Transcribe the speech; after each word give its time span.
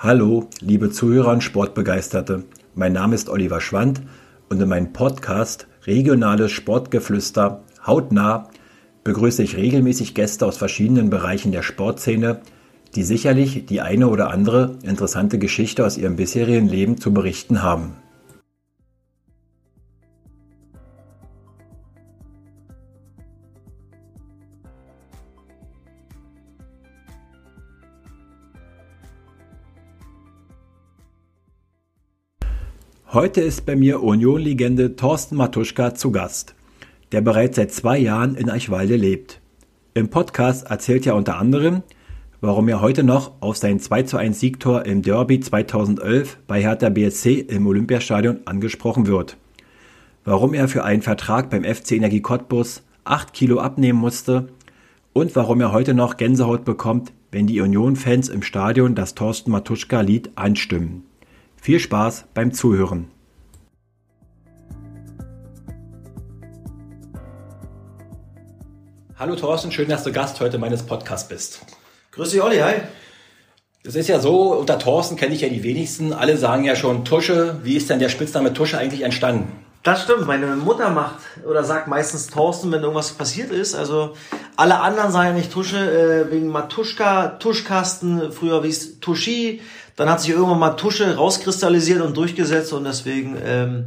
Hallo, 0.00 0.46
liebe 0.60 0.92
Zuhörer 0.92 1.32
und 1.32 1.42
Sportbegeisterte. 1.42 2.44
Mein 2.76 2.92
Name 2.92 3.16
ist 3.16 3.28
Oliver 3.28 3.60
Schwand 3.60 4.00
und 4.48 4.62
in 4.62 4.68
meinem 4.68 4.92
Podcast 4.92 5.66
Regionales 5.88 6.52
Sportgeflüster 6.52 7.64
hautnah 7.84 8.48
begrüße 9.02 9.42
ich 9.42 9.56
regelmäßig 9.56 10.14
Gäste 10.14 10.46
aus 10.46 10.56
verschiedenen 10.56 11.10
Bereichen 11.10 11.50
der 11.50 11.64
Sportszene, 11.64 12.42
die 12.94 13.02
sicherlich 13.02 13.66
die 13.66 13.80
eine 13.80 14.06
oder 14.06 14.30
andere 14.30 14.78
interessante 14.84 15.36
Geschichte 15.40 15.84
aus 15.84 15.98
ihrem 15.98 16.14
bisherigen 16.14 16.68
Leben 16.68 16.98
zu 16.98 17.12
berichten 17.12 17.64
haben. 17.64 17.96
Heute 33.18 33.40
ist 33.40 33.66
bei 33.66 33.74
mir 33.74 34.00
Union-Legende 34.00 34.94
Thorsten 34.94 35.34
Matuschka 35.34 35.92
zu 35.92 36.12
Gast, 36.12 36.54
der 37.10 37.20
bereits 37.20 37.56
seit 37.56 37.72
zwei 37.72 37.98
Jahren 37.98 38.36
in 38.36 38.48
Eichwalde 38.48 38.94
lebt. 38.94 39.40
Im 39.92 40.08
Podcast 40.08 40.70
erzählt 40.70 41.04
er 41.04 41.16
unter 41.16 41.36
anderem, 41.36 41.82
warum 42.40 42.68
er 42.68 42.80
heute 42.80 43.02
noch 43.02 43.32
auf 43.40 43.56
sein 43.56 43.80
2:1 43.80 44.34
Siegtor 44.34 44.86
im 44.86 45.02
Derby 45.02 45.40
2011 45.40 46.38
bei 46.46 46.62
Hertha 46.62 46.90
BSC 46.90 47.40
im 47.40 47.66
Olympiastadion 47.66 48.38
angesprochen 48.44 49.08
wird, 49.08 49.36
warum 50.24 50.54
er 50.54 50.68
für 50.68 50.84
einen 50.84 51.02
Vertrag 51.02 51.50
beim 51.50 51.64
FC 51.64 51.96
Energie 51.96 52.20
Cottbus 52.20 52.84
8 53.02 53.32
Kilo 53.32 53.58
abnehmen 53.58 53.98
musste 53.98 54.50
und 55.12 55.34
warum 55.34 55.60
er 55.60 55.72
heute 55.72 55.92
noch 55.92 56.18
Gänsehaut 56.18 56.64
bekommt, 56.64 57.12
wenn 57.32 57.48
die 57.48 57.60
Union-Fans 57.60 58.28
im 58.28 58.42
Stadion 58.42 58.94
das 58.94 59.16
Thorsten 59.16 59.50
Matuschka-Lied 59.50 60.30
anstimmen. 60.36 61.07
Viel 61.60 61.80
Spaß 61.80 62.26
beim 62.34 62.52
Zuhören. 62.52 63.10
Hallo 69.18 69.34
Thorsten, 69.34 69.72
schön, 69.72 69.88
dass 69.88 70.04
du 70.04 70.12
Gast 70.12 70.40
heute 70.40 70.58
meines 70.58 70.84
Podcasts 70.84 71.28
bist. 71.28 71.60
Grüß 72.12 72.30
dich, 72.30 72.40
Olli, 72.40 72.58
hi. 72.58 72.74
Es 73.82 73.96
ist 73.96 74.08
ja 74.08 74.20
so, 74.20 74.54
unter 74.54 74.78
Thorsten 74.78 75.16
kenne 75.16 75.34
ich 75.34 75.40
ja 75.40 75.48
die 75.48 75.64
wenigsten. 75.64 76.12
Alle 76.12 76.36
sagen 76.36 76.64
ja 76.64 76.76
schon 76.76 77.04
Tusche. 77.04 77.58
Wie 77.64 77.76
ist 77.76 77.90
denn 77.90 77.98
der 77.98 78.08
Spitzname 78.08 78.52
Tusche 78.52 78.78
eigentlich 78.78 79.02
entstanden? 79.02 79.52
Das 79.82 80.02
stimmt. 80.02 80.26
Meine 80.26 80.56
Mutter 80.56 80.90
macht 80.90 81.16
oder 81.48 81.64
sagt 81.64 81.88
meistens 81.88 82.28
Thorsten, 82.28 82.70
wenn 82.70 82.82
irgendwas 82.82 83.12
passiert 83.12 83.50
ist. 83.50 83.74
Also 83.74 84.14
alle 84.56 84.80
anderen 84.80 85.10
sagen 85.10 85.28
ja 85.28 85.34
nicht 85.34 85.52
Tusche 85.52 85.78
äh, 85.78 86.30
wegen 86.30 86.48
Matuschka, 86.48 87.38
Tuschkasten. 87.38 88.30
Früher 88.32 88.62
wie 88.62 88.68
es 88.68 89.00
Tuschi. 89.00 89.60
Dann 89.98 90.08
hat 90.08 90.20
sich 90.20 90.30
irgendwann 90.30 90.60
mal 90.60 90.70
Tusche 90.70 91.16
rauskristallisiert 91.16 92.00
und 92.00 92.16
durchgesetzt 92.16 92.72
und 92.72 92.84
deswegen 92.84 93.36
ähm, 93.44 93.86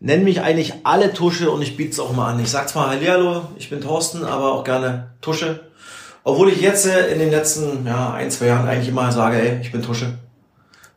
nennen 0.00 0.24
mich 0.24 0.40
eigentlich 0.40 0.74
alle 0.82 1.12
Tusche 1.12 1.52
und 1.52 1.62
ich 1.62 1.76
biete 1.76 1.92
es 1.92 2.00
auch 2.00 2.12
mal 2.12 2.32
an. 2.32 2.40
Ich 2.40 2.50
sag 2.50 2.68
zwar 2.68 2.90
Hallihallo, 2.90 3.42
ich 3.56 3.70
bin 3.70 3.80
Thorsten, 3.80 4.24
aber 4.24 4.54
auch 4.54 4.64
gerne 4.64 5.12
Tusche. 5.20 5.60
Obwohl 6.24 6.48
ich 6.50 6.60
jetzt 6.60 6.86
äh, 6.86 7.12
in 7.12 7.20
den 7.20 7.30
letzten 7.30 7.86
ja, 7.86 8.12
ein, 8.12 8.28
zwei 8.32 8.46
Jahren 8.46 8.66
eigentlich 8.66 8.88
immer 8.88 9.12
sage, 9.12 9.40
ey, 9.40 9.60
ich 9.60 9.70
bin 9.70 9.82
Tusche. 9.82 10.14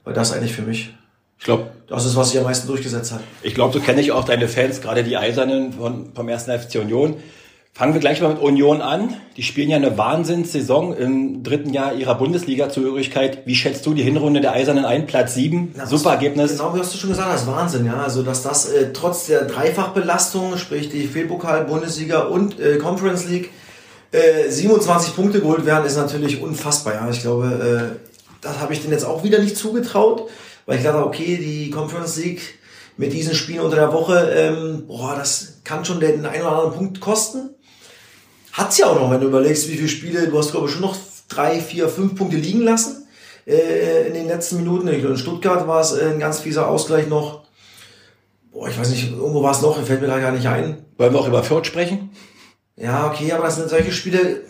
Weil 0.03 0.15
das 0.15 0.33
eigentlich 0.33 0.53
für 0.53 0.63
mich, 0.63 0.95
ich 1.37 1.45
glaube, 1.45 1.67
das 1.87 2.05
ist, 2.05 2.15
was 2.15 2.31
sich 2.31 2.39
am 2.39 2.45
meisten 2.45 2.67
durchgesetzt 2.67 3.11
hat. 3.11 3.21
Ich 3.43 3.53
glaube, 3.53 3.71
so 3.71 3.79
kenne 3.79 4.01
ich 4.01 4.11
auch 4.11 4.23
deine 4.23 4.47
Fans, 4.47 4.81
gerade 4.81 5.03
die 5.03 5.15
Eisernen 5.15 5.73
von, 5.73 6.11
vom 6.15 6.27
ersten 6.27 6.57
FC 6.57 6.79
Union. 6.81 7.17
Fangen 7.79 7.93
wir 7.93 8.01
gleich 8.01 8.19
mal 8.19 8.33
mit 8.33 8.41
Union 8.41 8.81
an. 8.81 9.15
Die 9.37 9.41
spielen 9.41 9.69
ja 9.69 9.77
eine 9.77 9.97
Wahnsinnssaison 9.97 10.93
im 10.97 11.43
dritten 11.43 11.71
Jahr 11.71 11.93
ihrer 11.93 12.15
Bundesliga-Zugehörigkeit. 12.15 13.43
Wie 13.45 13.55
schätzt 13.55 13.85
du 13.85 13.93
die 13.93 14.03
Hinrunde 14.03 14.41
der 14.41 14.51
Eisernen 14.51 14.83
ein? 14.83 15.07
Platz 15.07 15.33
sieben, 15.33 15.73
Na, 15.77 15.85
super 15.85 16.09
Ergebnis. 16.09 16.57
Genau, 16.57 16.75
wie 16.75 16.79
hast 16.81 16.93
du 16.93 16.97
schon 16.97 17.11
gesagt, 17.11 17.33
das 17.33 17.43
ist 17.43 17.47
Wahnsinn, 17.47 17.85
ja. 17.85 17.93
Also, 18.03 18.21
dass 18.21 18.43
das 18.43 18.69
äh, 18.69 18.91
trotz 18.91 19.27
der 19.27 19.45
Dreifachbelastung, 19.45 20.57
sprich 20.57 20.89
die 20.89 21.07
Fehlpokal, 21.07 21.63
Bundesliga 21.63 22.23
und 22.23 22.59
äh, 22.59 22.79
Conference 22.79 23.29
League, 23.29 23.49
äh, 24.11 24.49
27 24.49 25.15
Punkte 25.15 25.39
geholt 25.39 25.65
werden, 25.65 25.85
ist 25.85 25.95
natürlich 25.95 26.41
unfassbar, 26.41 26.95
ja. 26.95 27.09
Ich 27.09 27.21
glaube, 27.21 27.95
äh, 27.95 28.09
das 28.41 28.59
habe 28.59 28.73
ich 28.73 28.81
denen 28.81 28.91
jetzt 28.91 29.05
auch 29.05 29.23
wieder 29.23 29.39
nicht 29.39 29.55
zugetraut, 29.55 30.29
weil 30.65 30.79
ich 30.79 30.83
dachte, 30.83 31.05
okay, 31.05 31.37
die 31.37 31.69
Conference 31.69 32.17
League 32.17 32.41
mit 32.97 33.13
diesen 33.13 33.35
Spielen 33.35 33.61
unter 33.61 33.77
der 33.77 33.93
Woche, 33.93 34.33
ähm, 34.35 34.83
boah, 34.85 35.15
das 35.15 35.61
kann 35.63 35.85
schon 35.85 36.01
den 36.01 36.25
einen 36.25 36.41
oder 36.41 36.51
anderen 36.51 36.73
Punkt 36.73 36.99
kosten. 36.99 37.51
Hat's 38.53 38.77
ja 38.77 38.87
auch 38.87 38.95
noch, 38.95 39.11
wenn 39.11 39.21
du 39.21 39.27
überlegst, 39.27 39.69
wie 39.69 39.75
viele 39.75 39.89
Spiele, 39.89 40.27
du 40.27 40.37
hast 40.37 40.51
glaube 40.51 40.67
ich 40.67 40.73
schon 40.73 40.81
noch 40.81 40.95
drei, 41.27 41.59
vier, 41.59 41.87
fünf 41.87 42.15
Punkte 42.15 42.37
liegen 42.37 42.61
lassen 42.61 43.07
äh, 43.45 44.07
in 44.07 44.13
den 44.13 44.27
letzten 44.27 44.57
Minuten. 44.57 44.87
In 44.87 45.17
Stuttgart 45.17 45.67
war 45.67 45.81
es 45.81 45.93
äh, 45.93 46.09
ein 46.09 46.19
ganz 46.19 46.39
fieser 46.39 46.67
Ausgleich 46.67 47.07
noch. 47.07 47.43
Boah, 48.51 48.67
ich 48.67 48.79
weiß 48.79 48.89
nicht, 48.89 49.11
irgendwo 49.11 49.43
war 49.43 49.51
es 49.51 49.61
noch, 49.61 49.81
fällt 49.83 50.01
mir 50.01 50.07
da 50.07 50.19
gar 50.19 50.31
nicht 50.31 50.47
ein. 50.47 50.85
Wollen 50.97 51.13
wir 51.13 51.19
auch 51.19 51.27
über 51.27 51.43
Fürth 51.43 51.67
sprechen? 51.67 52.09
Ja, 52.75 53.07
okay, 53.07 53.31
aber 53.31 53.43
das 53.43 53.57
sind 53.57 53.69
solche 53.69 53.91
Spiele, 53.91 54.41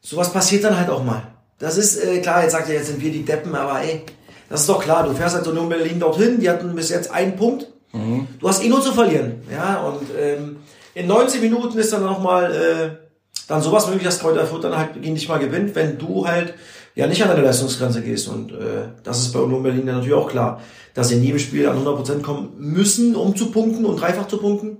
sowas 0.00 0.32
passiert 0.32 0.64
dann 0.64 0.78
halt 0.78 0.90
auch 0.90 1.02
mal. 1.02 1.34
Das 1.58 1.78
ist 1.78 1.96
äh, 1.96 2.20
klar, 2.20 2.42
jetzt 2.42 2.52
sagt 2.52 2.68
er, 2.68 2.74
jetzt 2.74 2.88
sind 2.88 3.00
wir 3.00 3.12
die 3.12 3.24
Deppen, 3.24 3.54
aber 3.54 3.80
ey, 3.80 4.02
das 4.48 4.62
ist 4.62 4.68
doch 4.68 4.82
klar, 4.82 5.04
du 5.04 5.14
fährst 5.14 5.34
halt 5.34 5.44
so 5.44 5.52
nur 5.52 5.68
Berlin 5.68 6.00
dorthin, 6.00 6.40
die 6.40 6.50
hatten 6.50 6.74
bis 6.74 6.90
jetzt 6.90 7.10
einen 7.10 7.36
Punkt. 7.36 7.68
Mhm. 7.92 8.26
Du 8.40 8.48
hast 8.48 8.62
eh 8.62 8.68
nur 8.68 8.82
zu 8.82 8.92
verlieren. 8.92 9.42
Ja, 9.50 9.82
und 9.82 10.02
ähm, 10.18 10.56
in 10.94 11.06
90 11.06 11.40
Minuten 11.40 11.78
ist 11.78 11.92
dann 11.92 12.02
nochmal 12.02 12.52
äh, 12.52 13.03
dann 13.48 13.62
sowas 13.62 13.86
möglich, 13.86 14.04
dass 14.04 14.20
Kräuter 14.20 14.46
Fürth 14.46 14.64
dann 14.64 14.76
halt 14.76 15.00
gegen 15.00 15.14
dich 15.14 15.28
mal 15.28 15.38
gewinnt, 15.38 15.74
wenn 15.74 15.98
du 15.98 16.26
halt 16.26 16.54
ja 16.94 17.06
nicht 17.06 17.22
an 17.22 17.28
deine 17.28 17.42
Leistungsgrenze 17.42 18.02
gehst. 18.02 18.28
Und 18.28 18.52
äh, 18.52 18.88
das 19.02 19.20
ist 19.20 19.32
bei 19.32 19.40
Union 19.40 19.62
Berlin 19.62 19.86
dann 19.86 19.96
natürlich 19.96 20.14
auch 20.14 20.30
klar, 20.30 20.60
dass 20.94 21.08
sie 21.08 21.16
in 21.16 21.22
jedem 21.22 21.38
Spiel 21.38 21.68
an 21.68 21.84
100% 21.84 22.22
kommen 22.22 22.52
müssen, 22.58 23.16
um 23.16 23.36
zu 23.36 23.50
punkten 23.50 23.84
und 23.84 24.00
dreifach 24.00 24.28
zu 24.28 24.38
punkten. 24.38 24.78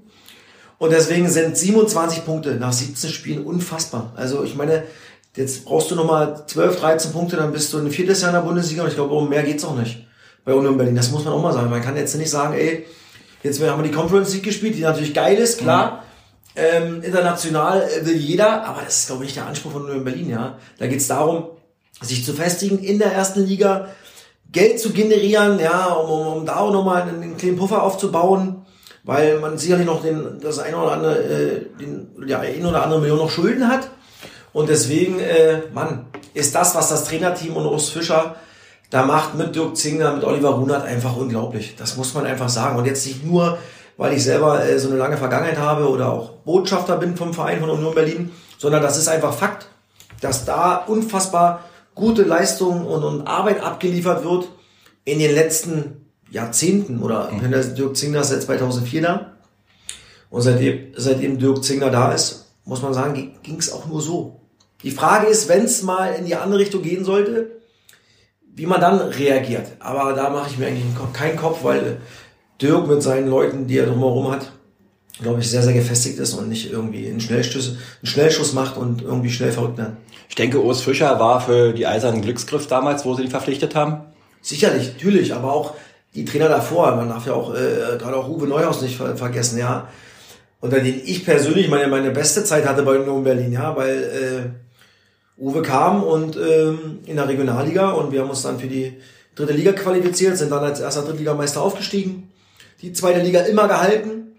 Und 0.79 0.93
deswegen 0.93 1.29
sind 1.29 1.57
27 1.57 2.25
Punkte 2.25 2.55
nach 2.55 2.73
17 2.73 3.11
Spielen 3.11 3.45
unfassbar. 3.45 4.13
Also 4.17 4.45
ich 4.45 4.55
meine, 4.55 4.85
jetzt 5.37 5.65
brauchst 5.65 5.91
du 5.91 5.95
nochmal 5.95 6.45
12, 6.47 6.81
13 6.81 7.13
Punkte, 7.13 7.37
dann 7.37 7.53
bist 7.53 7.73
du 7.73 7.79
ein 7.79 7.91
viertes 7.91 8.21
Jahr 8.21 8.31
in 8.31 8.37
der 8.37 8.43
Bundesliga 8.43 8.83
und 8.83 8.89
ich 8.89 8.95
glaube, 8.95 9.15
um 9.15 9.29
mehr 9.29 9.43
geht's 9.43 9.65
auch 9.65 9.77
nicht 9.77 10.07
bei 10.45 10.53
Union 10.53 10.77
Berlin. 10.77 10.95
Das 10.95 11.11
muss 11.11 11.25
man 11.25 11.35
auch 11.35 11.43
mal 11.43 11.53
sagen. 11.53 11.71
Man 11.71 11.83
kann 11.83 11.97
jetzt 11.97 12.15
nicht 12.17 12.31
sagen, 12.31 12.55
ey, 12.55 12.87
jetzt 13.43 13.61
haben 13.63 13.83
wir 13.83 13.89
die 13.89 13.95
Conference 13.95 14.33
League 14.35 14.45
gespielt, 14.45 14.77
die 14.77 14.83
natürlich 14.83 15.15
geil 15.15 15.37
ist, 15.37 15.59
klar. 15.59 15.93
Mhm. 15.93 15.99
Ähm, 16.57 17.03
international 17.03 17.89
will 18.03 18.17
jeder, 18.17 18.65
aber 18.65 18.83
das 18.83 19.01
ist, 19.01 19.07
glaube 19.09 19.25
ich, 19.25 19.31
nicht 19.31 19.37
der 19.37 19.47
Anspruch 19.47 19.73
von 19.73 19.85
Union 19.85 20.05
Berlin, 20.05 20.31
ja. 20.31 20.59
Da 20.79 20.87
geht's 20.87 21.09
darum, 21.09 21.47
sich 22.01 22.25
zu 22.25 22.33
festigen 22.33 22.79
in 22.79 22.99
der 22.99 23.13
ersten 23.13 23.45
Liga, 23.45 23.89
Geld 24.53 24.79
zu 24.79 24.93
generieren, 24.93 25.59
ja, 25.59 25.87
um, 25.87 26.11
um, 26.11 26.37
um 26.39 26.47
da 26.47 26.57
auch 26.57 26.73
nochmal 26.73 27.03
einen 27.03 27.37
kleinen 27.37 27.57
Puffer 27.57 27.83
aufzubauen 27.83 28.65
weil 29.05 29.39
man 29.39 29.59
sicherlich 29.59 29.87
noch 29.87 30.03
den, 30.03 30.41
das 30.41 30.59
eine 30.59 30.77
oder 30.79 30.93
andere, 30.93 31.23
äh, 31.23 31.61
den, 31.79 32.09
ja, 32.27 32.41
ein 32.41 32.65
oder 32.65 32.83
andere 32.83 33.01
Million 33.01 33.19
noch 33.19 33.31
Schulden 33.31 33.69
hat. 33.69 33.91
Und 34.53 34.69
deswegen, 34.69 35.21
äh, 35.21 35.63
Mann, 35.73 36.07
ist 36.33 36.55
das, 36.55 36.75
was 36.75 36.89
das 36.89 37.05
Trainerteam 37.05 37.57
und 37.57 37.67
Urs 37.67 37.91
Fischer 37.91 38.37
da 38.91 39.05
macht 39.05 39.35
mit 39.35 39.55
Dirk 39.55 39.77
Zingler, 39.77 40.15
mit 40.15 40.25
Oliver 40.25 40.51
Runert 40.51 40.85
einfach 40.85 41.17
unglaublich. 41.17 41.75
Das 41.77 41.97
muss 41.97 42.15
man 42.15 42.27
einfach 42.27 42.49
sagen. 42.49 42.79
Und 42.79 42.87
jetzt 42.87 43.07
nicht 43.07 43.25
nur, 43.25 43.59
weil 43.97 44.13
ich 44.15 44.25
selber 44.25 44.65
äh, 44.65 44.79
so 44.79 44.89
eine 44.89 44.99
lange 44.99 45.17
Vergangenheit 45.17 45.59
habe 45.59 45.89
oder 45.89 46.13
auch 46.13 46.31
Botschafter 46.45 46.97
bin 46.97 47.17
vom 47.17 47.33
Verein 47.33 47.61
von 47.61 47.71
Union 47.71 47.95
Berlin, 47.95 48.33
sondern 48.59 48.83
das 48.83 48.99
ist 48.99 49.09
einfach 49.09 49.35
Fakt, 49.35 49.69
dass 50.21 50.45
da 50.45 50.77
unfassbar 50.77 51.65
gute 51.95 52.23
Leistung 52.23 52.87
und, 52.87 53.05
und 53.05 53.27
Arbeit 53.27 53.63
abgeliefert 53.63 54.25
wird 54.25 54.49
in 55.05 55.19
den 55.19 55.35
letzten 55.35 56.07
Jahrzehnten 56.31 57.03
oder 57.03 57.31
mhm. 57.31 57.75
Dirk 57.75 57.97
Zingler 57.97 58.23
ist 58.23 58.31
seit 58.31 58.43
2004 58.43 59.03
da. 59.03 59.31
Und 60.31 60.43
seitdem, 60.43 60.93
seitdem 60.97 61.39
Dirk 61.39 61.63
Zingler 61.63 61.91
da 61.91 62.13
ist, 62.13 62.47
muss 62.65 62.83
man 62.83 62.95
sagen, 62.95 63.35
ging 63.43 63.57
es 63.59 63.73
auch 63.73 63.87
nur 63.87 64.01
so. 64.01 64.41
Die 64.83 64.91
Frage 64.91 65.27
ist, 65.27 65.49
wenn 65.49 65.65
es 65.65 65.83
mal 65.83 66.15
in 66.15 66.25
die 66.25 66.35
andere 66.35 66.59
Richtung 66.59 66.83
gehen 66.83 67.05
sollte, 67.05 67.53
wie 68.57 68.67
man 68.67 68.81
dann 68.81 68.99
reagiert. 68.99 69.69
Aber 69.79 70.13
da 70.13 70.31
mache 70.31 70.51
ich 70.51 70.59
mir 70.59 70.67
eigentlich 70.67 70.85
keinen 71.13 71.37
Kopf, 71.37 71.63
weil 71.63 72.01
Dirk 72.65 72.89
mit 72.89 73.03
seinen 73.03 73.29
Leuten, 73.29 73.67
die 73.67 73.79
er 73.79 73.87
drumherum 73.87 74.33
hat, 74.33 74.51
glaube 75.21 75.41
ich, 75.41 75.51
sehr, 75.51 75.63
sehr 75.63 75.75
gefestigt 75.75 76.19
ist 76.19 76.35
und 76.35 76.49
nicht 76.49 76.73
irgendwie 76.73 77.07
einen 77.07 77.21
Schnellschuss, 77.21 77.69
einen 77.69 78.07
Schnellschuss 78.07 78.55
macht 78.55 78.77
und 78.77 79.03
irgendwie 79.03 79.31
schnell 79.31 79.53
verrückt 79.53 79.79
wird. 79.79 79.93
Ich 80.29 80.35
denke, 80.35 80.63
Urs 80.63 80.81
Fischer 80.81 81.21
war 81.21 81.41
für 81.41 81.73
die 81.73 81.87
Eisernen 81.87 82.23
Glücksgriff 82.23 82.67
damals, 82.67 83.05
wo 83.05 83.15
sie 83.15 83.25
ihn 83.25 83.31
verpflichtet 83.31 83.75
haben. 83.75 84.01
Sicherlich, 84.41 84.95
natürlich, 84.95 85.35
aber 85.35 85.53
auch 85.53 85.75
die 86.15 86.25
Trainer 86.25 86.49
davor, 86.49 86.97
man 86.97 87.09
darf 87.09 87.27
ja 87.27 87.35
auch 87.35 87.55
äh, 87.55 87.99
gerade 87.99 88.17
auch 88.17 88.29
Uwe 88.29 88.47
Neuhaus 88.47 88.81
nicht 88.83 88.97
ver 88.97 89.17
vergessen, 89.17 89.59
ja. 89.59 89.89
Unter 90.61 90.81
denen 90.81 91.03
ich 91.05 91.25
persönlich 91.25 91.69
meine, 91.69 91.89
meine 91.89 92.11
beste 92.11 92.43
Zeit 92.45 92.67
hatte 92.67 92.83
bei 92.83 92.99
Union 92.99 93.23
Berlin, 93.23 93.53
ja, 93.53 93.77
weil 93.77 94.55
äh, 95.39 95.41
Uwe 95.41 95.63
kam 95.63 96.03
und 96.03 96.37
ähm, 96.37 97.01
in 97.05 97.17
der 97.17 97.29
Regionalliga 97.29 97.91
und 97.91 98.13
wir 98.13 98.23
haben 98.23 98.31
uns 98.31 98.43
dann 98.43 98.59
für 98.59 98.69
die 98.69 98.95
dritte 99.35 99.53
Liga 99.53 99.73
qualifiziert, 99.73 100.39
sind 100.39 100.51
dann 100.51 100.65
als 100.65 100.81
erster 100.81 101.03
Drittligameister 101.03 101.61
aufgestiegen, 101.61 102.31
die 102.85 102.93
zweite 102.93 103.21
Liga 103.21 103.41
immer 103.41 103.67
gehalten, 103.67 104.37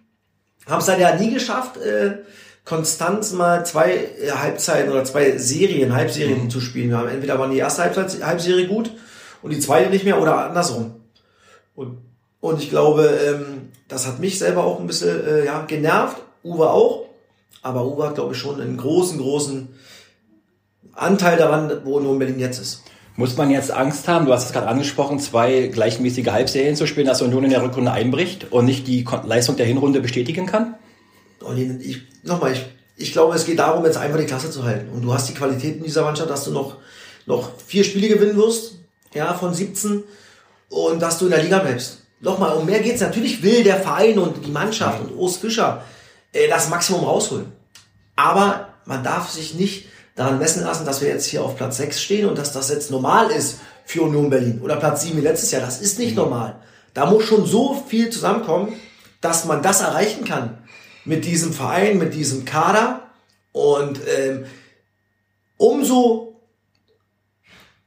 haben 0.68 0.80
es 0.80 0.86
dann 0.86 1.00
ja 1.00 1.15
nie 1.15 1.33
geschafft, 1.33 1.77
äh, 1.77 2.19
konstant 2.63 3.31
mal 3.33 3.65
zwei 3.65 4.09
Halbzeiten 4.31 4.92
oder 4.92 5.03
zwei 5.03 5.38
Serien, 5.38 5.95
Halbserien 5.95 6.45
mhm. 6.45 6.50
zu 6.50 6.62
spielen. 6.62 6.89
Wir 6.89 6.97
haben 6.97 7.09
entweder 7.09 7.39
waren 7.39 7.51
die 7.51 7.57
erste 7.57 7.83
Halbzeit, 7.83 8.24
Halbserie 8.24 8.68
gut 8.68 8.92
und 9.42 9.51
die 9.51 9.59
zweite 9.59 9.89
nicht 9.89 10.06
mehr 10.06 10.21
oder 10.21 10.50
andersrum. 10.50 10.95
Und, 11.75 11.97
und 12.39 12.62
ich 12.62 12.69
glaube, 12.69 13.07
ähm, 13.25 13.71
das 13.88 14.07
hat 14.07 14.19
mich 14.19 14.38
selber 14.39 14.63
auch 14.63 14.80
ein 14.80 14.88
bisschen 14.88 15.25
äh, 15.25 15.45
ja, 15.45 15.63
genervt, 15.65 16.18
Uwe 16.44 16.69
auch. 16.69 17.06
Aber 17.62 17.86
Uwe 17.86 18.07
hat, 18.07 18.15
glaube 18.15 18.33
ich, 18.33 18.39
schon 18.39 18.62
einen 18.62 18.77
großen, 18.77 19.18
großen 19.18 19.69
Anteil 20.94 21.38
daran, 21.38 21.81
wo 21.83 21.97
Union 21.97 22.19
Berlin 22.19 22.39
jetzt 22.39 22.59
ist. 22.59 22.83
Muss 23.17 23.38
man 23.38 23.50
jetzt 23.50 23.71
Angst 23.71 24.07
haben, 24.09 24.25
du 24.25 24.33
hast 24.33 24.45
es 24.45 24.51
gerade 24.51 24.67
angesprochen, 24.67 25.19
zwei 25.19 25.67
gleichmäßige 25.67 26.27
Halbserien 26.27 26.75
zu 26.75 26.85
spielen, 26.85 27.07
dass 27.07 27.21
Union 27.21 27.45
in 27.45 27.50
der 27.50 27.63
Rückrunde 27.63 27.91
einbricht 27.91 28.51
und 28.51 28.65
nicht 28.65 28.88
die 28.88 29.06
Leistung 29.23 29.56
der 29.56 29.65
Hinrunde 29.65 30.01
bestätigen 30.01 30.45
kann? 30.45 30.75
Ich, 31.79 32.01
nochmal, 32.23 32.51
ich, 32.51 32.65
ich 32.97 33.13
glaube, 33.13 33.35
es 33.35 33.45
geht 33.45 33.59
darum, 33.59 33.85
jetzt 33.85 33.97
einfach 33.97 34.19
die 34.19 34.25
Klasse 34.25 34.51
zu 34.51 34.63
halten. 34.63 34.89
Und 34.94 35.01
du 35.01 35.13
hast 35.13 35.29
die 35.29 35.33
Qualität 35.33 35.77
in 35.77 35.83
dieser 35.83 36.03
Mannschaft, 36.03 36.29
dass 36.29 36.44
du 36.44 36.51
noch, 36.51 36.77
noch 37.25 37.51
vier 37.65 37.85
Spiele 37.85 38.09
gewinnen 38.09 38.35
wirst, 38.35 38.79
ja, 39.13 39.33
von 39.33 39.53
17, 39.53 40.03
und 40.69 41.01
dass 41.01 41.18
du 41.18 41.25
in 41.25 41.31
der 41.31 41.44
Liga 41.44 41.59
bleibst. 41.59 42.00
Nochmal, 42.19 42.57
um 42.57 42.65
mehr 42.65 42.81
geht's. 42.81 43.01
Natürlich 43.01 43.41
will 43.44 43.63
der 43.63 43.77
Verein 43.77 44.19
und 44.19 44.45
die 44.45 44.51
Mannschaft 44.51 45.00
und 45.01 45.15
Urs 45.15 45.38
Fischer 45.38 45.83
äh, 46.33 46.50
das 46.50 46.69
Maximum 46.69 47.06
rausholen. 47.06 47.45
Aber 48.15 48.69
man 48.85 49.03
darf 49.03 49.29
sich 49.29 49.53
nicht 49.53 49.88
daran 50.15 50.39
messen 50.39 50.63
lassen, 50.63 50.85
dass 50.85 51.01
wir 51.01 51.09
jetzt 51.09 51.25
hier 51.25 51.44
auf 51.44 51.57
Platz 51.57 51.77
6 51.77 52.01
stehen 52.01 52.27
und 52.27 52.38
dass 52.38 52.53
das 52.53 52.69
jetzt 52.69 52.89
normal 52.89 53.29
ist 53.29 53.59
für 53.85 54.03
Union 54.03 54.29
Berlin. 54.29 54.62
Oder 54.62 54.77
Platz 54.77 55.03
7 55.03 55.17
wie 55.17 55.21
letztes 55.21 55.51
Jahr. 55.51 55.62
Das 55.62 55.81
ist 55.81 56.00
nicht 56.00 56.12
mhm. 56.12 56.23
normal. 56.23 56.56
Da 56.94 57.06
muss 57.06 57.25
schon 57.25 57.45
so 57.45 57.83
viel 57.88 58.09
zusammenkommen, 58.09 58.73
dass 59.21 59.45
man 59.45 59.62
das 59.62 59.81
erreichen 59.81 60.23
kann. 60.23 60.57
Mit 61.03 61.25
diesem 61.25 61.53
Verein, 61.53 61.97
mit 61.97 62.13
diesem 62.13 62.45
Kader. 62.45 63.01
Und 63.51 64.00
ähm, 64.17 64.45
umso 65.57 66.41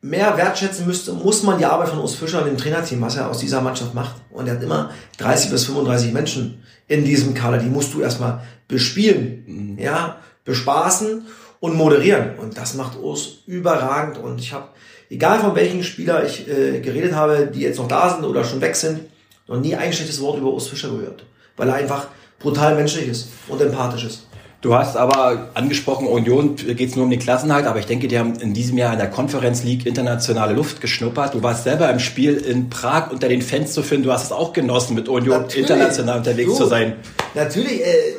mehr 0.01 0.37
wertschätzen 0.37 0.87
müsste, 0.87 1.13
muss 1.13 1.43
man 1.43 1.59
die 1.59 1.65
Arbeit 1.65 1.89
von 1.89 1.99
Urs 1.99 2.15
Fischer 2.15 2.41
und 2.41 2.47
dem 2.47 2.59
Trainerteam, 2.59 3.01
was 3.01 3.17
er 3.17 3.29
aus 3.29 3.39
dieser 3.39 3.61
Mannschaft 3.61 3.95
macht. 3.95 4.17
Und 4.31 4.47
er 4.47 4.55
hat 4.55 4.63
immer 4.63 4.91
30 5.17 5.51
bis 5.51 5.65
35 5.65 6.13
Menschen 6.13 6.63
in 6.87 7.05
diesem 7.05 7.35
Kader, 7.35 7.59
die 7.59 7.69
musst 7.69 7.95
du 7.95 8.01
erstmal 8.01 8.43
bespielen, 8.69 9.45
mhm. 9.47 9.79
ja, 9.79 10.19
bespaßen 10.45 11.27
und 11.61 11.77
moderieren. 11.77 12.39
Und 12.39 12.57
das 12.57 12.75
macht 12.75 12.99
Urs 12.99 13.39
überragend. 13.47 14.19
Und 14.19 14.41
ich 14.41 14.53
habe, 14.53 14.69
egal 15.11 15.41
von 15.41 15.55
welchen 15.55 15.83
Spieler 15.83 16.25
ich 16.25 16.49
äh, 16.49 16.81
geredet 16.81 17.15
habe, 17.15 17.51
die 17.53 17.61
jetzt 17.61 17.79
noch 17.79 17.89
da 17.89 18.11
sind 18.11 18.25
oder 18.25 18.45
schon 18.45 18.61
weg 18.61 18.77
sind, 18.77 19.01
noch 19.47 19.61
nie 19.61 19.75
ein 19.75 19.93
schlechtes 19.93 20.21
Wort 20.21 20.39
über 20.39 20.53
Urs 20.53 20.69
Fischer 20.69 20.91
gehört. 20.91 21.25
Weil 21.57 21.69
er 21.69 21.75
einfach 21.75 22.09
brutal 22.39 22.75
menschlich 22.77 23.09
ist 23.09 23.29
und 23.49 23.61
empathisch 23.61 24.05
ist. 24.05 24.29
Du 24.61 24.75
hast 24.75 24.97
aber 24.97 25.51
angesprochen, 25.55 26.09
Union 26.09 26.57
geht 26.57 26.81
es 26.81 26.97
nur 26.97 27.05
um 27.05 27.11
die 27.13 27.19
Klassenhalt, 27.19 27.65
aber 27.65 27.79
ich 27.79 27.87
denke, 27.87 28.09
die 28.09 28.19
haben 28.19 28.35
in 28.41 28.55
diesem 28.55 28.77
Jahr 28.77 28.93
in 28.93 28.99
der 28.99 29.09
Conference 29.09 29.63
League 29.63 29.87
internationale 29.87 30.53
Luft 30.53 30.81
geschnuppert. 30.81 31.35
Du 31.35 31.43
warst 31.45 31.63
selber 31.63 31.89
im 31.91 32.01
Spiel 32.01 32.35
in 32.35 32.69
Prag 32.69 33.13
unter 33.13 33.29
den 33.29 33.41
Fans 33.41 33.73
zu 33.73 33.85
finden. 33.85 34.07
Du 34.07 34.13
hast 34.13 34.25
es 34.25 34.33
auch 34.33 34.53
genossen, 34.53 34.97
mit 34.97 35.09
Union 35.09 35.43
natürlich. 35.43 35.71
international 35.71 36.19
unterwegs 36.19 36.51
du, 36.51 36.57
zu 36.57 36.67
sein. 36.67 36.97
Natürlich, 37.37 37.87
äh, 37.87 38.15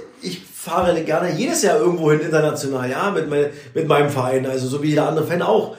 fahre 0.62 1.02
gerne 1.04 1.32
jedes 1.32 1.62
Jahr 1.62 1.80
irgendwo 1.80 2.12
hin 2.12 2.20
international, 2.20 2.90
ja, 2.90 3.12
mit, 3.12 3.30
mein, 3.30 3.46
mit 3.74 3.88
meinem 3.88 4.10
Verein, 4.10 4.46
also 4.46 4.68
so 4.68 4.84
wie 4.84 4.90
jeder 4.90 5.08
andere 5.08 5.26
Fan 5.26 5.42
auch. 5.42 5.78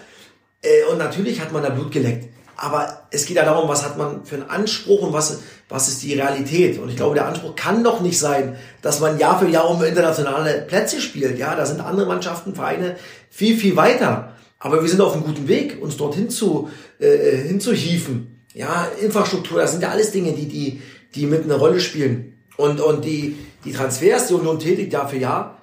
Äh, 0.63 0.91
und 0.91 0.97
natürlich 0.97 1.39
hat 1.39 1.53
man 1.53 1.63
da 1.63 1.69
Blut 1.69 1.93
geleckt. 1.93 2.31
Aber 2.57 3.03
es 3.11 3.27
geht 3.27 3.37
ja 3.37 3.45
darum, 3.45 3.69
was 3.69 3.85
hat 3.85 3.99
man 3.99 4.25
für 4.25 4.37
einen 4.37 4.49
Anspruch 4.49 5.03
und 5.03 5.13
was, 5.13 5.41
was 5.69 5.89
ist 5.89 6.03
die 6.03 6.15
Realität. 6.15 6.79
Und 6.79 6.89
ich 6.89 6.97
glaube, 6.97 7.15
der 7.15 7.27
Anspruch 7.27 7.57
kann 7.57 7.85
doch 7.85 8.01
nicht 8.01 8.19
sein, 8.19 8.57
dass 8.81 9.01
man 9.01 9.19
Jahr 9.19 9.39
für 9.39 9.49
Jahr 9.49 9.69
um 9.69 9.83
internationale 9.85 10.63
Plätze 10.63 11.01
spielt. 11.01 11.39
Ja, 11.39 11.55
da 11.55 11.67
sind 11.67 11.81
andere 11.81 12.07
Mannschaften, 12.07 12.55
Vereine 12.55 12.97
viel, 13.31 13.57
viel 13.59 13.77
weiter. 13.77 14.35
Aber 14.59 14.83
wir 14.83 14.89
sind 14.89 15.01
auf 15.03 15.13
einem 15.13 15.25
guten 15.25 15.47
Weg, 15.47 15.79
uns 15.81 15.99
dorthin 15.99 16.31
zu, 16.31 16.71
äh, 16.99 17.37
hinzuhieven. 17.37 18.45
Ja, 18.55 18.89
Infrastruktur, 19.01 19.61
das 19.61 19.73
sind 19.73 19.83
ja 19.83 19.91
alles 19.91 20.11
Dinge, 20.13 20.33
die, 20.33 20.49
die, 20.49 20.83
die 21.15 21.27
mit 21.27 21.45
einer 21.45 21.57
Rolle 21.57 21.81
spielen. 21.81 22.39
Und, 22.57 22.81
und 22.81 23.05
die, 23.05 23.37
die 23.65 23.73
Transfers, 23.73 24.29
die 24.29 24.35
Union 24.35 24.59
tätigt 24.59 24.93
Jahr 24.93 25.09
für 25.09 25.19
Jahr. 25.19 25.59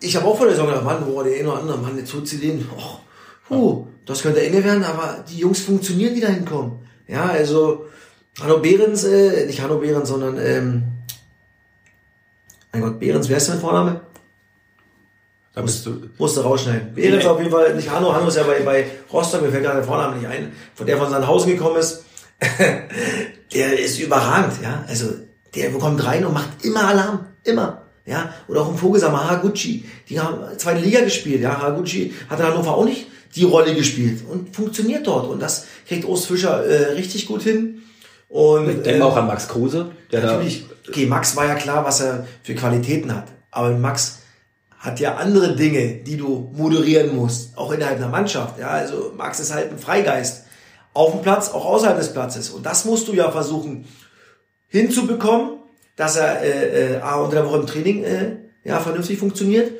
Ich 0.00 0.16
habe 0.16 0.26
auch 0.26 0.36
vor 0.36 0.46
der 0.46 0.54
Saison 0.54 0.68
gedacht, 0.68 0.84
Mann, 0.84 1.04
boah, 1.04 1.24
der 1.24 1.38
eine 1.38 1.50
oder 1.50 1.60
andere, 1.60 1.78
Mann, 1.78 1.98
jetzt 1.98 2.12
holt 2.14 2.26
sie 2.26 2.38
den, 2.38 2.66
oh, 2.76 2.98
puh, 3.48 3.86
das 4.06 4.22
könnte 4.22 4.40
enge 4.40 4.64
werden, 4.64 4.82
aber 4.84 5.24
die 5.28 5.38
Jungs 5.38 5.60
funktionieren, 5.60 6.14
die 6.14 6.20
da 6.20 6.28
hinkommen. 6.28 6.80
Ja, 7.06 7.26
also 7.26 7.86
Hanno 8.40 8.58
Behrens, 8.58 9.04
äh, 9.04 9.46
nicht 9.46 9.60
Hanno 9.60 9.76
Behrens, 9.76 10.08
sondern 10.08 10.38
ähm, 10.38 10.84
mein 12.72 12.82
Gott, 12.82 12.98
Behrens, 12.98 13.28
wer 13.28 13.36
ist 13.36 13.48
dein 13.48 13.60
Vorname? 13.60 14.00
Da 15.52 15.62
bist 15.62 15.84
du. 15.84 16.08
Musst 16.16 16.36
du 16.36 16.42
rausschneiden. 16.42 16.94
Behrens 16.94 17.26
auf 17.26 17.38
jeden 17.38 17.50
Fall, 17.50 17.74
nicht 17.74 17.90
Hanno, 17.90 18.14
Hanno 18.14 18.28
ist 18.28 18.36
ja 18.36 18.44
bei, 18.44 18.60
bei 18.60 18.86
Rostock, 19.12 19.42
mir 19.42 19.50
fällt 19.50 19.64
gerade 19.64 19.78
der 19.78 19.86
Vorname 19.86 20.16
nicht 20.16 20.28
ein, 20.28 20.52
von 20.74 20.86
der 20.86 20.96
von 20.96 21.10
Sandhausen 21.10 21.50
gekommen 21.50 21.76
ist. 21.76 22.04
der 23.52 23.78
ist 23.78 23.98
überragend, 23.98 24.54
ja. 24.62 24.84
Also 24.86 25.12
der 25.54 25.70
bekommt 25.70 26.04
rein 26.04 26.24
und 26.24 26.34
macht 26.34 26.64
immer 26.64 26.88
Alarm. 26.88 27.26
Immer. 27.44 27.82
Ja, 28.06 28.34
oder 28.48 28.62
auch 28.62 28.70
im 28.70 28.76
Vogelsammer 28.76 29.24
Haraguchi. 29.24 29.84
Die 30.08 30.18
haben 30.18 30.38
zweite 30.58 30.80
Liga 30.80 31.00
gespielt. 31.00 31.42
Ja, 31.42 31.60
Haraguchi 31.60 32.12
hat 32.28 32.40
in 32.40 32.46
Hannover 32.46 32.76
auch 32.76 32.84
nicht 32.84 33.06
die 33.34 33.44
Rolle 33.44 33.74
gespielt 33.74 34.22
und 34.28 34.54
funktioniert 34.54 35.06
dort. 35.06 35.28
Und 35.28 35.40
das 35.40 35.66
kriegt 35.86 36.04
Ost 36.04 36.26
Fischer 36.26 36.64
äh, 36.64 36.92
richtig 36.92 37.26
gut 37.26 37.42
hin. 37.42 37.82
Und, 38.28 38.66
Denken 38.66 38.84
wir 38.84 38.96
äh, 38.96 39.02
auch 39.02 39.16
an 39.16 39.26
Max 39.26 39.48
Kruse. 39.48 39.90
Der 40.10 40.22
natürlich, 40.22 40.64
okay, 40.88 41.06
Max 41.06 41.36
war 41.36 41.46
ja 41.46 41.54
klar, 41.54 41.84
was 41.84 42.00
er 42.00 42.26
für 42.42 42.54
Qualitäten 42.54 43.14
hat. 43.14 43.26
Aber 43.50 43.70
Max 43.70 44.20
hat 44.78 44.98
ja 44.98 45.16
andere 45.16 45.54
Dinge, 45.54 45.96
die 45.96 46.16
du 46.16 46.50
moderieren 46.56 47.14
musst, 47.14 47.56
auch 47.56 47.70
innerhalb 47.72 47.98
der 47.98 48.08
Mannschaft. 48.08 48.58
Ja, 48.58 48.68
also 48.68 49.12
Max 49.16 49.38
ist 49.38 49.52
halt 49.52 49.70
ein 49.70 49.78
Freigeist. 49.78 50.44
Auf 50.94 51.12
dem 51.12 51.22
Platz, 51.22 51.50
auch 51.50 51.64
außerhalb 51.66 51.98
des 51.98 52.12
Platzes. 52.12 52.50
Und 52.50 52.66
das 52.66 52.84
musst 52.84 53.06
du 53.06 53.12
ja 53.12 53.30
versuchen 53.30 53.84
hinzubekommen, 54.70 55.58
dass 55.96 56.16
er 56.16 56.42
äh, 56.42 56.94
äh, 56.94 57.00
unter 57.22 57.36
der 57.36 57.46
Woche 57.46 57.58
im 57.58 57.66
Training 57.66 58.04
äh, 58.04 58.36
ja, 58.64 58.80
vernünftig 58.80 59.18
funktioniert. 59.18 59.72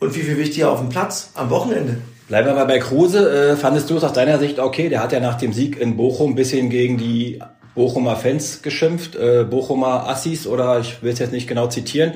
Und 0.00 0.10
viel, 0.12 0.24
viel 0.24 0.36
wichtiger 0.36 0.70
auf 0.72 0.80
dem 0.80 0.88
Platz 0.88 1.30
am 1.34 1.50
Wochenende. 1.50 1.98
Bleiben 2.28 2.48
wir 2.48 2.54
mal 2.54 2.64
bei 2.64 2.78
Kruse. 2.78 3.52
Äh, 3.52 3.56
fandest 3.56 3.88
du 3.88 3.96
es 3.96 4.04
aus 4.04 4.12
deiner 4.12 4.38
Sicht 4.38 4.58
okay? 4.58 4.88
Der 4.88 5.02
hat 5.02 5.12
ja 5.12 5.20
nach 5.20 5.38
dem 5.38 5.52
Sieg 5.52 5.78
in 5.78 5.96
Bochum 5.96 6.32
ein 6.32 6.34
bisschen 6.34 6.68
gegen 6.70 6.98
die 6.98 7.40
Bochumer 7.74 8.16
Fans 8.16 8.62
geschimpft, 8.62 9.16
äh, 9.16 9.44
Bochumer 9.48 10.08
Assis 10.08 10.46
oder 10.46 10.80
ich 10.80 11.02
will 11.02 11.12
es 11.12 11.18
jetzt 11.18 11.32
nicht 11.32 11.48
genau 11.48 11.66
zitieren. 11.66 12.14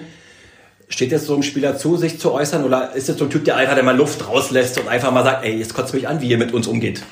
Steht 0.89 1.13
jetzt 1.13 1.27
so 1.27 1.35
einem 1.35 1.43
Spieler 1.43 1.77
zu, 1.77 1.97
sich 1.97 2.19
zu 2.19 2.33
äußern 2.33 2.65
oder 2.65 2.95
ist 2.95 3.09
es 3.09 3.19
so 3.19 3.25
ein 3.25 3.31
Typ, 3.31 3.45
der 3.45 3.57
einfach 3.57 3.75
der 3.75 3.85
mal 3.85 3.97
Luft 3.97 4.27
rauslässt 4.27 4.81
und 4.81 4.89
einfach 4.89 5.13
mal 5.13 5.25
sagt, 5.25 5.45
ey, 5.45 5.57
jetzt 5.57 5.75
kotzt 5.75 5.93
mich 5.93 6.09
an, 6.09 6.21
wie 6.23 6.29
ihr 6.29 6.39
mit 6.39 6.55
uns 6.55 6.67
umgeht? 6.67 7.03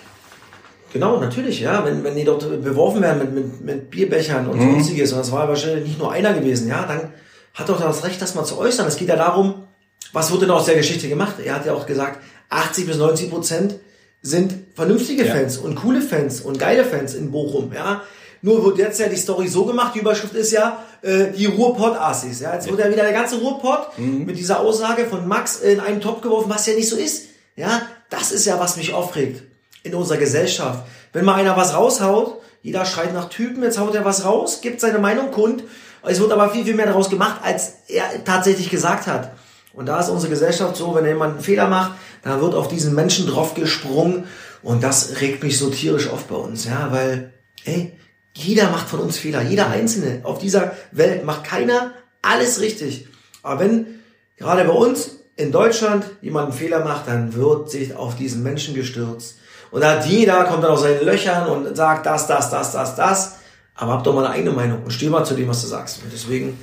Genau, 0.92 1.18
natürlich, 1.18 1.60
ja. 1.60 1.84
Wenn, 1.84 2.04
wenn 2.04 2.16
die 2.16 2.24
dort 2.24 2.62
beworfen 2.62 3.02
werden 3.02 3.18
mit, 3.18 3.34
mit, 3.34 3.60
mit 3.64 3.90
Bierbechern 3.90 4.48
und 4.48 4.58
mhm. 4.58 4.72
sonstiges, 4.72 5.12
und 5.12 5.18
das 5.18 5.32
war 5.32 5.48
wahrscheinlich 5.48 5.84
nicht 5.84 5.98
nur 5.98 6.12
einer 6.12 6.32
gewesen, 6.32 6.68
ja, 6.68 6.86
dann 6.86 7.12
hat 7.54 7.68
doch 7.68 7.80
das 7.80 8.04
Recht, 8.04 8.20
das 8.20 8.34
mal 8.34 8.44
zu 8.44 8.58
äußern. 8.58 8.86
Es 8.86 8.96
geht 8.96 9.08
ja 9.08 9.16
darum, 9.16 9.66
was 10.12 10.30
wurde 10.30 10.46
denn 10.46 10.50
aus 10.50 10.66
der 10.66 10.76
Geschichte 10.76 11.08
gemacht? 11.08 11.36
Er 11.44 11.54
hat 11.54 11.66
ja 11.66 11.74
auch 11.74 11.86
gesagt, 11.86 12.20
80 12.50 12.86
bis 12.86 12.96
90 12.96 13.30
Prozent 13.30 13.74
sind 14.22 14.54
vernünftige 14.74 15.24
ja. 15.24 15.34
Fans 15.34 15.56
und 15.58 15.74
coole 15.76 16.00
Fans 16.00 16.40
und 16.40 16.58
geile 16.58 16.84
Fans 16.84 17.14
in 17.14 17.30
Bochum, 17.30 17.72
ja. 17.72 18.02
Nur 18.42 18.64
wird 18.64 18.78
jetzt 18.78 19.00
ja 19.00 19.08
die 19.08 19.16
Story 19.16 19.48
so 19.48 19.64
gemacht, 19.64 19.94
die 19.94 20.00
Überschrift 20.00 20.34
ist 20.34 20.52
ja 20.52 20.84
äh, 21.02 21.32
die 21.32 21.46
Ruhrpott-Assis. 21.46 22.40
Ja? 22.40 22.54
Jetzt 22.54 22.68
wird 22.68 22.78
ja 22.78 22.88
wieder 22.88 23.02
der 23.02 23.12
ganze 23.12 23.38
Ruhrpott 23.38 23.98
mhm. 23.98 24.24
mit 24.24 24.38
dieser 24.38 24.60
Aussage 24.60 25.06
von 25.06 25.26
Max 25.26 25.60
in 25.60 25.80
einen 25.80 26.00
Topf 26.00 26.20
geworfen, 26.20 26.50
was 26.50 26.66
ja 26.66 26.74
nicht 26.74 26.88
so 26.88 26.96
ist. 26.96 27.24
Ja, 27.56 27.82
das 28.10 28.32
ist 28.32 28.44
ja, 28.44 28.60
was 28.60 28.76
mich 28.76 28.92
aufregt 28.92 29.42
in 29.86 29.94
unserer 29.94 30.18
Gesellschaft. 30.18 30.86
Wenn 31.12 31.24
mal 31.24 31.34
einer 31.34 31.56
was 31.56 31.74
raushaut, 31.74 32.40
jeder 32.62 32.84
schreit 32.84 33.14
nach 33.14 33.28
Typen, 33.28 33.62
jetzt 33.62 33.78
haut 33.78 33.94
er 33.94 34.04
was 34.04 34.24
raus, 34.24 34.60
gibt 34.60 34.80
seine 34.80 34.98
Meinung 34.98 35.30
kund. 35.30 35.64
Es 36.02 36.20
wird 36.20 36.32
aber 36.32 36.50
viel, 36.50 36.64
viel 36.64 36.74
mehr 36.74 36.86
daraus 36.86 37.10
gemacht, 37.10 37.40
als 37.42 37.74
er 37.88 38.24
tatsächlich 38.24 38.70
gesagt 38.70 39.06
hat. 39.06 39.32
Und 39.72 39.86
da 39.86 40.00
ist 40.00 40.08
unsere 40.08 40.30
Gesellschaft 40.30 40.76
so, 40.76 40.94
wenn 40.94 41.04
jemand 41.04 41.34
einen 41.34 41.42
Fehler 41.42 41.68
macht, 41.68 41.92
dann 42.22 42.40
wird 42.40 42.54
auf 42.54 42.68
diesen 42.68 42.94
Menschen 42.94 43.26
drauf 43.26 43.54
gesprungen. 43.54 44.24
Und 44.62 44.82
das 44.82 45.20
regt 45.20 45.42
mich 45.42 45.58
so 45.58 45.70
tierisch 45.70 46.08
auf 46.08 46.24
bei 46.24 46.36
uns, 46.36 46.64
ja, 46.64 46.88
weil, 46.90 47.32
ey, 47.64 47.92
jeder 48.34 48.70
macht 48.70 48.88
von 48.88 49.00
uns 49.00 49.16
Fehler. 49.16 49.42
Jeder 49.42 49.68
Einzelne 49.68 50.20
auf 50.24 50.38
dieser 50.38 50.72
Welt 50.92 51.24
macht 51.24 51.44
keiner 51.44 51.92
alles 52.22 52.60
richtig. 52.60 53.08
Aber 53.42 53.60
wenn 53.60 54.00
gerade 54.36 54.64
bei 54.64 54.72
uns 54.72 55.20
in 55.36 55.52
Deutschland 55.52 56.06
jemand 56.22 56.48
einen 56.48 56.58
Fehler 56.58 56.82
macht, 56.82 57.08
dann 57.08 57.34
wird 57.34 57.70
sich 57.70 57.94
auf 57.94 58.16
diesen 58.16 58.42
Menschen 58.42 58.74
gestürzt. 58.74 59.38
Und 59.70 59.82
da 59.82 59.92
hat 59.92 60.06
jeder, 60.06 60.44
kommt 60.44 60.64
dann 60.64 60.70
aus 60.70 60.82
seinen 60.82 61.04
Löchern 61.04 61.48
und 61.48 61.76
sagt 61.76 62.06
das, 62.06 62.26
das, 62.26 62.50
das, 62.50 62.72
das, 62.72 62.96
das. 62.96 63.36
Aber 63.74 63.92
hab 63.92 64.04
doch 64.04 64.14
mal 64.14 64.24
eine 64.24 64.34
eigene 64.34 64.52
Meinung 64.52 64.82
und 64.84 64.90
steh 64.90 65.10
mal 65.10 65.24
zu 65.24 65.34
dem, 65.34 65.48
was 65.48 65.60
du 65.60 65.66
sagst. 65.66 66.02
Und 66.02 66.10
deswegen 66.12 66.58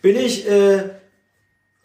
bin 0.00 0.16
ich 0.16 0.48
äh, 0.48 0.84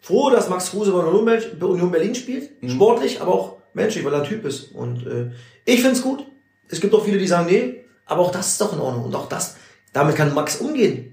froh, 0.00 0.30
dass 0.30 0.48
Max 0.48 0.70
Kruse 0.70 0.92
bei 0.92 1.66
Union 1.66 1.90
Berlin 1.90 2.14
spielt. 2.14 2.62
Mhm. 2.62 2.70
Sportlich, 2.70 3.20
aber 3.20 3.34
auch 3.34 3.56
menschlich, 3.74 4.04
weil 4.04 4.14
er 4.14 4.22
ein 4.22 4.28
Typ 4.28 4.46
ist. 4.46 4.72
Und 4.72 5.06
äh, 5.06 5.32
ich 5.66 5.82
find's 5.82 6.00
gut. 6.00 6.24
Es 6.68 6.80
gibt 6.80 6.94
auch 6.94 7.04
viele, 7.04 7.18
die 7.18 7.26
sagen, 7.26 7.46
nee, 7.50 7.84
aber 8.06 8.22
auch 8.22 8.30
das 8.30 8.52
ist 8.52 8.60
doch 8.60 8.72
in 8.72 8.80
Ordnung. 8.80 9.04
Und 9.04 9.14
auch 9.14 9.28
das, 9.28 9.56
damit 9.92 10.16
kann 10.16 10.32
Max 10.32 10.56
umgehen. 10.56 11.12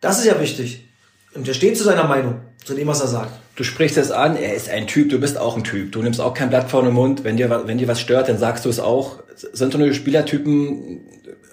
Das 0.00 0.18
ist 0.18 0.24
ja 0.24 0.40
wichtig. 0.40 0.88
Und 1.34 1.46
er 1.46 1.54
steht 1.54 1.76
zu 1.76 1.84
seiner 1.84 2.04
Meinung. 2.04 2.40
zu 2.64 2.74
dem, 2.74 2.88
was 2.88 3.00
er 3.00 3.08
sagt. 3.08 3.32
Du 3.58 3.64
sprichst 3.64 3.96
es 3.96 4.12
an, 4.12 4.36
er 4.36 4.54
ist 4.54 4.68
ein 4.68 4.86
Typ, 4.86 5.10
du 5.10 5.18
bist 5.18 5.36
auch 5.36 5.56
ein 5.56 5.64
Typ. 5.64 5.90
Du 5.90 6.00
nimmst 6.00 6.20
auch 6.20 6.32
kein 6.32 6.48
Blatt 6.48 6.70
vor 6.70 6.84
den 6.84 6.92
Mund. 6.92 7.24
Wenn 7.24 7.36
dir, 7.36 7.50
wenn 7.66 7.76
dir 7.76 7.88
was 7.88 8.00
stört, 8.00 8.28
dann 8.28 8.38
sagst 8.38 8.64
du 8.64 8.68
es 8.68 8.78
auch. 8.78 9.18
Sind 9.34 9.72
so 9.72 9.78
eine 9.78 9.92
Spielertypen 9.92 11.00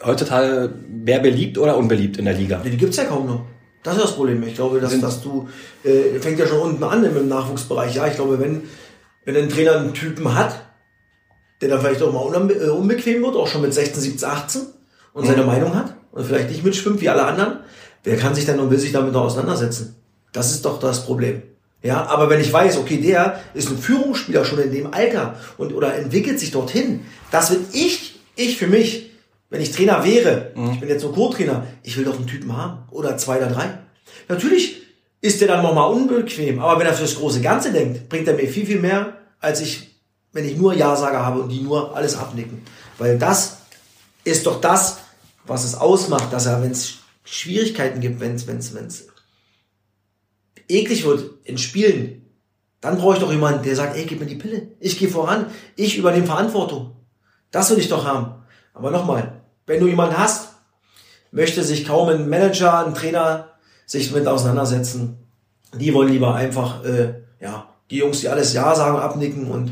heutzutage 0.06 0.72
mehr 0.88 1.18
beliebt 1.18 1.58
oder 1.58 1.76
unbeliebt 1.76 2.18
in 2.18 2.26
der 2.26 2.36
Liga? 2.36 2.62
Die 2.64 2.78
gibt's 2.78 2.98
ja 2.98 3.06
kaum 3.06 3.26
noch. 3.26 3.42
Das 3.82 3.96
ist 3.96 4.04
das 4.04 4.12
Problem. 4.12 4.44
Ich 4.44 4.54
glaube, 4.54 4.80
dass, 4.80 5.00
dass 5.00 5.24
du, 5.24 5.50
äh, 5.84 6.20
fängt 6.20 6.38
ja 6.38 6.46
schon 6.46 6.60
unten 6.60 6.84
an 6.84 7.04
im 7.04 7.28
Nachwuchsbereich. 7.28 7.96
Ja, 7.96 8.06
ich 8.06 8.14
glaube, 8.14 8.40
wenn, 8.40 8.62
wenn 9.24 9.36
ein 9.36 9.50
Trainer 9.50 9.78
einen 9.80 9.96
Typen 9.96 10.36
hat, 10.36 10.64
der 11.60 11.70
dann 11.70 11.82
vielleicht 11.82 12.04
auch 12.04 12.14
mal 12.14 12.52
äh, 12.52 12.70
unbequem 12.70 13.24
wird, 13.24 13.36
auch 13.36 13.48
schon 13.48 13.64
mit 13.64 13.74
16, 13.74 14.00
17, 14.00 14.30
18 14.30 14.62
und 15.14 15.24
mhm. 15.24 15.28
seine 15.28 15.44
Meinung 15.44 15.74
hat 15.74 15.96
und 16.12 16.24
vielleicht 16.24 16.52
nicht 16.52 16.64
mitschwimmt 16.64 17.02
wie 17.02 17.10
alle 17.10 17.26
anderen, 17.26 17.62
wer 18.04 18.16
kann 18.16 18.36
sich 18.36 18.46
dann 18.46 18.60
und 18.60 18.70
will 18.70 18.78
sich 18.78 18.92
damit 18.92 19.12
noch 19.12 19.24
auseinandersetzen? 19.24 19.96
Das 20.34 20.52
ist 20.52 20.66
doch 20.66 20.80
das 20.80 21.04
Problem. 21.04 21.42
Ja, 21.86 22.08
aber 22.08 22.32
wenn 22.32 22.42
ich 22.42 22.52
weiß, 22.52 22.78
okay, 22.78 22.98
der 22.98 23.40
ist 23.54 23.70
ein 23.70 23.78
Führungsspieler 23.78 24.44
schon 24.44 24.58
in 24.58 24.72
dem 24.72 24.92
Alter 24.92 25.36
und 25.60 25.72
oder 25.72 25.94
entwickelt 25.94 26.40
sich 26.40 26.50
dorthin, 26.50 27.06
das 27.30 27.52
will 27.52 27.60
ich, 27.74 28.20
ich 28.36 28.58
für 28.58 28.66
mich, 28.66 29.12
wenn 29.52 29.62
ich 29.62 29.72
Trainer 29.72 30.04
wäre, 30.04 30.52
mhm. 30.56 30.72
ich 30.72 30.80
bin 30.80 30.90
jetzt 30.90 31.04
so 31.04 31.12
Co-Trainer, 31.12 31.64
ich 31.84 31.96
will 31.96 32.04
doch 32.04 32.16
einen 32.16 32.26
Typen 32.26 32.58
haben 32.58 32.80
oder 32.90 33.18
zwei 33.18 33.38
oder 33.38 33.52
drei. 33.52 33.78
Natürlich 34.28 34.82
ist 35.22 35.42
der 35.42 35.48
dann 35.48 35.62
nochmal 35.62 35.92
unbequem, 35.92 36.58
aber 36.58 36.80
wenn 36.80 36.88
er 36.88 36.96
fürs 36.96 37.18
große 37.18 37.42
Ganze 37.42 37.72
denkt, 37.72 38.10
bringt 38.10 38.28
er 38.28 38.34
mir 38.34 38.48
viel, 38.48 38.66
viel 38.66 38.80
mehr, 38.80 39.18
als 39.40 39.62
ich, 39.62 39.96
wenn 40.34 40.46
ich 40.46 40.58
nur 40.58 40.74
Ja-Sager 40.74 41.24
habe 41.24 41.42
und 41.42 41.50
die 41.50 41.62
nur 41.62 41.96
alles 41.96 42.18
abnicken. 42.18 42.64
Weil 42.98 43.20
das 43.20 43.58
ist 44.24 44.48
doch 44.48 44.60
das, 44.60 44.98
was 45.46 45.64
es 45.64 45.76
ausmacht, 45.76 46.34
dass 46.34 46.48
er, 46.48 46.64
wenn 46.64 46.72
es 46.72 46.96
Schwierigkeiten 47.24 48.02
gibt, 48.02 48.20
wenn 48.22 48.34
es, 48.34 48.48
wenn 48.48 48.58
es, 48.58 48.74
wenn 48.74 48.88
es 48.88 49.08
eklig 50.68 51.06
wird 51.06 51.32
in 51.44 51.58
Spielen, 51.58 52.26
dann 52.82 52.98
brauche 52.98 53.16
ich 53.16 53.20
doch 53.20 53.32
jemanden, 53.32 53.64
der 53.64 53.76
sagt, 53.76 53.96
ey, 53.96 54.06
gib 54.06 54.20
mir 54.20 54.26
die 54.26 54.36
Pille. 54.36 54.68
Ich 54.80 55.00
gehe 55.00 55.10
voran. 55.10 55.48
Ich 55.76 55.98
übernehme 55.98 56.26
Verantwortung. 56.26 56.96
Das 57.52 57.72
will 57.72 57.80
ich 57.80 57.90
doch 57.90 58.06
haben. 58.06 58.44
Aber 58.74 58.92
nochmal, 58.92 59.42
wenn 59.66 59.80
du 59.80 59.88
jemanden 59.88 60.18
hast, 60.18 60.50
möchte 61.32 61.64
sich 61.64 61.88
kaum 61.88 62.10
ein 62.10 62.30
Manager, 62.30 62.86
ein 62.86 62.94
Trainer 62.94 63.50
sich 63.86 64.12
mit 64.12 64.28
auseinandersetzen. 64.28 65.18
Die 65.74 65.94
wollen 65.94 66.10
lieber 66.10 66.36
einfach, 66.36 66.84
äh, 66.84 67.16
ja, 67.40 67.70
die 67.90 67.98
Jungs, 67.98 68.22
die 68.22 68.30
alles 68.30 68.54
Ja 68.54 68.76
sagen, 68.76 68.98
abnicken 68.98 69.50
und 69.50 69.72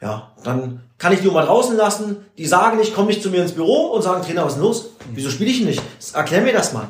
ja, 0.00 0.32
dann 0.44 0.82
kann 0.96 1.12
ich 1.12 1.20
die 1.20 1.28
mal 1.28 1.46
draußen 1.46 1.76
lassen. 1.76 2.24
Die 2.36 2.46
sagen 2.46 2.78
nicht, 2.78 2.94
komm 2.94 3.06
nicht 3.06 3.22
zu 3.22 3.30
mir 3.30 3.42
ins 3.42 3.52
Büro 3.52 3.92
und 3.92 4.02
sagen, 4.02 4.22
Trainer, 4.22 4.44
was 4.44 4.52
ist 4.52 4.56
denn 4.56 4.64
los? 4.64 4.90
Wieso 5.14 5.30
spiele 5.30 5.50
ich 5.50 5.64
nicht? 5.64 5.82
Erklär 6.12 6.42
mir 6.42 6.52
das 6.52 6.72
mal. 6.72 6.88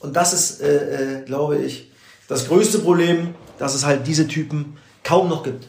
Und 0.00 0.14
das 0.14 0.32
ist, 0.32 0.60
äh, 0.60 1.20
äh, 1.20 1.24
glaube 1.24 1.58
ich, 1.58 1.87
das 2.28 2.46
größte 2.46 2.78
Problem, 2.78 3.34
dass 3.58 3.74
es 3.74 3.84
halt 3.84 4.06
diese 4.06 4.28
Typen 4.28 4.76
kaum 5.02 5.28
noch 5.28 5.42
gibt. 5.42 5.66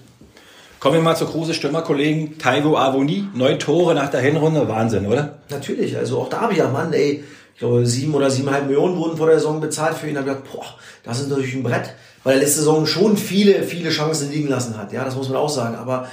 Kommen 0.79 0.95
wir 0.95 1.01
mal 1.01 1.15
zur 1.15 1.29
große 1.29 1.53
Stürmerkollegen 1.53 2.37
Taiwo 2.37 2.77
Avoni. 2.77 3.27
Neun 3.33 3.59
Tore 3.59 3.95
nach 3.95 4.09
der 4.09 4.21
Hinrunde, 4.21 4.67
Wahnsinn, 4.67 5.07
oder? 5.07 5.39
Natürlich, 5.49 5.97
also 5.97 6.19
auch 6.19 6.29
da 6.29 6.41
habe 6.41 6.53
ich 6.53 6.59
ja, 6.59 6.69
Mann, 6.69 6.93
ey, 6.93 7.23
ich 7.53 7.59
glaube, 7.59 7.85
sieben 7.85 8.13
oder 8.13 8.29
siebeneinhalb 8.29 8.67
Millionen 8.67 8.95
wurden 8.95 9.17
vor 9.17 9.27
der 9.27 9.39
Saison 9.39 9.59
bezahlt 9.59 9.97
für 9.97 10.07
ihn. 10.07 10.13
Da 10.13 10.21
habe 10.21 10.31
ich 10.31 10.37
gedacht, 10.37 10.53
boah, 10.53 10.65
das 11.03 11.19
ist 11.19 11.29
natürlich 11.29 11.53
ein 11.55 11.63
Brett, 11.63 11.93
weil 12.23 12.35
er 12.35 12.39
letzte 12.39 12.59
Saison 12.59 12.85
schon 12.85 13.17
viele, 13.17 13.63
viele 13.63 13.89
Chancen 13.89 14.31
liegen 14.31 14.47
lassen 14.47 14.77
hat. 14.77 14.93
Ja, 14.93 15.03
das 15.03 15.15
muss 15.15 15.27
man 15.27 15.37
auch 15.37 15.49
sagen. 15.49 15.75
Aber 15.75 16.07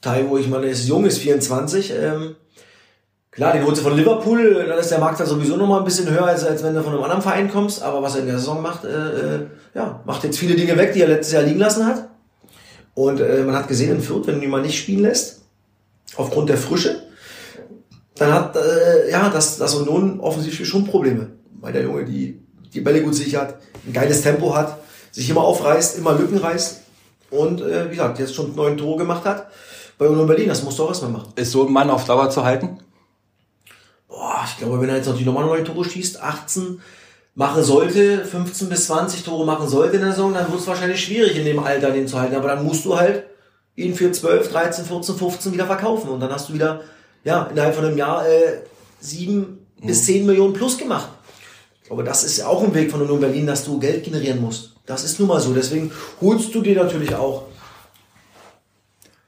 Taiwo, 0.00 0.38
ich 0.38 0.48
meine, 0.48 0.66
er 0.66 0.72
ist 0.72 0.88
jung, 0.88 1.04
ist 1.04 1.18
24, 1.18 1.92
ähm, 1.92 2.36
Klar, 3.36 3.52
den 3.52 3.66
holst 3.66 3.82
von 3.82 3.94
Liverpool, 3.94 4.64
dann 4.66 4.78
ist 4.78 4.90
der 4.90 4.98
Markt 4.98 5.20
dann 5.20 5.26
sowieso 5.26 5.56
noch 5.56 5.66
mal 5.66 5.78
ein 5.78 5.84
bisschen 5.84 6.08
höher, 6.10 6.24
als, 6.24 6.42
als 6.42 6.64
wenn 6.64 6.74
du 6.74 6.82
von 6.82 6.94
einem 6.94 7.02
anderen 7.02 7.20
Verein 7.20 7.50
kommst. 7.50 7.82
Aber 7.82 8.02
was 8.02 8.14
er 8.14 8.22
in 8.22 8.28
der 8.28 8.38
Saison 8.38 8.62
macht, 8.62 8.84
äh, 8.84 8.88
äh, 8.88 9.46
ja, 9.74 10.00
macht 10.06 10.24
jetzt 10.24 10.38
viele 10.38 10.54
Dinge 10.54 10.74
weg, 10.78 10.94
die 10.94 11.02
er 11.02 11.08
letztes 11.08 11.34
Jahr 11.34 11.42
liegen 11.42 11.58
lassen 11.58 11.86
hat. 11.86 12.08
Und 12.94 13.20
äh, 13.20 13.44
man 13.44 13.54
hat 13.54 13.68
gesehen 13.68 13.90
in 13.90 14.00
Fürth, 14.00 14.26
wenn 14.26 14.38
du 14.38 14.44
ihn 14.46 14.50
mal 14.50 14.62
nicht 14.62 14.78
spielen 14.78 15.02
lässt, 15.02 15.42
aufgrund 16.16 16.48
der 16.48 16.56
Frische, 16.56 17.02
dann 18.14 18.32
hat 18.32 18.56
äh, 18.56 19.10
ja 19.10 19.28
das, 19.28 19.58
das 19.58 19.74
Union 19.74 20.18
offensichtlich 20.18 20.66
schon 20.66 20.86
Probleme. 20.86 21.28
Weil 21.60 21.74
der 21.74 21.82
Junge 21.82 22.06
die, 22.06 22.40
die 22.72 22.80
Bälle 22.80 23.02
gut 23.02 23.14
sichert, 23.14 23.56
ein 23.86 23.92
geiles 23.92 24.22
Tempo 24.22 24.56
hat, 24.56 24.78
sich 25.12 25.28
immer 25.28 25.42
aufreißt, 25.42 25.98
immer 25.98 26.14
Lücken 26.14 26.38
reißt 26.38 26.80
und 27.30 27.60
äh, 27.60 27.86
wie 27.86 27.96
gesagt, 27.96 28.18
jetzt 28.18 28.34
schon 28.34 28.54
neun 28.54 28.78
Tore 28.78 28.96
gemacht 28.96 29.26
hat 29.26 29.48
bei 29.98 30.08
Union 30.08 30.26
Berlin. 30.26 30.48
Das 30.48 30.62
musst 30.62 30.78
du 30.78 30.84
auch 30.84 30.88
erstmal 30.88 31.10
machen. 31.10 31.32
Ist 31.36 31.52
so 31.52 31.66
ein 31.66 31.72
Mann 31.72 31.90
auf 31.90 32.06
Dauer 32.06 32.30
zu 32.30 32.44
halten? 32.44 32.78
Boah, 34.16 34.44
ich 34.46 34.56
glaube, 34.56 34.80
wenn 34.80 34.88
er 34.88 34.96
jetzt 34.96 35.06
natürlich 35.06 35.26
nochmal 35.26 35.44
neun 35.44 35.64
Tore 35.64 35.84
schießt, 35.84 36.22
18 36.22 36.80
machen 37.34 37.62
sollte, 37.62 38.24
15 38.24 38.68
bis 38.68 38.86
20 38.86 39.24
Tore 39.24 39.44
machen 39.44 39.68
sollte 39.68 39.96
in 39.96 40.02
der 40.02 40.12
Saison, 40.12 40.32
dann 40.32 40.50
wird 40.50 40.60
es 40.60 40.66
wahrscheinlich 40.66 41.04
schwierig 41.04 41.36
in 41.36 41.44
dem 41.44 41.58
Alter 41.58 41.90
den 41.90 42.08
zu 42.08 42.18
halten. 42.18 42.34
Aber 42.34 42.48
dann 42.48 42.64
musst 42.64 42.84
du 42.86 42.96
halt 42.96 43.24
ihn 43.76 43.94
für 43.94 44.10
12, 44.10 44.50
13, 44.50 44.86
14, 44.86 45.16
15 45.16 45.52
wieder 45.52 45.66
verkaufen. 45.66 46.08
Und 46.08 46.20
dann 46.20 46.32
hast 46.32 46.48
du 46.48 46.54
wieder, 46.54 46.80
ja, 47.24 47.44
innerhalb 47.44 47.74
von 47.74 47.84
einem 47.84 47.98
Jahr 47.98 48.26
äh, 48.26 48.60
7 49.00 49.36
mhm. 49.36 49.86
bis 49.86 50.06
10 50.06 50.24
Millionen 50.24 50.54
plus 50.54 50.78
gemacht. 50.78 51.10
Aber 51.90 52.02
das 52.02 52.24
ist 52.24 52.38
ja 52.38 52.46
auch 52.46 52.64
ein 52.64 52.74
Weg 52.74 52.90
von 52.90 53.02
Union 53.02 53.20
Berlin, 53.20 53.46
dass 53.46 53.64
du 53.64 53.78
Geld 53.78 54.02
generieren 54.02 54.40
musst. 54.40 54.72
Das 54.86 55.04
ist 55.04 55.20
nun 55.20 55.28
mal 55.28 55.40
so. 55.40 55.52
Deswegen 55.52 55.92
holst 56.22 56.54
du 56.54 56.62
dir 56.62 56.82
natürlich 56.82 57.14
auch 57.14 57.44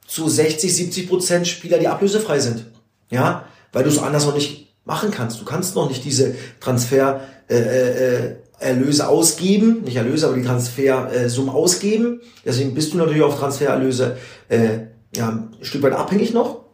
zu 0.07 0.27
60, 0.27 0.75
70 0.75 1.07
Prozent 1.07 1.47
Spieler, 1.47 1.77
die 1.77 1.87
ablösefrei 1.87 2.39
sind. 2.39 2.65
Ja, 3.11 3.45
weil 3.71 3.83
du 3.83 3.89
es 3.89 3.99
anders 3.99 4.25
noch 4.25 4.33
nicht 4.33 4.68
machen 4.89 5.11
kannst. 5.11 5.39
Du 5.39 5.45
kannst 5.45 5.75
noch 5.75 5.87
nicht 5.87 6.03
diese 6.03 6.35
Transfer 6.59 7.21
äh, 7.47 7.55
äh, 7.57 8.35
Erlöse 8.59 9.07
ausgeben, 9.07 9.83
nicht 9.83 9.95
Erlöse, 9.95 10.27
aber 10.27 10.35
die 10.35 10.43
Transfersumme 10.43 11.53
ausgeben. 11.53 12.21
Deswegen 12.43 12.73
bist 12.73 12.91
du 12.91 12.97
natürlich 12.97 13.21
auf 13.21 13.39
Transfererlöse 13.39 14.17
äh, 14.49 14.79
ja, 15.15 15.29
ein 15.29 15.55
Stück 15.61 15.83
weit 15.83 15.93
abhängig 15.93 16.33
noch. 16.33 16.65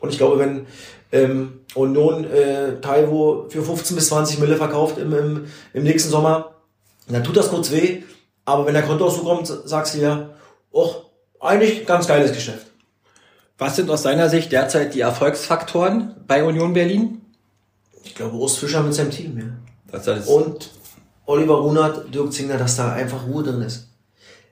Und 0.00 0.10
ich 0.10 0.18
glaube, 0.18 0.38
wenn 0.38 0.66
ähm, 1.12 1.60
Union 1.74 2.24
äh, 2.24 2.80
Taiwo 2.80 3.46
für 3.48 3.62
15 3.62 3.96
bis 3.96 4.08
20 4.08 4.40
Mille 4.40 4.56
verkauft 4.56 4.98
im, 4.98 5.12
im, 5.14 5.46
im 5.72 5.82
nächsten 5.82 6.10
Sommer, 6.10 6.56
dann 7.08 7.24
tut 7.24 7.36
das 7.36 7.50
kurz 7.50 7.70
weh. 7.70 8.02
Aber 8.44 8.66
wenn 8.66 8.74
der 8.74 8.82
Kontoauszug 8.82 9.24
kommt, 9.24 9.46
sagst 9.46 9.94
du 9.94 10.00
ja, 10.00 10.30
oh, 10.72 10.90
eigentlich 11.38 11.86
ganz 11.86 12.06
geiles 12.06 12.32
Geschäft. 12.32 12.66
Was 13.58 13.76
sind 13.76 13.90
aus 13.90 14.02
deiner 14.02 14.28
Sicht 14.28 14.52
derzeit 14.52 14.94
die 14.94 15.00
Erfolgsfaktoren 15.00 16.16
bei 16.26 16.42
Union 16.44 16.72
Berlin? 16.72 17.20
Ich 18.02 18.14
glaube, 18.14 18.36
Urs 18.36 18.56
Fischer 18.56 18.82
mit 18.82 18.94
seinem 18.94 19.10
Team, 19.10 19.38
ja. 19.38 19.44
Das 19.90 20.06
heißt 20.06 20.28
und 20.28 20.70
Oliver 21.26 21.56
Runert, 21.56 22.14
Dirk 22.14 22.32
Zingler, 22.32 22.58
dass 22.58 22.76
da 22.76 22.92
einfach 22.92 23.26
Ruhe 23.26 23.42
drin 23.42 23.62
ist. 23.62 23.88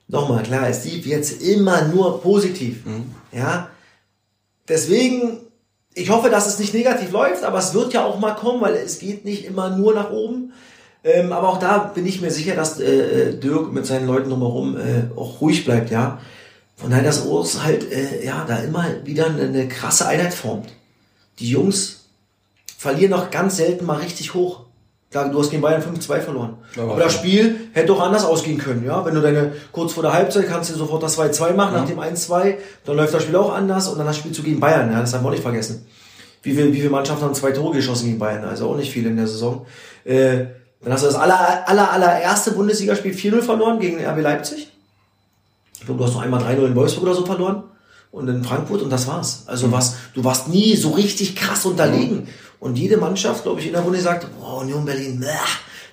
Nochmal, 0.06 0.42
klar, 0.42 0.68
es 0.68 0.84
lief 0.84 1.06
jetzt 1.06 1.42
immer 1.42 1.82
nur 1.82 2.22
positiv. 2.22 2.86
Mhm. 2.86 3.14
Ja. 3.32 3.68
Deswegen, 4.68 5.38
ich 5.94 6.10
hoffe, 6.10 6.30
dass 6.30 6.46
es 6.46 6.58
nicht 6.58 6.72
negativ 6.72 7.10
läuft, 7.10 7.44
aber 7.44 7.58
es 7.58 7.74
wird 7.74 7.92
ja 7.92 8.04
auch 8.04 8.18
mal 8.18 8.34
kommen, 8.34 8.60
weil 8.60 8.74
es 8.74 8.98
geht 8.98 9.24
nicht 9.24 9.44
immer 9.44 9.70
nur 9.70 9.94
nach 9.94 10.10
oben. 10.10 10.52
Ähm, 11.04 11.32
aber 11.32 11.48
auch 11.48 11.58
da 11.58 11.78
bin 11.78 12.06
ich 12.06 12.20
mir 12.20 12.30
sicher, 12.30 12.54
dass 12.54 12.80
äh, 12.80 13.30
äh 13.30 13.38
Dirk 13.38 13.72
mit 13.72 13.86
seinen 13.86 14.06
Leuten 14.06 14.30
drumherum 14.30 14.76
äh, 14.76 15.04
auch 15.16 15.40
ruhig 15.40 15.64
bleibt, 15.64 15.90
ja. 15.90 16.20
Von 16.76 16.90
daher, 16.90 17.04
dass 17.04 17.24
Urs 17.26 17.62
halt, 17.64 17.90
äh, 17.92 18.24
ja, 18.24 18.44
da 18.46 18.58
immer 18.58 18.86
wieder 19.04 19.26
eine 19.26 19.68
krasse 19.68 20.06
Einheit 20.06 20.32
formt. 20.32 20.70
Die 21.38 21.50
Jungs 21.50 21.97
verlieren 22.78 23.10
noch 23.10 23.30
ganz 23.30 23.56
selten 23.56 23.84
mal 23.84 23.98
richtig 23.98 24.34
hoch. 24.34 24.60
Klar, 25.10 25.30
du 25.30 25.40
hast 25.40 25.50
gegen 25.50 25.62
Bayern 25.62 25.82
5-2 25.82 26.20
verloren. 26.20 26.58
Aber, 26.76 26.92
Aber 26.92 27.00
das 27.00 27.14
Spiel 27.14 27.68
hätte 27.72 27.92
auch 27.92 28.00
anders 28.00 28.24
ausgehen 28.24 28.58
können, 28.58 28.84
ja. 28.86 29.04
Wenn 29.04 29.14
du 29.14 29.20
deine, 29.20 29.52
kurz 29.72 29.94
vor 29.94 30.04
der 30.04 30.12
Halbzeit 30.12 30.46
kannst 30.46 30.70
du 30.70 30.74
sofort 30.74 31.02
das 31.02 31.18
2-2 31.18 31.54
machen, 31.54 31.72
mhm. 31.72 31.80
nach 31.80 31.86
dem 31.86 31.98
1-2, 31.98 32.54
dann 32.84 32.96
läuft 32.96 33.14
das 33.14 33.24
Spiel 33.24 33.34
auch 33.34 33.52
anders 33.52 33.88
und 33.88 33.98
dann 33.98 34.06
das 34.06 34.16
Spiel 34.16 34.30
zu 34.30 34.42
gegen 34.42 34.60
Bayern, 34.60 34.92
ja. 34.92 35.00
Das 35.00 35.12
haben 35.12 35.24
wir 35.24 35.28
auch 35.28 35.32
nicht 35.32 35.42
vergessen. 35.42 35.86
Wie 36.42 36.54
viele, 36.54 36.72
wie 36.72 36.76
viele 36.78 36.90
Mannschaften 36.90 37.24
haben 37.24 37.34
zwei 37.34 37.50
Tore 37.50 37.74
geschossen 37.74 38.06
gegen 38.06 38.18
Bayern? 38.20 38.44
Also 38.44 38.68
auch 38.68 38.76
nicht 38.76 38.92
viele 38.92 39.08
in 39.08 39.16
der 39.16 39.26
Saison. 39.26 39.66
Äh, 40.04 40.46
dann 40.80 40.92
hast 40.92 41.02
du 41.02 41.06
das 41.08 41.16
aller, 41.16 41.68
aller, 41.68 41.90
allererste 41.90 42.52
Bundesligaspiel 42.52 43.12
4-0 43.12 43.42
verloren 43.42 43.80
gegen 43.80 44.04
RB 44.04 44.20
Leipzig. 44.20 44.70
Ich 45.80 45.86
glaube, 45.86 45.98
du 45.98 46.06
hast 46.06 46.14
noch 46.14 46.22
einmal 46.22 46.42
3-0 46.42 46.66
in 46.66 46.76
Wolfsburg 46.76 47.04
oder 47.04 47.14
so 47.14 47.26
verloren 47.26 47.64
und 48.10 48.28
in 48.28 48.44
Frankfurt 48.44 48.82
und 48.82 48.90
das 48.90 49.06
war's. 49.06 49.44
Also 49.46 49.66
mhm. 49.66 49.72
was, 49.72 49.96
du 50.14 50.24
warst 50.24 50.48
nie 50.48 50.76
so 50.76 50.90
richtig 50.90 51.36
krass 51.36 51.66
unterlegen. 51.66 52.18
Mhm. 52.18 52.28
Und 52.60 52.76
jede 52.76 52.96
Mannschaft, 52.96 53.44
glaube 53.44 53.60
ich, 53.60 53.66
in 53.66 53.72
der 53.72 53.82
Runde 53.82 54.00
sagt, 54.00 54.26
boah, 54.38 54.58
Union 54.58 54.84
Berlin, 54.84 55.24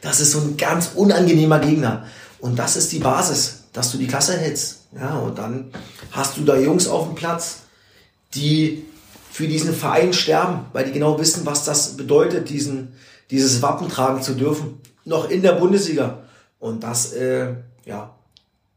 das 0.01 0.19
ist 0.19 0.31
so 0.31 0.39
ein 0.39 0.57
ganz 0.57 0.91
unangenehmer 0.95 1.59
Gegner. 1.59 2.05
Und 2.39 2.57
das 2.57 2.75
ist 2.75 2.91
die 2.91 2.99
Basis, 2.99 3.65
dass 3.73 3.91
du 3.91 3.97
die 3.97 4.07
Klasse 4.07 4.37
hältst. 4.37 4.87
Ja, 4.99 5.17
und 5.17 5.37
dann 5.37 5.71
hast 6.11 6.37
du 6.37 6.43
da 6.43 6.57
Jungs 6.57 6.87
auf 6.87 7.07
dem 7.07 7.15
Platz, 7.15 7.63
die 8.33 8.85
für 9.31 9.47
diesen 9.47 9.73
Verein 9.73 10.13
sterben, 10.13 10.65
weil 10.71 10.85
die 10.85 10.91
genau 10.91 11.19
wissen, 11.19 11.45
was 11.45 11.65
das 11.65 11.97
bedeutet, 11.97 12.49
diesen, 12.49 12.93
dieses 13.31 13.61
Wappen 13.61 13.89
tragen 13.89 14.21
zu 14.21 14.33
dürfen. 14.33 14.79
Noch 15.03 15.29
in 15.29 15.41
der 15.41 15.53
Bundesliga. 15.53 16.23
Und 16.59 16.83
das, 16.83 17.13
äh, 17.13 17.53
ja, 17.85 18.15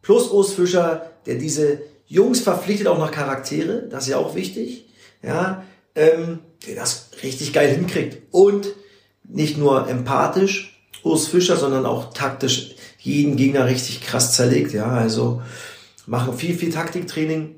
plus 0.03 0.31
Urs 0.31 0.53
Fischer, 0.53 1.11
der 1.27 1.37
diese 1.37 1.81
Jungs 2.07 2.41
verpflichtet 2.41 2.89
auch 2.89 2.99
nach 2.99 3.13
Charaktere, 3.13 3.87
das 3.89 4.05
ist 4.05 4.11
ja 4.11 4.17
auch 4.17 4.35
wichtig. 4.35 4.89
Ja, 5.23 5.65
ähm, 5.99 6.39
der 6.67 6.77
das 6.77 7.11
richtig 7.23 7.53
geil 7.53 7.75
hinkriegt. 7.75 8.19
Und 8.31 8.69
nicht 9.25 9.59
nur 9.59 9.89
empathisch, 9.89 10.81
Urs 11.03 11.29
Fischer, 11.29 11.57
sondern 11.57 11.87
auch 11.87 12.13
taktisch 12.13 12.75
jeden 12.99 13.37
Gegner 13.37 13.67
richtig 13.67 14.01
krass 14.01 14.35
zerlegt, 14.35 14.73
ja, 14.73 14.87
also 14.87 15.43
machen 16.07 16.37
viel, 16.37 16.57
viel 16.57 16.71
Taktiktraining. 16.71 17.55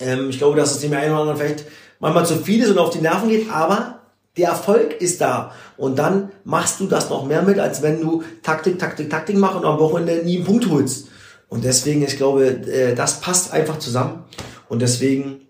Ähm, 0.00 0.30
ich 0.30 0.38
glaube, 0.38 0.56
dass 0.56 0.72
es 0.72 0.80
dem 0.80 0.92
einen 0.92 1.12
oder 1.12 1.20
anderen 1.20 1.38
vielleicht 1.38 1.64
manchmal 2.00 2.26
zu 2.26 2.36
viel 2.36 2.62
ist 2.62 2.70
und 2.70 2.78
auf 2.78 2.90
die 2.90 3.00
Nerven 3.00 3.28
geht, 3.28 3.50
aber 3.50 4.00
der 4.36 4.48
Erfolg 4.48 5.00
ist 5.00 5.20
da. 5.20 5.52
Und 5.76 5.98
dann 5.98 6.32
machst 6.44 6.80
du 6.80 6.86
das 6.86 7.10
noch 7.10 7.24
mehr 7.26 7.42
mit, 7.42 7.58
als 7.58 7.82
wenn 7.82 8.00
du 8.00 8.24
Taktik, 8.42 8.78
Taktik, 8.78 9.08
Taktik 9.10 9.36
machst 9.36 9.56
und 9.56 9.64
am 9.64 9.78
Wochenende 9.78 10.24
nie 10.24 10.36
einen 10.36 10.44
Punkt 10.44 10.68
holst. 10.68 11.08
Und 11.48 11.64
deswegen, 11.64 12.02
ich 12.02 12.16
glaube, 12.16 12.46
äh, 12.46 12.94
das 12.94 13.20
passt 13.20 13.52
einfach 13.52 13.78
zusammen. 13.78 14.24
Und 14.68 14.82
deswegen 14.82 15.43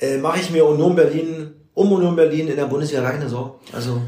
äh, 0.00 0.18
mache 0.18 0.40
ich 0.40 0.50
mir 0.50 0.64
Union 0.64 0.96
Berlin, 0.96 1.52
um 1.74 1.92
Union 1.92 2.16
Berlin 2.16 2.48
in 2.48 2.56
der 2.56 2.66
Bundesliga 2.66 3.08
keine 3.08 3.28
Sorgen. 3.28 3.52
Also 3.72 4.00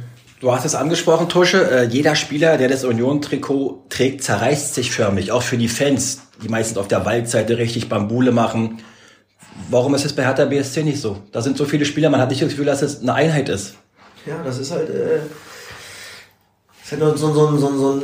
Du 0.43 0.51
hast 0.51 0.65
es 0.65 0.75
angesprochen, 0.75 1.29
Tusche. 1.29 1.71
Äh, 1.71 1.85
jeder 1.85 2.17
Spieler, 2.17 2.59
der 2.59 2.67
das 2.67 2.83
Union-Trikot 2.83 3.85
trägt, 3.89 4.25
zerreißt 4.25 4.75
sich 4.75 4.91
förmlich. 4.91 5.31
Auch 5.31 5.43
für 5.43 5.57
die 5.57 5.69
Fans, 5.69 6.23
die 6.43 6.49
meistens 6.49 6.79
auf 6.79 6.89
der 6.89 7.05
Waldseite 7.05 7.59
richtig 7.59 7.89
Bambule 7.89 8.33
machen. 8.33 8.83
Warum 9.71 9.95
ist 9.95 10.05
es 10.05 10.15
bei 10.15 10.25
Hertha 10.25 10.47
BSC 10.47 10.83
nicht 10.83 11.01
so? 11.01 11.19
Da 11.31 11.43
sind 11.43 11.57
so 11.57 11.65
viele 11.65 11.85
Spieler, 11.85 12.11
man 12.11 12.21
hat 12.21 12.31
nicht 12.31 12.43
das 12.43 12.49
Gefühl, 12.49 12.65
dass 12.65 12.83
es 12.83 13.03
eine 13.03 13.15
Einheit 13.15 13.49
ist. 13.49 13.75
Ja, 14.27 14.43
das 14.43 14.59
ist 14.59 14.73
halt, 14.73 14.91
äh, 14.91 15.21
das 16.81 16.93
ist 16.93 17.01
halt 17.01 17.19
so, 17.19 17.33
so, 17.33 17.57
so, 17.57 17.77
so 17.77 17.93
ein 17.93 18.03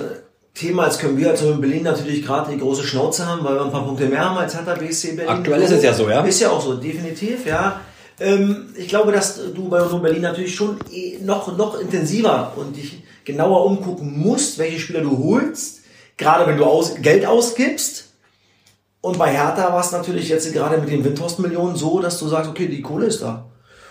Thema, 0.59 0.85
als 0.85 0.99
können 0.99 1.17
wir 1.17 1.31
als 1.31 1.43
in 1.43 1.61
Berlin 1.61 1.85
natürlich 1.85 2.25
gerade 2.25 2.51
die 2.51 2.59
große 2.59 2.83
Schnauze 2.83 3.27
haben, 3.27 3.45
weil 3.45 3.55
wir 3.55 3.65
ein 3.65 3.71
paar 3.71 3.85
Punkte 3.85 4.07
mehr 4.07 4.25
haben 4.29 4.39
als 4.39 4.57
Hertha 4.57 4.75
BSC 4.75 5.13
Berlin. 5.13 5.29
Aktuell 5.29 5.63
ist 5.63 5.71
es 5.71 5.85
ja 5.85 5.95
so, 5.95 6.09
ja? 6.09 6.25
Ist 6.25 6.41
ja 6.41 6.51
auch 6.51 6.61
so, 6.61 6.75
definitiv, 6.75 7.47
ja. 7.47 7.81
Ähm, 8.19 8.75
ich 8.77 8.89
glaube, 8.89 9.13
dass 9.13 9.39
du 9.55 9.69
bei 9.69 9.81
Union 9.81 10.03
Berlin 10.03 10.23
natürlich 10.23 10.55
schon 10.55 10.79
eh 10.93 11.19
noch, 11.23 11.57
noch 11.57 11.79
intensiver 11.79 12.53
und 12.57 12.77
dich 12.77 13.03
genauer 13.25 13.67
umgucken 13.67 14.19
musst, 14.19 14.59
welche 14.59 14.81
Spieler 14.81 15.03
du 15.03 15.17
holst, 15.23 15.83
gerade 16.17 16.47
wenn 16.47 16.57
du 16.57 16.65
aus, 16.65 16.97
Geld 17.01 17.25
ausgibst. 17.25 18.07
Und 19.01 19.17
bei 19.17 19.31
Hertha 19.31 19.73
war 19.73 19.81
es 19.81 19.93
natürlich 19.93 20.29
jetzt 20.29 20.53
gerade 20.53 20.79
mit 20.79 20.91
den 20.91 21.05
Windhorst-Millionen 21.05 21.77
so, 21.77 22.01
dass 22.01 22.19
du 22.19 22.27
sagst, 22.27 22.51
okay, 22.51 22.67
die 22.67 22.83
Kohle 22.83 23.07
ist 23.07 23.23
da. 23.23 23.47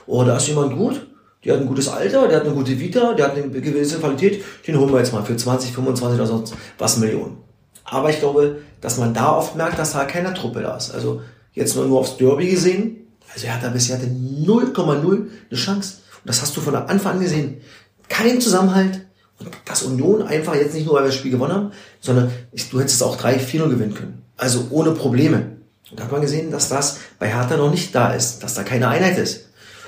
Oh, 0.06 0.24
da 0.26 0.36
ist 0.36 0.48
jemand 0.48 0.76
gut, 0.76 1.08
der 1.48 1.56
hat 1.56 1.62
ein 1.62 1.68
gutes 1.68 1.88
Alter, 1.88 2.28
der 2.28 2.38
hat 2.40 2.46
eine 2.46 2.54
gute 2.54 2.78
Vita, 2.78 3.14
der 3.14 3.28
hat 3.28 3.38
eine 3.38 3.50
gewisse 3.50 4.00
Qualität, 4.00 4.44
den 4.68 4.78
holen 4.78 4.92
wir 4.92 5.00
jetzt 5.00 5.14
mal 5.14 5.24
für 5.24 5.38
20, 5.38 5.72
25 5.72 6.20
oder 6.20 6.28
sonst 6.28 6.54
was 6.78 6.98
Millionen. 6.98 7.38
Aber 7.86 8.10
ich 8.10 8.20
glaube, 8.20 8.58
dass 8.82 8.98
man 8.98 9.14
da 9.14 9.32
oft 9.32 9.56
merkt, 9.56 9.80
dass 9.80 9.94
da 9.94 10.04
keine 10.04 10.34
Truppe 10.34 10.62
da 10.62 10.76
ist. 10.76 10.94
Also 10.94 11.22
jetzt 11.54 11.74
nur, 11.78 11.86
nur 11.86 12.00
aufs 12.00 12.18
Derby 12.18 12.50
gesehen, 12.50 13.08
also 13.34 13.48
er 13.48 13.56
hat 13.56 13.64
da 13.64 13.70
bisher 13.70 13.98
0,0 13.98 14.78
eine 14.90 15.30
Chance. 15.54 16.00
Und 16.16 16.26
das 16.26 16.42
hast 16.42 16.56
du 16.58 16.60
von 16.60 16.76
Anfang 16.76 17.14
an 17.14 17.22
gesehen. 17.22 17.62
Kein 18.10 18.42
Zusammenhalt. 18.42 19.06
Und 19.40 19.50
das 19.66 19.84
Union 19.84 20.24
einfach 20.24 20.56
jetzt 20.56 20.74
nicht 20.74 20.86
nur, 20.86 20.96
weil 20.96 21.04
wir 21.04 21.08
das 21.08 21.16
Spiel 21.16 21.32
gewonnen 21.32 21.54
haben, 21.54 21.72
sondern 22.02 22.30
ich, 22.52 22.70
du 22.70 22.82
hättest 22.82 23.02
auch 23.04 23.18
3-4 23.18 23.70
gewinnen 23.70 23.94
können. 23.94 24.24
Also 24.36 24.68
ohne 24.72 24.92
Probleme. 24.92 25.58
Und 25.90 26.00
da 26.00 26.04
hat 26.04 26.12
man 26.12 26.22
gesehen, 26.22 26.52
dass 26.52 26.68
das 26.68 26.98
bei 27.20 27.30
Hertha 27.30 27.56
noch 27.56 27.72
nicht 27.72 27.96
da 27.96 28.12
ist, 28.12 28.44
dass 28.44 28.56
da 28.56 28.64
keine 28.64 28.90
Einheit 28.90 29.18
ist. 29.18 29.47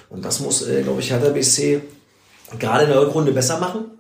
Und 0.10 0.26
das 0.26 0.40
muss, 0.40 0.68
äh, 0.68 0.82
glaube 0.84 1.02
ich, 1.02 1.12
Hertha 1.12 1.30
BSC 1.30 1.82
gerade 2.58 2.86
in 2.86 2.90
der 2.90 3.02
Rückrunde 3.02 3.32
besser 3.32 3.60
machen. 3.60 3.92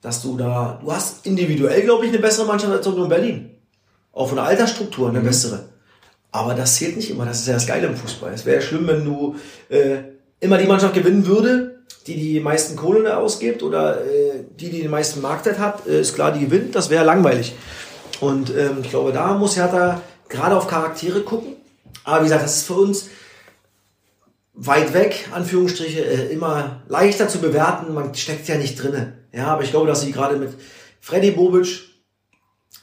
Dass 0.00 0.22
du 0.22 0.36
da, 0.36 0.80
du 0.82 0.92
hast 0.92 1.26
individuell, 1.26 1.82
glaube 1.82 2.04
ich, 2.04 2.10
eine 2.10 2.20
bessere 2.20 2.46
Mannschaft 2.46 2.72
als 2.72 2.86
Union 2.86 3.08
Berlin. 3.08 3.50
Auch 4.12 4.28
von 4.28 4.36
der 4.36 4.44
Altersstruktur 4.44 5.08
eine 5.08 5.20
mhm. 5.20 5.24
bessere. 5.24 5.68
Aber 6.30 6.54
das 6.54 6.76
zählt 6.76 6.96
nicht 6.96 7.10
immer. 7.10 7.24
Das 7.24 7.40
ist 7.40 7.48
ja 7.48 7.54
das 7.54 7.66
Geile 7.66 7.86
im 7.86 7.96
Fußball. 7.96 8.32
Es 8.32 8.44
wäre 8.44 8.60
schlimm, 8.60 8.86
wenn 8.86 9.04
du 9.04 9.36
äh, 9.68 9.98
immer 10.40 10.58
die 10.58 10.66
Mannschaft 10.66 10.94
gewinnen 10.94 11.26
würde, 11.26 11.82
die 12.06 12.16
die 12.16 12.40
meisten 12.40 12.76
Kohle 12.76 13.16
ausgibt 13.16 13.62
oder 13.62 14.04
äh, 14.04 14.44
die, 14.58 14.68
die 14.68 14.82
den 14.82 14.90
meisten 14.90 15.22
Marktwert 15.22 15.58
hat. 15.58 15.86
Äh, 15.86 16.00
ist 16.00 16.14
klar, 16.14 16.32
die 16.32 16.44
gewinnt. 16.44 16.74
Das 16.74 16.90
wäre 16.90 17.04
langweilig. 17.04 17.54
Und 18.20 18.50
ähm, 18.50 18.78
ich 18.82 18.90
glaube, 18.90 19.12
da 19.12 19.34
muss 19.34 19.56
Hertha 19.56 20.02
gerade 20.28 20.56
auf 20.56 20.66
Charaktere 20.66 21.20
gucken. 21.22 21.56
Aber 22.04 22.20
wie 22.20 22.24
gesagt, 22.24 22.44
das 22.44 22.56
ist 22.58 22.66
für 22.66 22.74
uns 22.74 23.08
weit 24.54 24.94
weg, 24.94 25.28
Anführungsstriche, 25.32 26.04
äh, 26.04 26.32
immer 26.32 26.82
leichter 26.88 27.28
zu 27.28 27.38
bewerten. 27.38 27.92
Man 27.92 28.14
steckt 28.14 28.48
ja 28.48 28.56
nicht 28.56 28.82
drinne. 28.82 29.18
Ja, 29.32 29.48
aber 29.48 29.62
ich 29.62 29.70
glaube, 29.70 29.86
dass 29.86 30.02
sie 30.02 30.12
gerade 30.12 30.36
mit 30.36 30.50
Freddy 31.00 31.32
Bobic 31.32 31.80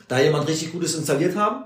da 0.08 0.20
jemand 0.20 0.48
richtig 0.48 0.72
Gutes 0.72 0.96
installiert 0.96 1.36
haben 1.36 1.66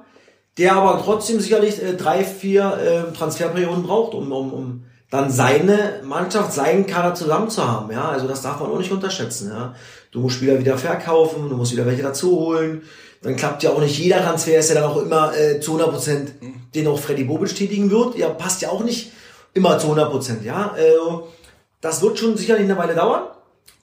der 0.57 0.75
aber 0.75 1.01
trotzdem 1.03 1.39
sicherlich 1.39 1.81
äh, 1.81 1.93
drei, 1.93 2.23
vier 2.23 3.09
äh, 3.11 3.15
Transferperioden 3.15 3.83
braucht, 3.83 4.13
um, 4.13 4.31
um, 4.31 4.53
um 4.53 4.83
dann 5.11 5.29
seine 5.29 6.01
Mannschaft, 6.03 6.53
seinen 6.53 6.87
Kader 6.87 7.13
zusammen 7.13 7.49
zu 7.49 7.65
haben. 7.67 7.91
Ja, 7.91 8.09
also 8.09 8.27
das 8.27 8.41
darf 8.41 8.59
man 8.59 8.71
auch 8.71 8.77
nicht 8.77 8.91
unterschätzen. 8.91 9.49
Ja, 9.49 9.75
du 10.11 10.19
musst 10.19 10.37
Spieler 10.37 10.59
wieder 10.59 10.77
verkaufen, 10.77 11.49
du 11.49 11.55
musst 11.55 11.73
wieder 11.73 11.85
welche 11.85 12.03
dazu 12.03 12.31
holen. 12.39 12.83
Dann 13.21 13.35
klappt 13.35 13.63
ja 13.63 13.71
auch 13.71 13.79
nicht 13.79 13.97
jeder 13.97 14.21
Transfer, 14.21 14.59
ist 14.59 14.69
ja 14.69 14.75
dann 14.75 14.83
auch 14.83 14.97
immer 14.97 15.35
äh, 15.37 15.59
zu 15.59 15.71
100 15.71 15.91
Prozent, 15.91 16.31
den 16.73 16.87
auch 16.87 16.99
Freddy 16.99 17.23
Bobic 17.23 17.55
tätigen 17.55 17.89
wird. 17.89 18.17
Ja, 18.17 18.29
passt 18.29 18.61
ja 18.61 18.69
auch 18.69 18.83
nicht 18.83 19.11
immer 19.55 19.79
zu 19.79 19.87
100 19.87 20.11
Prozent. 20.11 20.45
Ja, 20.45 20.71
also 20.71 21.29
das 21.81 22.03
wird 22.03 22.19
schon 22.19 22.37
sicherlich 22.37 22.65
eine 22.65 22.77
Weile 22.77 22.93
dauern. 22.93 23.23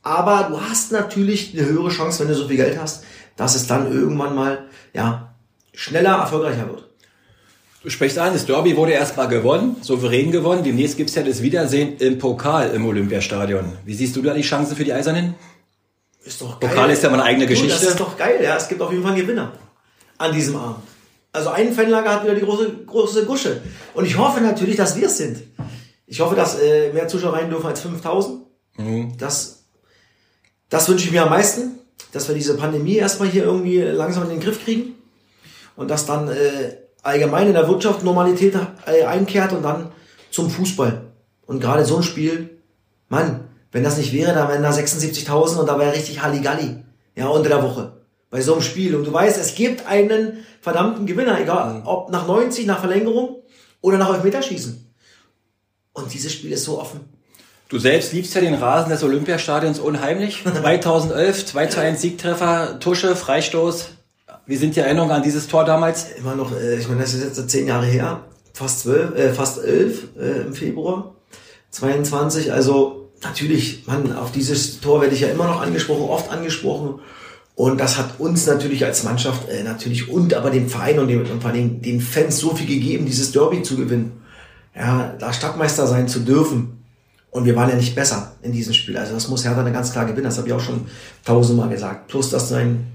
Aber 0.05 0.49
du 0.51 0.61
hast 0.61 0.93
natürlich 0.93 1.57
eine 1.57 1.67
höhere 1.67 1.89
Chance, 1.89 2.21
wenn 2.21 2.29
du 2.29 2.35
so 2.35 2.49
viel 2.49 2.57
Geld 2.57 2.79
hast, 2.79 3.05
dass 3.37 3.55
es 3.55 3.67
dann 3.67 3.93
irgendwann 3.93 4.35
mal 4.35 4.67
ja 4.95 5.35
schneller 5.73 6.19
erfolgreicher 6.19 6.69
wird. 6.69 6.89
Du 7.83 7.91
sprichst 7.91 8.19
an, 8.19 8.33
das 8.33 8.47
Derby 8.47 8.77
wurde 8.77 8.93
erstmal 8.93 9.27
gewonnen, 9.27 9.77
souverän 9.81 10.31
gewonnen. 10.31 10.63
Demnächst 10.63 10.97
gibt's 10.97 11.17
ja 11.17 11.23
das 11.23 11.43
Wiedersehen 11.43 11.97
im 11.99 12.19
Pokal 12.19 12.71
im 12.71 12.87
Olympiastadion. 12.87 13.73
Wie 13.85 13.95
siehst 13.95 14.15
du 14.15 14.23
da 14.23 14.35
die 14.35 14.43
Chancen 14.43 14.77
für 14.77 14.85
die 14.85 14.93
Eisernen? 14.93 15.35
Ist 16.25 16.41
doch 16.41 16.61
geil. 16.61 16.71
Pokal 16.71 16.91
ist 16.91 17.03
ja 17.03 17.11
mal 17.11 17.17
eine 17.17 17.25
eigene 17.25 17.47
Geschichte. 17.47 17.73
das 17.73 17.83
ist 17.83 18.01
doch 18.01 18.17
geil, 18.17 18.39
ja. 18.43 18.57
Es 18.57 18.69
gibt 18.69 18.81
auf 18.81 18.91
jeden 18.91 19.03
Fall 19.03 19.13
einen 19.13 19.23
Gewinner 19.23 19.53
an 20.19 20.33
diesem 20.33 20.57
Abend. 20.57 20.85
Also 21.33 21.49
ein 21.51 21.73
Fanlager 21.73 22.15
hat 22.15 22.25
wieder 22.25 22.35
die 22.35 22.43
große, 22.43 22.85
große 22.85 23.25
Gusche. 23.25 23.63
Und 23.95 24.05
ich 24.05 24.19
hoffe 24.19 24.41
natürlich, 24.41 24.77
dass 24.77 24.97
wir 24.97 25.07
es 25.07 25.17
sind. 25.17 25.43
Ich 26.07 26.21
hoffe, 26.21 26.35
dass 26.35 26.59
äh, 26.61 26.93
mehr 26.93 27.09
Zuschauer 27.09 27.33
rein 27.35 27.49
dürfen 27.49 27.67
als 27.67 27.81
5000. 27.81 28.43
Mhm. 28.77 29.17
Das, 29.17 29.65
das 30.69 30.89
wünsche 30.89 31.07
ich 31.07 31.13
mir 31.13 31.23
am 31.23 31.31
meisten, 31.31 31.79
dass 32.13 32.29
wir 32.29 32.35
diese 32.35 32.57
Pandemie 32.57 32.97
erstmal 32.97 33.29
hier 33.29 33.45
irgendwie 33.45 33.81
langsam 33.81 34.25
in 34.25 34.31
den 34.31 34.41
Griff 34.41 34.63
kriegen 34.63 34.95
und 35.75 35.91
dass 35.91 36.05
dann 36.05 36.29
äh, 36.29 36.77
allgemein 37.03 37.47
in 37.47 37.55
der 37.55 37.67
Wirtschaft 37.67 38.05
Normalität 38.05 38.55
äh, 38.87 39.05
einkehrt 39.05 39.53
und 39.53 39.63
dann 39.63 39.91
zum 40.31 40.51
Fußball. 40.51 41.13
Und 41.47 41.61
gerade 41.61 41.87
so 41.87 41.97
ein 41.97 42.03
Spiel, 42.03 42.59
Mann, 43.09 43.49
wenn 43.73 43.83
das 43.83 43.97
nicht 43.97 44.13
wäre, 44.13 44.35
da 44.35 44.49
wären 44.49 44.63
da 44.63 44.71
76.000 44.71 45.57
und 45.57 45.67
da 45.67 45.79
wäre 45.79 45.95
richtig 45.95 46.23
Halligalli. 46.23 46.85
Ja, 47.17 47.29
unter 47.29 47.49
der 47.49 47.63
Woche. 47.63 48.02
Bei 48.33 48.41
so 48.41 48.55
einem 48.55 48.63
Spiel. 48.63 48.97
Und 48.97 49.05
du 49.05 49.13
weißt, 49.13 49.39
es 49.39 49.55
gibt 49.55 49.87
einen 49.87 50.45
verdammten 50.61 51.07
Gewinner, 51.07 51.41
egal 51.41 51.75
mhm. 51.75 51.83
ob 51.85 52.11
nach 52.11 52.27
90, 52.27 52.67
nach 52.67 52.81
Verlängerung 52.81 53.43
oder 53.81 53.99
nach 53.99 54.13
Elfmeterschießen. 54.13 54.93
Und 55.93 56.13
dieses 56.13 56.33
Spiel 56.33 56.51
ist 56.51 56.65
so 56.65 56.81
offen. 56.81 57.01
Du 57.69 57.79
selbst 57.79 58.13
liebst 58.13 58.35
ja 58.35 58.41
den 58.41 58.55
Rasen 58.55 58.91
des 58.91 59.05
Olympiastadions 59.05 59.79
unheimlich. 59.79 60.43
2011, 60.45 61.47
2 61.47 61.67
zu 61.67 61.81
1 61.81 62.01
Siegtreffer, 62.01 62.81
Tusche, 62.81 63.15
Freistoß, 63.15 63.91
wie 64.47 64.57
sind 64.57 64.75
die 64.75 64.81
Erinnerungen 64.81 65.15
an 65.15 65.23
dieses 65.23 65.47
Tor 65.47 65.65
damals? 65.65 66.07
Immer 66.19 66.35
noch, 66.35 66.53
äh, 66.53 66.77
ich 66.79 66.89
meine, 66.89 67.03
das 67.03 67.15
ist 67.15 67.23
jetzt 67.23 67.51
zehn 67.51 67.67
Jahre 67.67 67.87
her, 67.87 68.25
fast 68.55 68.81
zwölf, 68.81 69.17
äh, 69.17 69.33
fast 69.33 69.63
elf 69.63 70.09
äh, 70.19 70.43
im 70.43 70.55
Februar 70.55 71.15
22. 71.71 72.53
Also 72.53 73.11
natürlich, 73.23 73.87
man, 73.87 74.17
auf 74.17 74.33
dieses 74.33 74.81
Tor 74.81 75.01
werde 75.01 75.15
ich 75.15 75.21
ja 75.21 75.29
immer 75.29 75.47
noch 75.47 75.61
angesprochen, 75.61 76.03
oft 76.09 76.31
angesprochen. 76.31 77.01
Und 77.63 77.79
das 77.79 77.97
hat 77.97 78.19
uns 78.19 78.45
natürlich 78.49 78.85
als 78.85 79.05
Mannschaft 79.05 79.49
äh, 79.49 79.63
natürlich 79.63 80.09
und 80.09 80.35
aber 80.35 80.51
dem 80.51 80.69
Verein 80.69 80.99
und, 80.99 81.07
dem, 81.07 81.21
und 81.21 81.41
vor 81.41 81.53
allem 81.53 81.81
den 81.81 82.01
Fans 82.01 82.39
so 82.39 82.57
viel 82.57 82.67
gegeben, 82.67 83.07
dieses 83.07 83.31
Derby 83.31 83.63
zu 83.63 83.77
gewinnen. 83.77 84.21
Ja, 84.75 85.15
da 85.17 85.33
Stadtmeister 85.33 85.87
sein 85.87 86.09
zu 86.09 86.19
dürfen. 86.19 86.83
Und 87.31 87.45
wir 87.45 87.55
waren 87.55 87.69
ja 87.69 87.77
nicht 87.77 87.95
besser 87.95 88.33
in 88.43 88.51
diesem 88.51 88.75
Spiel. 88.75 88.97
Also 88.97 89.15
das 89.15 89.29
muss 89.29 89.45
Hertha 89.45 89.63
dann 89.63 89.73
ganz 89.73 89.93
klar 89.93 90.07
gewinnen. 90.07 90.25
Das 90.25 90.39
habe 90.39 90.49
ich 90.49 90.55
auch 90.55 90.61
schon 90.61 90.89
tausendmal 91.25 91.69
gesagt. 91.69 92.09
Plus, 92.09 92.31
dass 92.31 92.49
sein 92.49 92.89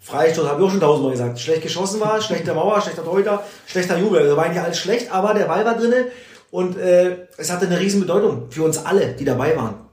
Freistoß 0.00 0.48
habe 0.48 0.60
ich 0.60 0.66
auch 0.66 0.72
schon 0.72 0.80
tausendmal 0.80 1.12
gesagt. 1.12 1.38
Schlecht 1.38 1.62
geschossen 1.62 2.00
war, 2.00 2.20
schlechter 2.20 2.54
Mauer, 2.54 2.80
schlechter 2.80 3.04
Torhüter, 3.04 3.44
schlechter 3.66 3.98
Jubel. 3.98 4.22
Also 4.22 4.36
war 4.36 4.46
eigentlich 4.46 4.64
alles 4.64 4.78
schlecht, 4.78 5.12
aber 5.12 5.32
der 5.32 5.44
Ball 5.44 5.64
war 5.64 5.76
drinne 5.76 6.06
und 6.50 6.76
äh, 6.76 7.18
es 7.36 7.52
hatte 7.52 7.66
eine 7.66 7.78
riesen 7.78 8.00
Bedeutung 8.00 8.50
für 8.50 8.64
uns 8.64 8.84
alle, 8.84 9.12
die 9.12 9.24
dabei 9.24 9.56
waren. 9.56 9.87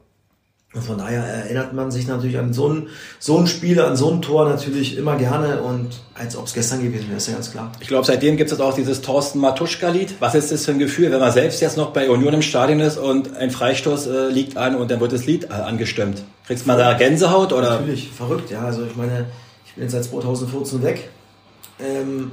Und 0.76 0.84
von 0.84 0.98
daher 0.98 1.24
erinnert 1.24 1.74
man 1.74 1.90
sich 1.90 2.06
natürlich 2.06 2.38
an 2.38 2.54
so 2.54 2.70
ein, 2.70 2.88
so 3.18 3.38
ein 3.38 3.48
Spiel, 3.48 3.80
an 3.80 3.96
so 3.96 4.12
ein 4.12 4.22
Tor 4.22 4.48
natürlich 4.48 4.98
immer 4.98 5.16
gerne 5.16 5.62
und 5.62 6.02
als 6.14 6.36
ob 6.36 6.48
es 6.48 6.54
gestern 6.54 6.84
gewesen 6.84 7.08
wäre, 7.08 7.18
ist 7.18 7.28
ja 7.28 7.34
ganz 7.34 7.52
klar. 7.52 7.72
Ich 7.80 7.88
glaube, 7.88 8.06
seitdem 8.06 8.36
gibt 8.36 8.52
es 8.52 8.60
auch 8.60 8.74
dieses 8.74 9.02
Thorsten 9.02 9.40
Matuschka-Lied. 9.40 10.16
Was 10.20 10.36
ist 10.36 10.52
das 10.52 10.66
für 10.66 10.72
ein 10.72 10.80
Gefühl, 10.80 11.12
wenn 11.12 11.20
man 11.20 11.32
selbst 11.32 11.62
jetzt 11.62 11.78
noch 11.78 11.92
bei 11.92 12.10
Union 12.10 12.34
im 12.34 12.42
Stadion 12.42 12.82
ist 12.82 12.98
und 12.98 13.36
ein 13.38 13.52
Freistoß 13.52 14.08
äh, 14.08 14.28
liegt 14.28 14.58
an 14.58 14.76
und 14.76 14.92
dann 14.92 15.00
wird 15.00 15.14
das 15.14 15.26
Lied 15.26 15.46
äh, 15.46 15.54
angestimmt? 15.54 16.24
Kriegst 16.46 16.68
man 16.68 16.78
da 16.78 16.94
Gänsehaut 16.94 17.54
oder? 17.54 17.80
Natürlich, 17.80 18.12
verrückt, 18.12 18.52
ja. 18.52 18.62
Also 18.62 18.86
ich 18.86 18.98
meine, 18.98 19.26
bin 19.76 19.84
jetzt 19.84 19.92
seit 19.92 20.06
2014 20.06 20.84
weg. 20.84 21.10
Ähm, 21.80 22.32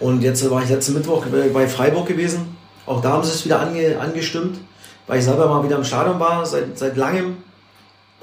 und 0.00 0.22
jetzt 0.22 0.48
war 0.50 0.62
ich 0.62 0.70
letzten 0.70 0.94
Mittwoch 0.94 1.26
bei 1.52 1.68
Freiburg 1.68 2.06
gewesen. 2.06 2.56
Auch 2.86 3.00
da 3.00 3.10
haben 3.12 3.24
sie 3.24 3.30
es 3.30 3.44
wieder 3.44 3.60
ange, 3.60 3.98
angestimmt, 3.98 4.58
weil 5.06 5.18
ich 5.18 5.24
selber 5.24 5.48
mal 5.48 5.64
wieder 5.64 5.76
im 5.76 5.84
Stadion 5.84 6.20
war, 6.20 6.44
seit, 6.46 6.78
seit 6.78 6.96
langem. 6.96 7.36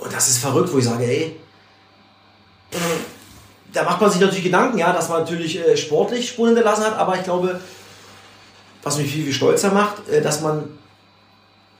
Und 0.02 0.12
das 0.12 0.28
ist 0.30 0.40
verrückt, 0.40 0.74
wo 0.74 0.80
ich 0.80 0.86
sage, 0.86 1.06
ey, 1.06 1.36
da 3.72 3.84
macht 3.84 4.02
man 4.02 4.10
sich 4.10 4.20
natürlich 4.20 4.44
Gedanken, 4.44 4.80
ja, 4.80 4.92
dass 4.92 5.10
man 5.10 5.20
natürlich 5.20 5.60
äh, 5.60 5.78
sportlich 5.78 6.30
Spuren 6.30 6.50
hinterlassen 6.50 6.86
hat, 6.86 6.98
aber 6.98 7.16
ich 7.16 7.24
glaube, 7.24 7.60
was 8.82 8.98
mich 8.98 9.12
viel, 9.12 9.26
viel 9.26 9.34
stolzer 9.34 9.72
macht, 9.72 10.10
äh, 10.10 10.22
dass 10.22 10.42
man 10.42 10.64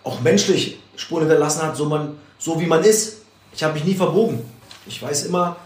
auch 0.04 0.22
menschlich 0.22 0.80
Spuren 0.96 1.22
hinterlassen 1.24 1.64
hat, 1.64 1.76
so, 1.76 1.86
man, 1.86 2.18
so 2.38 2.60
wie 2.60 2.68
man 2.68 2.84
ist. 2.84 3.18
Ich 3.54 3.64
habe 3.64 3.74
mich 3.74 3.86
nie 3.86 3.96
verbogen. 3.96 4.40
Ich 4.86 5.02
weiß 5.02 5.26
immer, 5.26 5.58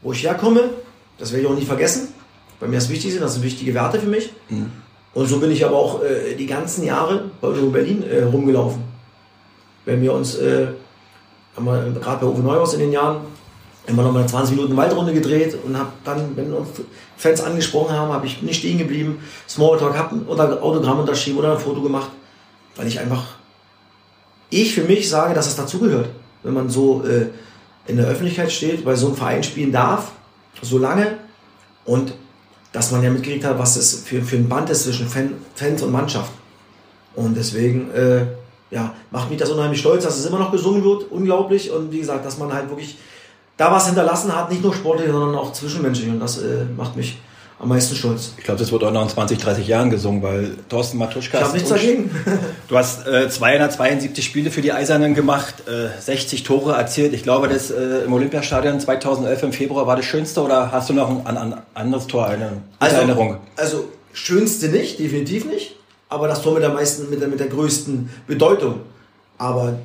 wo 0.00 0.12
ich 0.12 0.24
herkomme. 0.24 0.70
Das 1.18 1.30
werde 1.30 1.44
ich 1.44 1.50
auch 1.50 1.56
nie 1.56 1.66
vergessen. 1.66 2.14
Bei 2.58 2.66
mir 2.66 2.78
ist 2.78 2.88
wichtig 2.88 3.12
sind, 3.12 3.20
das 3.20 3.34
sind 3.34 3.42
wichtige 3.42 3.74
Werte 3.74 4.00
für 4.00 4.08
mich. 4.08 4.32
Mhm. 4.48 4.72
Und 5.12 5.26
so 5.26 5.38
bin 5.38 5.50
ich 5.50 5.64
aber 5.64 5.76
auch 5.76 6.02
äh, 6.02 6.34
die 6.36 6.46
ganzen 6.46 6.84
Jahre 6.84 7.30
bei 7.42 7.50
Berlin 7.50 8.02
äh, 8.02 8.22
rumgelaufen. 8.22 8.82
Wenn 9.84 10.00
wir 10.00 10.14
uns, 10.14 10.36
äh, 11.56 11.98
gerade 12.00 12.24
bei 12.24 12.26
Uwe 12.26 12.42
Neuhaus 12.42 12.74
in 12.74 12.80
den 12.80 12.92
Jahren, 12.92 13.22
immer 13.86 14.02
noch 14.02 14.12
mal 14.12 14.26
20 14.26 14.56
Minuten 14.56 14.76
Waldrunde 14.76 15.12
gedreht 15.12 15.56
und 15.64 15.76
habe 15.76 15.90
dann, 16.04 16.36
wenn 16.36 16.52
uns 16.52 16.68
Fans 17.16 17.40
angesprochen 17.40 17.94
haben, 17.94 18.12
habe 18.12 18.26
ich 18.26 18.42
nicht 18.42 18.58
stehen 18.58 18.78
geblieben, 18.78 19.18
Smalltalk, 19.48 19.96
habe 19.96 20.16
ein 20.16 20.28
Autogramm 20.28 21.00
unterschrieben 21.00 21.38
oder 21.38 21.52
ein 21.52 21.58
Foto 21.58 21.82
gemacht, 21.82 22.10
weil 22.76 22.86
ich 22.86 23.00
einfach, 23.00 23.24
ich 24.50 24.74
für 24.74 24.84
mich 24.84 25.08
sage, 25.08 25.34
dass 25.34 25.46
es 25.46 25.56
dazugehört, 25.56 26.08
wenn 26.42 26.54
man 26.54 26.68
so 26.68 27.04
äh, 27.04 27.26
in 27.86 27.96
der 27.96 28.06
Öffentlichkeit 28.06 28.52
steht, 28.52 28.84
bei 28.84 28.94
so 28.94 29.08
einem 29.08 29.16
Verein 29.16 29.42
spielen 29.42 29.72
darf, 29.72 30.12
so 30.62 30.78
lange 30.78 31.18
und 31.84 32.14
dass 32.72 32.92
man 32.92 33.02
ja 33.02 33.10
mitgekriegt 33.10 33.44
hat, 33.44 33.58
was 33.58 33.74
das 33.74 33.94
für, 33.94 34.22
für 34.22 34.36
ein 34.36 34.48
Band 34.48 34.70
ist 34.70 34.84
zwischen 34.84 35.08
Fan, 35.08 35.34
Fans 35.54 35.82
und 35.82 35.90
Mannschaft. 35.90 36.30
Und 37.16 37.36
deswegen, 37.36 37.90
äh, 37.90 38.26
ja, 38.70 38.94
macht 39.10 39.30
mich 39.30 39.38
das 39.38 39.50
unheimlich 39.50 39.80
stolz, 39.80 40.04
dass 40.04 40.18
es 40.18 40.26
immer 40.26 40.38
noch 40.38 40.52
gesungen 40.52 40.84
wird, 40.84 41.10
unglaublich. 41.10 41.70
Und 41.70 41.92
wie 41.92 42.00
gesagt, 42.00 42.24
dass 42.24 42.38
man 42.38 42.52
halt 42.52 42.68
wirklich 42.68 42.96
da 43.56 43.70
was 43.70 43.86
hinterlassen 43.86 44.34
hat, 44.34 44.50
nicht 44.50 44.62
nur 44.62 44.74
sportlich, 44.74 45.10
sondern 45.10 45.34
auch 45.34 45.52
zwischenmenschlich. 45.52 46.08
Und 46.08 46.20
das 46.20 46.38
äh, 46.38 46.64
macht 46.76 46.96
mich 46.96 47.18
am 47.60 47.68
meisten 47.68 47.94
stolz. 47.94 48.32
Ich 48.38 48.44
glaube, 48.44 48.58
das 48.58 48.72
wird 48.72 48.82
auch 48.84 48.90
noch 48.90 49.02
in 49.02 49.08
20, 49.08 49.38
30 49.38 49.66
Jahren 49.66 49.90
gesungen, 49.90 50.22
weil 50.22 50.56
Thorsten 50.68 50.96
Matuschka. 50.96 51.38
Ich 51.38 51.44
habe 51.44 51.52
nichts 51.52 51.68
dagegen. 51.68 52.10
du 52.68 52.78
hast 52.78 53.06
äh, 53.06 53.28
272 53.28 54.24
Spiele 54.24 54.50
für 54.50 54.62
die 54.62 54.72
Eisernen 54.72 55.14
gemacht, 55.14 55.68
äh, 55.68 56.00
60 56.00 56.42
Tore 56.42 56.74
erzielt. 56.74 57.12
Ich 57.12 57.22
glaube, 57.22 57.48
das 57.48 57.70
äh, 57.70 58.04
im 58.06 58.12
Olympiastadion 58.12 58.80
2011 58.80 59.42
im 59.42 59.52
Februar 59.52 59.86
war 59.86 59.96
das 59.96 60.06
schönste 60.06 60.42
oder 60.42 60.72
hast 60.72 60.88
du 60.88 60.94
noch 60.94 61.26
ein, 61.26 61.36
ein 61.36 61.54
anderes 61.74 62.06
Tor, 62.06 62.26
eine 62.28 62.62
also, 62.78 62.96
Erinnerung? 62.96 63.36
Also 63.56 63.90
schönste 64.14 64.68
nicht, 64.68 64.98
definitiv 64.98 65.44
nicht, 65.44 65.76
aber 66.10 66.28
das 66.28 66.42
Tor 66.42 66.52
mit 66.52 66.62
der 66.62 66.70
meisten, 66.70 67.08
mit 67.08 67.20
der, 67.20 67.28
mit 67.28 67.40
der 67.40 67.46
größten 67.46 68.10
Bedeutung. 68.26 68.80
Aber 69.38 69.78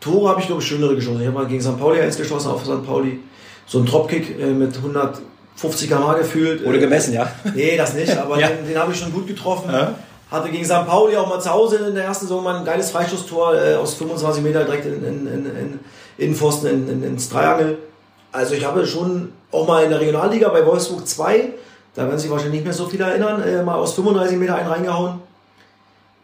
Tore 0.00 0.28
habe 0.28 0.40
ich, 0.40 0.46
glaube 0.46 0.62
ich, 0.62 0.68
schönere 0.68 0.94
geschossen. 0.94 1.20
Ich 1.20 1.26
habe 1.26 1.36
mal 1.36 1.46
gegen 1.46 1.60
St. 1.60 1.78
Pauli 1.78 2.00
eins 2.00 2.16
geschossen 2.16 2.50
auf 2.50 2.64
St. 2.64 2.86
Pauli. 2.86 3.20
So 3.66 3.80
ein 3.80 3.86
Dropkick 3.86 4.38
äh, 4.38 4.46
mit 4.46 4.76
150 4.76 5.88
km 5.88 6.14
gefühlt. 6.18 6.64
Wurde 6.64 6.78
gemessen, 6.78 7.14
ja? 7.14 7.28
Nee, 7.54 7.76
das 7.76 7.94
nicht, 7.94 8.16
aber 8.16 8.38
ja. 8.38 8.48
den, 8.48 8.68
den 8.68 8.78
habe 8.78 8.92
ich 8.92 8.98
schon 8.98 9.12
gut 9.12 9.26
getroffen. 9.26 9.70
Ja. 9.72 9.94
Hatte 10.30 10.50
gegen 10.50 10.64
St. 10.64 10.86
Pauli 10.86 11.16
auch 11.16 11.28
mal 11.28 11.40
zu 11.40 11.50
Hause 11.50 11.76
in 11.88 11.94
der 11.94 12.04
ersten 12.04 12.26
Saison 12.26 12.44
mal 12.44 12.58
ein 12.58 12.64
geiles 12.64 12.90
Freistoßtor 12.90 13.54
äh, 13.54 13.74
aus 13.76 13.94
25 13.94 14.42
Meter 14.42 14.64
direkt 14.64 14.86
in, 14.86 15.04
in, 15.04 15.26
in, 15.26 15.46
in 15.46 15.80
Innenpfosten 16.18 16.68
in, 16.68 16.88
in, 16.88 17.02
ins 17.02 17.28
Dreiangel. 17.28 17.78
Also 18.32 18.54
ich 18.54 18.64
habe 18.64 18.86
schon 18.86 19.32
auch 19.50 19.66
mal 19.66 19.84
in 19.84 19.90
der 19.90 20.00
Regionalliga 20.00 20.48
bei 20.48 20.64
Wolfsburg 20.66 21.06
2, 21.06 21.52
da 21.94 22.02
werden 22.02 22.18
sich 22.18 22.30
wahrscheinlich 22.30 22.56
nicht 22.56 22.64
mehr 22.64 22.74
so 22.74 22.86
viele 22.86 23.04
erinnern, 23.04 23.42
äh, 23.42 23.62
mal 23.62 23.76
aus 23.76 23.94
35 23.94 24.36
Meter 24.36 24.56
einen 24.56 24.68
reingehauen. 24.68 25.20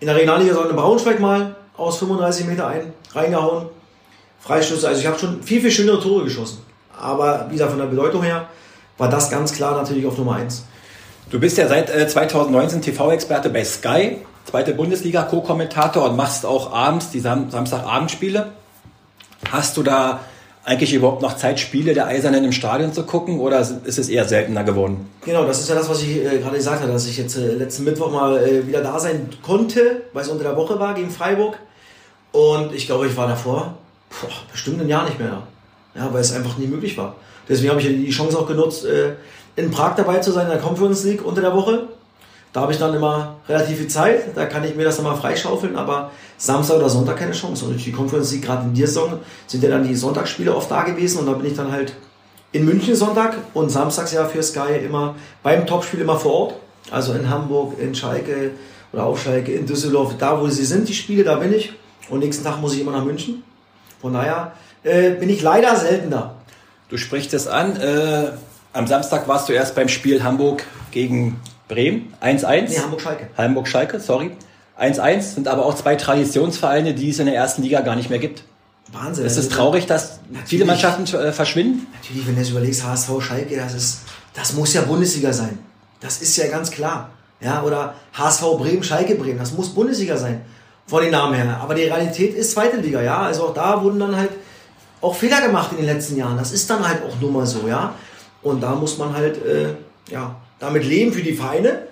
In 0.02 0.06
der 0.06 0.16
Regionalliga 0.16 0.52
soll 0.52 0.68
in 0.68 0.74
Braunschweig 0.74 1.20
mal 1.20 1.54
aus 1.76 1.98
35 1.98 2.46
Meter 2.46 2.66
ein, 2.66 2.92
reingehauen. 3.14 3.66
Freistöße, 4.40 4.88
also 4.88 5.00
ich 5.00 5.06
habe 5.06 5.16
schon 5.16 5.44
viel, 5.44 5.60
viel 5.60 5.70
schönere 5.70 6.00
Tore 6.00 6.24
geschossen. 6.24 6.58
Aber 6.98 7.46
wie 7.48 7.52
gesagt, 7.52 7.70
von 7.70 7.78
der 7.78 7.86
Bedeutung 7.86 8.24
her 8.24 8.48
war 8.98 9.08
das 9.08 9.30
ganz 9.30 9.52
klar 9.52 9.76
natürlich 9.76 10.04
auf 10.04 10.18
Nummer 10.18 10.34
1. 10.34 10.64
Du 11.30 11.38
bist 11.38 11.56
ja 11.56 11.68
seit 11.68 11.88
äh, 11.88 12.08
2019 12.08 12.82
TV-Experte 12.82 13.48
bei 13.48 13.64
Sky, 13.64 14.16
zweite 14.44 14.74
Bundesliga-Co-Kommentator 14.74 16.10
und 16.10 16.16
machst 16.16 16.44
auch 16.44 16.72
abends 16.72 17.10
die 17.10 17.20
Sam 17.20 17.52
Samstagabendspiele. 17.52 18.48
Hast 19.52 19.76
du 19.76 19.84
da 19.84 20.18
eigentlich 20.64 20.94
überhaupt 20.94 21.22
noch 21.22 21.36
Zeit, 21.36 21.58
Spiele 21.58 21.92
der 21.92 22.06
Eisernen 22.06 22.44
im 22.44 22.52
Stadion 22.52 22.92
zu 22.92 23.04
gucken 23.04 23.40
oder 23.40 23.60
ist 23.60 23.98
es 23.98 24.08
eher 24.08 24.26
seltener 24.26 24.62
geworden? 24.64 25.08
Genau, 25.24 25.44
das 25.44 25.60
ist 25.60 25.68
ja 25.68 25.74
das, 25.74 25.88
was 25.88 26.02
ich 26.02 26.18
äh, 26.18 26.38
gerade 26.38 26.56
gesagt 26.56 26.82
habe, 26.82 26.92
dass 26.92 27.06
ich 27.06 27.16
jetzt 27.18 27.36
äh, 27.36 27.54
letzten 27.54 27.84
Mittwoch 27.84 28.12
mal 28.12 28.38
äh, 28.38 28.66
wieder 28.66 28.80
da 28.80 28.98
sein 28.98 29.28
konnte, 29.42 30.02
weil 30.12 30.22
es 30.22 30.28
unter 30.28 30.44
der 30.44 30.56
Woche 30.56 30.78
war 30.78 30.94
gegen 30.94 31.10
Freiburg. 31.10 31.58
Und 32.30 32.72
ich 32.74 32.86
glaube, 32.86 33.06
ich 33.06 33.16
war 33.16 33.26
davor 33.26 33.74
boah, 34.20 34.30
bestimmt 34.50 34.80
ein 34.80 34.88
Jahr 34.88 35.04
nicht 35.04 35.18
mehr 35.18 35.28
da. 35.28 35.46
Ja, 36.00 36.12
weil 36.12 36.20
es 36.20 36.32
einfach 36.32 36.56
nie 36.58 36.66
möglich 36.66 36.96
war. 36.96 37.16
Deswegen 37.48 37.70
habe 37.70 37.80
ich 37.80 37.86
die 37.86 38.10
Chance 38.10 38.38
auch 38.38 38.46
genutzt, 38.46 38.84
äh, 38.84 39.14
in 39.56 39.70
Prag 39.70 39.94
dabei 39.96 40.18
zu 40.18 40.32
sein 40.32 40.46
in 40.46 40.52
der 40.52 40.60
Conference 40.60 41.04
League 41.04 41.24
unter 41.24 41.40
der 41.40 41.54
Woche. 41.54 41.88
Da 42.52 42.60
habe 42.60 42.72
ich 42.72 42.78
dann 42.78 42.94
immer 42.94 43.36
relativ 43.48 43.78
viel 43.78 43.88
Zeit, 43.88 44.36
da 44.36 44.44
kann 44.44 44.62
ich 44.64 44.74
mir 44.74 44.84
das 44.84 44.96
dann 44.96 45.06
mal 45.06 45.16
freischaufeln, 45.16 45.74
aber 45.74 46.10
Samstag 46.36 46.76
oder 46.76 46.90
Sonntag 46.90 47.16
keine 47.16 47.32
Chance. 47.32 47.64
Und 47.64 47.84
die 47.84 47.92
Conference 47.92 48.30
League, 48.32 48.44
gerade 48.44 48.64
in 48.64 48.74
der 48.74 48.86
Saison, 48.86 49.20
sind 49.46 49.62
ja 49.64 49.70
dann 49.70 49.88
die 49.88 49.94
Sonntagsspiele 49.94 50.54
oft 50.54 50.70
da 50.70 50.82
gewesen 50.82 51.20
und 51.20 51.26
da 51.26 51.32
bin 51.32 51.46
ich 51.46 51.56
dann 51.56 51.72
halt 51.72 51.94
in 52.52 52.66
München 52.66 52.94
Sonntag 52.94 53.36
und 53.54 53.70
samstags 53.70 54.12
ja 54.12 54.26
für 54.26 54.42
Sky 54.42 54.76
immer 54.84 55.14
beim 55.42 55.66
Topspiel 55.66 56.00
immer 56.00 56.18
vor 56.18 56.32
Ort. 56.32 56.54
Also 56.90 57.14
in 57.14 57.30
Hamburg, 57.30 57.78
in 57.78 57.94
Schalke 57.94 58.50
oder 58.92 59.04
auf 59.04 59.22
Schalke, 59.22 59.52
in 59.52 59.66
Düsseldorf, 59.66 60.16
da 60.18 60.38
wo 60.38 60.48
sie 60.48 60.66
sind, 60.66 60.88
die 60.88 60.94
Spiele, 60.94 61.24
da 61.24 61.36
bin 61.36 61.54
ich. 61.54 61.72
Und 62.10 62.18
nächsten 62.18 62.44
Tag 62.44 62.60
muss 62.60 62.74
ich 62.74 62.80
immer 62.80 62.92
nach 62.92 63.04
München. 63.04 63.42
Von 64.00 64.12
daher 64.12 64.52
äh, 64.82 65.12
bin 65.12 65.30
ich 65.30 65.40
leider 65.40 65.74
selten 65.76 66.10
da. 66.10 66.34
Du 66.90 66.98
sprichst 66.98 67.32
es 67.32 67.46
an. 67.46 67.76
Äh, 67.80 68.32
am 68.74 68.86
Samstag 68.86 69.28
warst 69.28 69.48
du 69.48 69.52
erst 69.54 69.74
beim 69.74 69.88
Spiel 69.88 70.22
Hamburg 70.22 70.64
gegen 70.90 71.40
Bremen 71.72 72.12
1-1. 72.20 72.68
Nee, 72.68 72.78
Hamburg-Schalke. 72.78 73.28
Hamburg-Schalke, 73.36 74.00
sorry. 74.00 74.32
1-1 74.78 75.20
sind 75.34 75.48
aber 75.48 75.64
auch 75.64 75.74
zwei 75.74 75.96
Traditionsvereine, 75.96 76.94
die 76.94 77.10
es 77.10 77.18
in 77.18 77.26
der 77.26 77.34
ersten 77.34 77.62
Liga 77.62 77.80
gar 77.80 77.96
nicht 77.96 78.10
mehr 78.10 78.18
gibt. 78.18 78.44
Wahnsinn. 78.92 79.24
Ist 79.24 79.36
es 79.36 79.48
traurig, 79.48 79.86
dass 79.86 80.20
natürlich, 80.28 80.48
viele 80.48 80.64
Mannschaften 80.66 81.04
äh, 81.14 81.32
verschwinden? 81.32 81.86
Natürlich, 81.94 82.26
wenn 82.26 82.34
du 82.34 82.40
jetzt 82.40 82.50
überlegst, 82.50 82.84
HSV, 82.84 83.10
Schalke, 83.20 83.56
das 83.56 83.74
ist, 83.74 84.00
das 84.34 84.52
muss 84.52 84.74
ja 84.74 84.82
Bundesliga 84.82 85.32
sein. 85.32 85.58
Das 86.00 86.20
ist 86.20 86.36
ja 86.36 86.48
ganz 86.48 86.70
klar. 86.70 87.10
Ja, 87.40 87.62
oder 87.62 87.94
HSV 88.12 88.42
Bremen, 88.58 88.82
Schalke 88.82 89.14
Bremen, 89.14 89.38
das 89.38 89.52
muss 89.52 89.70
Bundesliga 89.70 90.16
sein. 90.16 90.42
Von 90.86 91.02
den 91.02 91.12
Namen 91.12 91.34
her. 91.34 91.58
Aber 91.62 91.74
die 91.74 91.84
Realität 91.84 92.34
ist 92.34 92.52
zweite 92.52 92.76
Liga, 92.76 93.00
ja. 93.00 93.22
Also 93.22 93.46
auch 93.46 93.54
da 93.54 93.82
wurden 93.82 93.98
dann 93.98 94.14
halt 94.14 94.30
auch 95.00 95.14
Fehler 95.14 95.40
gemacht 95.40 95.70
in 95.72 95.78
den 95.78 95.86
letzten 95.86 96.16
Jahren. 96.16 96.36
Das 96.36 96.52
ist 96.52 96.68
dann 96.68 96.86
halt 96.86 97.02
auch 97.02 97.18
nur 97.20 97.30
mal 97.30 97.46
so, 97.46 97.66
ja. 97.66 97.94
Und 98.42 98.60
da 98.62 98.74
muss 98.74 98.98
man 98.98 99.14
halt, 99.14 99.44
äh, 99.44 99.74
ja, 100.10 100.34
damit 100.62 100.84
leben 100.84 101.12
für 101.12 101.22
die 101.22 101.32
Vereine. 101.32 101.88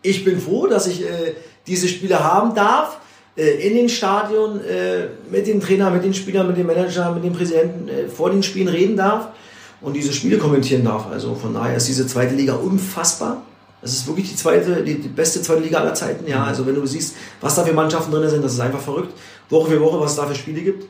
Ich 0.00 0.24
bin 0.24 0.40
froh, 0.40 0.68
dass 0.68 0.86
ich 0.86 1.02
äh, 1.02 1.34
diese 1.66 1.88
Spiele 1.88 2.22
haben 2.22 2.54
darf, 2.54 2.98
äh, 3.36 3.66
in 3.66 3.74
den 3.74 3.88
Stadion, 3.88 4.60
äh, 4.64 5.08
mit 5.28 5.48
dem 5.48 5.60
Trainer, 5.60 5.90
mit 5.90 6.04
den 6.04 6.14
Spielern, 6.14 6.46
mit 6.46 6.56
dem 6.56 6.68
Manager, 6.68 7.10
mit 7.12 7.24
dem 7.24 7.32
Präsidenten 7.32 7.88
äh, 7.88 8.08
vor 8.08 8.30
den 8.30 8.44
Spielen 8.44 8.68
reden 8.68 8.96
darf 8.96 9.28
und 9.80 9.94
diese 9.94 10.12
Spiele 10.12 10.38
kommentieren 10.38 10.84
darf. 10.84 11.08
Also 11.10 11.34
von 11.34 11.52
daher 11.52 11.76
ist 11.76 11.88
diese 11.88 12.06
zweite 12.06 12.36
Liga 12.36 12.54
unfassbar. 12.54 13.42
Das 13.80 13.92
ist 13.92 14.06
wirklich 14.06 14.30
die 14.30 14.36
zweite, 14.36 14.84
die, 14.84 15.00
die 15.00 15.08
beste 15.08 15.42
zweite 15.42 15.62
Liga 15.62 15.80
aller 15.80 15.94
Zeiten. 15.94 16.28
Ja, 16.28 16.44
also 16.44 16.64
wenn 16.64 16.76
du 16.76 16.86
siehst, 16.86 17.16
was 17.40 17.56
da 17.56 17.64
für 17.64 17.72
Mannschaften 17.72 18.12
drin 18.12 18.30
sind, 18.30 18.44
das 18.44 18.52
ist 18.52 18.60
einfach 18.60 18.80
verrückt. 18.80 19.12
Woche 19.50 19.72
für 19.72 19.80
Woche, 19.80 19.98
was 19.98 20.12
es 20.12 20.16
da 20.16 20.26
für 20.26 20.36
Spiele 20.36 20.60
gibt. 20.60 20.86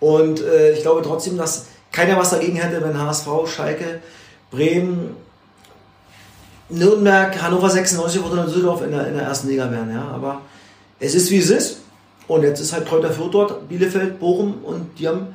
Und 0.00 0.42
äh, 0.42 0.74
ich 0.74 0.82
glaube 0.82 1.00
trotzdem, 1.00 1.38
dass 1.38 1.68
keiner 1.92 2.18
was 2.18 2.28
dagegen 2.28 2.56
hätte, 2.56 2.84
wenn 2.84 3.00
HSV, 3.00 3.26
Schalke, 3.46 4.00
Bremen, 4.50 5.16
Nürnberg, 6.70 7.40
Hannover 7.42 7.70
96 7.70 8.22
oder 8.22 8.44
Düsseldorf 8.44 8.82
in 8.82 8.90
der, 8.90 9.06
in 9.06 9.14
der 9.14 9.24
ersten 9.24 9.48
Liga 9.48 9.70
wären. 9.70 9.90
Ja? 9.90 10.10
Aber 10.14 10.42
es 11.00 11.14
ist 11.14 11.30
wie 11.30 11.38
es 11.38 11.50
ist. 11.50 11.78
Und 12.26 12.42
jetzt 12.42 12.60
ist 12.60 12.72
halt 12.72 12.86
Kräuter 12.86 13.10
Fürth 13.10 13.32
dort, 13.32 13.68
Bielefeld, 13.68 14.20
Bochum 14.20 14.62
und 14.62 14.98
die 14.98 15.08
haben 15.08 15.28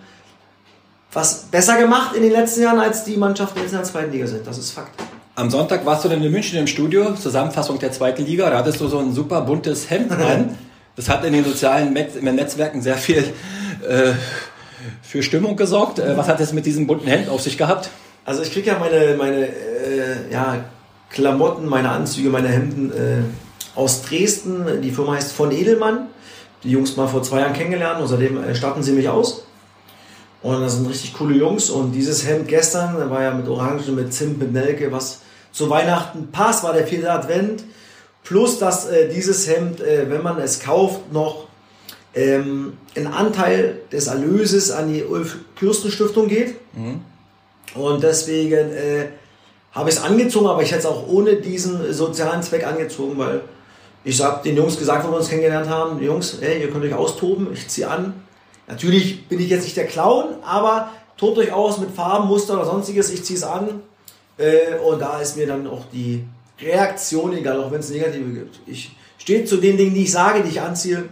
was 1.11 1.45
besser 1.45 1.77
gemacht 1.77 2.15
in 2.15 2.23
den 2.23 2.31
letzten 2.31 2.61
Jahren, 2.61 2.79
als 2.79 3.03
die 3.03 3.17
Mannschaften 3.17 3.59
jetzt 3.59 3.71
in 3.71 3.77
der 3.77 3.85
zweiten 3.85 4.11
Liga 4.11 4.27
sind. 4.27 4.45
Das 4.45 4.57
ist 4.57 4.71
Fakt. 4.71 4.99
Am 5.35 5.49
Sonntag 5.49 5.85
warst 5.85 6.05
du 6.05 6.09
dann 6.09 6.23
in 6.23 6.31
München 6.31 6.59
im 6.59 6.67
Studio, 6.67 7.13
Zusammenfassung 7.15 7.79
der 7.79 7.91
zweiten 7.91 8.25
Liga. 8.25 8.49
Da 8.49 8.57
hattest 8.59 8.79
du 8.79 8.87
so 8.87 8.99
ein 8.99 9.13
super 9.13 9.41
buntes 9.41 9.89
Hemd 9.89 10.11
an. 10.11 10.55
Das 10.95 11.09
hat 11.09 11.25
in 11.25 11.33
den 11.33 11.43
sozialen 11.43 11.93
Netzwerken 11.93 12.83
sehr 12.83 12.97
viel 12.97 13.33
äh, 13.87 14.13
für 15.01 15.23
Stimmung 15.23 15.55
gesorgt. 15.55 15.97
Äh, 15.97 16.15
was 16.15 16.27
hat 16.27 16.39
es 16.39 16.53
mit 16.53 16.67
diesem 16.67 16.85
bunten 16.85 17.07
Hemd 17.07 17.29
auf 17.29 17.41
sich 17.41 17.57
gehabt? 17.57 17.89
Also 18.25 18.43
ich 18.43 18.51
kriege 18.51 18.67
ja 18.67 18.77
meine, 18.77 19.15
meine 19.17 19.47
äh, 19.47 20.31
ja, 20.31 20.63
Klamotten, 21.13 21.67
meine 21.67 21.89
Anzüge, 21.89 22.29
meine 22.29 22.49
Hemden 22.49 22.91
äh, 22.91 23.23
aus 23.75 24.01
Dresden. 24.01 24.81
Die 24.81 24.91
Firma 24.91 25.13
heißt 25.13 25.31
von 25.31 25.51
Edelmann. 25.51 26.07
Die 26.63 26.71
Jungs 26.71 26.97
mal 26.97 27.07
vor 27.07 27.23
zwei 27.23 27.41
Jahren 27.41 27.53
kennengelernt 27.53 28.01
und 28.01 28.07
seitdem 28.07 28.43
äh, 28.43 28.55
statten 28.55 28.83
sie 28.83 28.91
mich 28.91 29.07
aus. 29.07 29.45
Und 30.41 30.59
das 30.61 30.75
sind 30.75 30.89
richtig 30.89 31.13
coole 31.13 31.35
Jungs. 31.35 31.69
Und 31.69 31.93
dieses 31.93 32.27
Hemd 32.27 32.47
gestern 32.47 33.09
war 33.09 33.21
ja 33.21 33.33
mit 33.33 33.47
Orangen, 33.47 33.95
mit 33.95 34.13
Zimt, 34.13 34.39
mit 34.39 34.51
Nelke, 34.51 34.91
was 34.91 35.21
zu 35.51 35.69
Weihnachten 35.69 36.31
passt, 36.31 36.63
war 36.63 36.73
der 36.73 36.87
vierte 36.87 37.11
Advent. 37.11 37.63
Plus, 38.23 38.57
dass 38.57 38.87
äh, 38.87 39.09
dieses 39.09 39.47
Hemd, 39.47 39.81
äh, 39.81 40.09
wenn 40.09 40.23
man 40.23 40.39
es 40.39 40.59
kauft, 40.59 41.13
noch 41.13 41.47
ähm, 42.15 42.77
ein 42.95 43.07
Anteil 43.07 43.81
des 43.91 44.07
Erlöses 44.07 44.71
an 44.71 44.91
die 44.91 45.03
Ulf 45.03 45.37
Kürsten 45.55 45.91
Stiftung 45.91 46.27
geht. 46.27 46.55
Mhm. 46.73 47.01
Und 47.75 48.03
deswegen 48.03 48.71
äh, 48.71 49.07
habe 49.73 49.89
ich 49.89 49.95
es 49.95 50.01
angezogen, 50.01 50.47
aber 50.47 50.61
ich 50.61 50.71
hätte 50.71 50.81
es 50.81 50.85
auch 50.85 51.07
ohne 51.07 51.35
diesen 51.35 51.93
sozialen 51.93 52.43
Zweck 52.43 52.65
angezogen, 52.65 53.17
weil 53.17 53.41
ich 54.03 54.21
habe 54.21 54.43
den 54.43 54.55
Jungs 54.55 54.77
gesagt, 54.77 55.05
wo 55.07 55.11
wir 55.11 55.17
uns 55.17 55.29
kennengelernt 55.29 55.69
haben, 55.69 56.01
Jungs, 56.01 56.37
ey, 56.41 56.61
ihr 56.61 56.69
könnt 56.69 56.83
euch 56.83 56.93
austoben, 56.93 57.47
ich 57.53 57.67
ziehe 57.69 57.87
an. 57.87 58.13
Natürlich 58.67 59.27
bin 59.27 59.39
ich 59.39 59.49
jetzt 59.49 59.63
nicht 59.63 59.77
der 59.77 59.87
Clown, 59.87 60.35
aber 60.45 60.91
tobt 61.17 61.37
euch 61.37 61.51
aus 61.51 61.79
mit 61.79 61.91
Farben, 61.91 62.27
Muster 62.27 62.53
oder 62.53 62.65
sonstiges, 62.65 63.11
ich 63.11 63.23
ziehe 63.23 63.37
es 63.37 63.43
an. 63.43 63.81
Äh, 64.37 64.77
und 64.85 64.99
da 64.99 65.19
ist 65.19 65.37
mir 65.37 65.47
dann 65.47 65.67
auch 65.67 65.85
die 65.91 66.23
Reaktion 66.61 67.35
egal, 67.35 67.61
auch 67.61 67.71
wenn 67.71 67.79
es 67.79 67.89
negative 67.89 68.29
gibt. 68.31 68.59
Ich 68.67 68.95
stehe 69.17 69.45
zu 69.45 69.57
den 69.57 69.77
Dingen, 69.77 69.93
die 69.93 70.03
ich 70.03 70.11
sage, 70.11 70.43
die 70.43 70.49
ich 70.49 70.61
anziehe. 70.61 71.09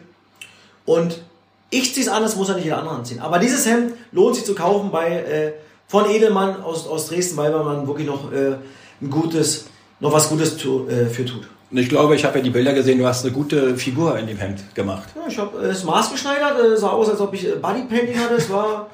Und 0.85 1.21
ich 1.69 1.93
ziehe 1.93 2.05
es 2.05 2.11
an, 2.11 2.23
das 2.23 2.35
muss 2.35 2.49
ja 2.49 2.55
nicht 2.55 2.65
jeder 2.65 2.79
andere 2.79 2.95
anziehen. 2.95 3.19
Aber 3.19 3.39
dieses 3.39 3.65
Hemd 3.65 3.93
lohnt 4.11 4.35
sich 4.35 4.45
zu 4.45 4.53
kaufen 4.53 4.91
bei 4.91 5.09
äh, 5.09 5.53
von 5.91 6.09
Edelmann 6.09 6.63
aus, 6.63 6.87
aus 6.87 7.07
Dresden, 7.07 7.35
weil 7.35 7.51
man 7.51 7.85
wirklich 7.85 8.07
noch 8.07 8.31
äh, 8.31 8.55
ein 9.01 9.09
gutes, 9.09 9.65
noch 9.99 10.13
was 10.13 10.29
Gutes 10.29 10.55
tu, 10.55 10.87
äh, 10.87 11.07
für 11.07 11.25
tut. 11.25 11.49
Ich 11.71 11.89
glaube, 11.89 12.15
ich 12.15 12.23
habe 12.23 12.37
ja 12.37 12.43
die 12.45 12.49
Bilder 12.49 12.71
gesehen, 12.71 12.97
du 12.97 13.05
hast 13.05 13.25
eine 13.25 13.33
gute 13.33 13.75
Figur 13.75 14.17
in 14.17 14.25
dem 14.25 14.37
Hemd 14.37 14.73
gemacht. 14.73 15.09
Ja, 15.15 15.21
ich 15.27 15.37
habe 15.37 15.57
es 15.65 15.83
maßgeschneidert, 15.83 16.59
es 16.59 16.79
sah 16.79 16.91
aus, 16.91 17.09
als 17.09 17.19
ob 17.19 17.33
ich 17.33 17.45
äh, 17.45 17.55
Bodypainting 17.55 18.17
hatte. 18.17 18.35
Es 18.35 18.49
war 18.49 18.89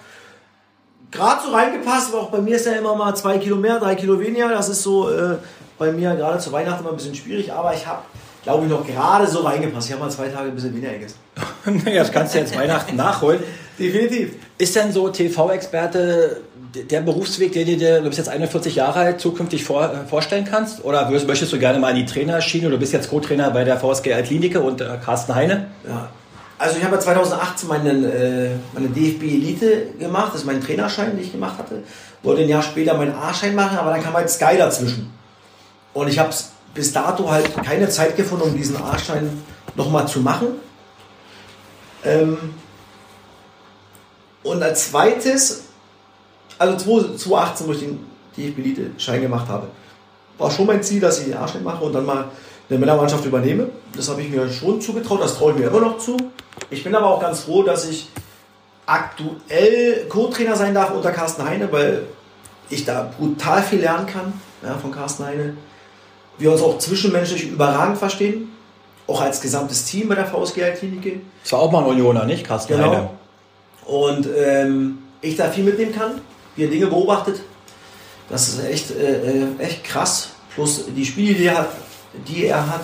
gerade 1.11 1.39
so 1.45 1.51
reingepasst, 1.51 2.11
aber 2.11 2.23
auch 2.23 2.31
bei 2.31 2.41
mir 2.41 2.55
ist 2.55 2.65
ja 2.65 2.73
immer 2.73 2.95
mal 2.95 3.15
zwei 3.15 3.37
Kilo 3.37 3.57
mehr, 3.57 3.79
drei 3.79 3.93
Kilo 3.93 4.19
weniger. 4.19 4.49
Das 4.49 4.67
ist 4.67 4.81
so 4.81 5.11
äh, 5.11 5.35
bei 5.77 5.91
mir 5.91 6.15
gerade 6.15 6.39
zu 6.39 6.51
Weihnachten 6.51 6.81
immer 6.81 6.89
ein 6.89 6.97
bisschen 6.97 7.13
schwierig, 7.13 7.53
aber 7.53 7.75
ich 7.75 7.85
habe, 7.85 8.01
glaube 8.41 8.65
ich, 8.65 8.71
noch 8.71 8.83
gerade 8.87 9.27
so 9.27 9.41
reingepasst. 9.41 9.87
Ich 9.87 9.93
habe 9.93 10.03
mal 10.03 10.09
zwei 10.09 10.29
Tage 10.29 10.49
ein 10.49 10.55
bisschen 10.55 10.73
weniger 10.73 10.93
gegessen. 10.93 11.17
naja, 11.85 12.01
das 12.01 12.11
kannst 12.11 12.33
du 12.33 12.39
jetzt 12.39 12.57
Weihnachten 12.57 12.95
nachholen. 12.95 13.39
Definitiv. 13.77 14.33
Ist 14.57 14.75
denn 14.75 14.91
so 14.91 15.09
TV-Experte 15.09 16.41
der 16.73 17.01
Berufsweg, 17.01 17.53
du 17.53 17.63
dir, 17.65 18.01
du 18.01 18.07
bist 18.07 18.17
jetzt 18.17 18.29
41 18.29 18.75
Jahre 18.75 18.99
alt, 18.99 19.21
zukünftig 19.21 19.63
vor, 19.63 19.83
äh, 19.83 20.07
vorstellen 20.07 20.45
kannst? 20.45 20.83
Oder 20.83 21.09
möchtest 21.09 21.51
du 21.53 21.59
gerne 21.59 21.79
mal 21.79 21.91
in 21.91 21.97
die 21.97 22.05
Trainerschiene? 22.05 22.69
Du 22.69 22.77
bist 22.77 22.93
jetzt 22.93 23.09
Co-Trainer 23.09 23.51
bei 23.51 23.63
der 23.63 23.77
VSG 23.77 24.13
Altklinike 24.13 24.61
und 24.61 24.81
äh, 24.81 24.97
Carsten 25.03 25.35
Heine. 25.35 25.67
Ja. 25.87 26.09
Also 26.59 26.77
ich 26.77 26.83
habe 26.83 26.95
ja 26.95 27.01
2018 27.01 27.69
meinen, 27.69 28.03
äh, 28.03 28.49
meine 28.73 28.87
DFB 28.89 29.23
Elite 29.23 29.87
gemacht, 29.99 30.29
das 30.33 30.41
ist 30.41 30.47
mein 30.47 30.59
Trainerschein, 30.59 31.11
den 31.11 31.23
ich 31.23 31.31
gemacht 31.31 31.59
hatte. 31.59 31.83
Wollte 32.23 32.41
ein 32.41 32.49
Jahr 32.49 32.63
später 32.63 32.95
meinen 32.95 33.13
A-Schein 33.13 33.53
machen, 33.53 33.77
aber 33.77 33.91
dann 33.91 34.01
kam 34.01 34.13
halt 34.13 34.29
Sky 34.29 34.57
dazwischen. 34.57 35.13
Und 35.93 36.07
ich 36.07 36.17
habe 36.17 36.31
bis 36.73 36.93
dato 36.93 37.29
halt 37.29 37.55
keine 37.63 37.89
Zeit 37.89 38.15
gefunden, 38.15 38.49
um 38.49 38.57
diesen 38.57 38.75
A-Schein 38.81 39.43
nochmal 39.75 40.07
zu 40.07 40.19
machen. 40.19 40.47
Ähm 42.03 42.37
und 44.43 44.63
als 44.63 44.91
zweites 44.91 45.66
also 46.57 46.77
2018, 46.77 47.67
wo 47.67 47.71
ich 47.71 47.79
den 47.79 47.99
DFB-Elite-Schein 48.37 49.21
gemacht 49.21 49.47
habe, 49.47 49.67
war 50.37 50.51
schon 50.51 50.67
mein 50.67 50.83
Ziel, 50.83 50.99
dass 50.99 51.19
ich 51.19 51.25
den 51.25 51.35
Arschlein 51.35 51.63
mache 51.63 51.83
und 51.83 51.93
dann 51.93 52.05
mal 52.05 52.25
eine 52.69 52.79
Männermannschaft 52.79 53.25
übernehme. 53.25 53.69
Das 53.95 54.09
habe 54.09 54.21
ich 54.21 54.29
mir 54.29 54.49
schon 54.49 54.81
zugetraut, 54.81 55.21
das 55.21 55.37
traue 55.37 55.53
ich 55.53 55.59
mir 55.59 55.67
immer 55.67 55.81
noch 55.81 55.97
zu. 55.97 56.17
Ich 56.69 56.83
bin 56.83 56.93
aber 56.95 57.07
auch 57.07 57.21
ganz 57.21 57.41
froh, 57.41 57.63
dass 57.63 57.89
ich 57.89 58.09
aktuell 58.85 60.05
Co-Trainer 60.09 60.55
sein 60.55 60.73
darf 60.73 60.91
unter 60.91 61.11
Carsten 61.11 61.43
Heine, 61.43 61.71
weil 61.71 62.03
ich 62.69 62.85
da 62.85 63.11
brutal 63.17 63.63
viel 63.63 63.79
lernen 63.79 64.05
kann 64.05 64.33
ja, 64.63 64.77
von 64.77 64.91
Carsten 64.91 65.25
Heine. 65.25 65.57
Wir 66.37 66.51
uns 66.51 66.61
auch 66.61 66.77
zwischenmenschlich 66.77 67.49
überragend 67.49 67.97
verstehen, 67.97 68.51
auch 69.07 69.21
als 69.21 69.41
gesamtes 69.41 69.85
Team 69.85 70.09
bei 70.09 70.15
der 70.15 70.25
VSG 70.25 70.73
Klinik. 70.77 71.21
Das 71.43 71.53
war 71.53 71.59
auch 71.59 71.71
mal 71.71 71.83
ein 71.83 71.89
Unioner, 71.89 72.25
nicht, 72.25 72.45
Carsten 72.45 72.73
genau. 72.73 72.91
Heine? 72.91 73.09
Und 73.85 74.27
ähm, 74.37 74.99
ich 75.21 75.35
da 75.35 75.49
viel 75.49 75.63
mitnehmen 75.63 75.93
kann 75.93 76.21
wie 76.57 76.63
er 76.63 76.69
Dinge 76.69 76.87
beobachtet. 76.87 77.39
Das 78.29 78.49
ist 78.49 78.63
echt, 78.65 78.91
äh, 78.91 79.43
äh, 79.43 79.47
echt 79.59 79.83
krass. 79.85 80.29
Plus 80.53 80.85
die 80.95 81.05
Spiele, 81.05 81.35
die 81.35 81.45
er 81.45 81.57
hat, 81.59 81.69
die 82.27 82.45
er 82.45 82.69
hat. 82.69 82.81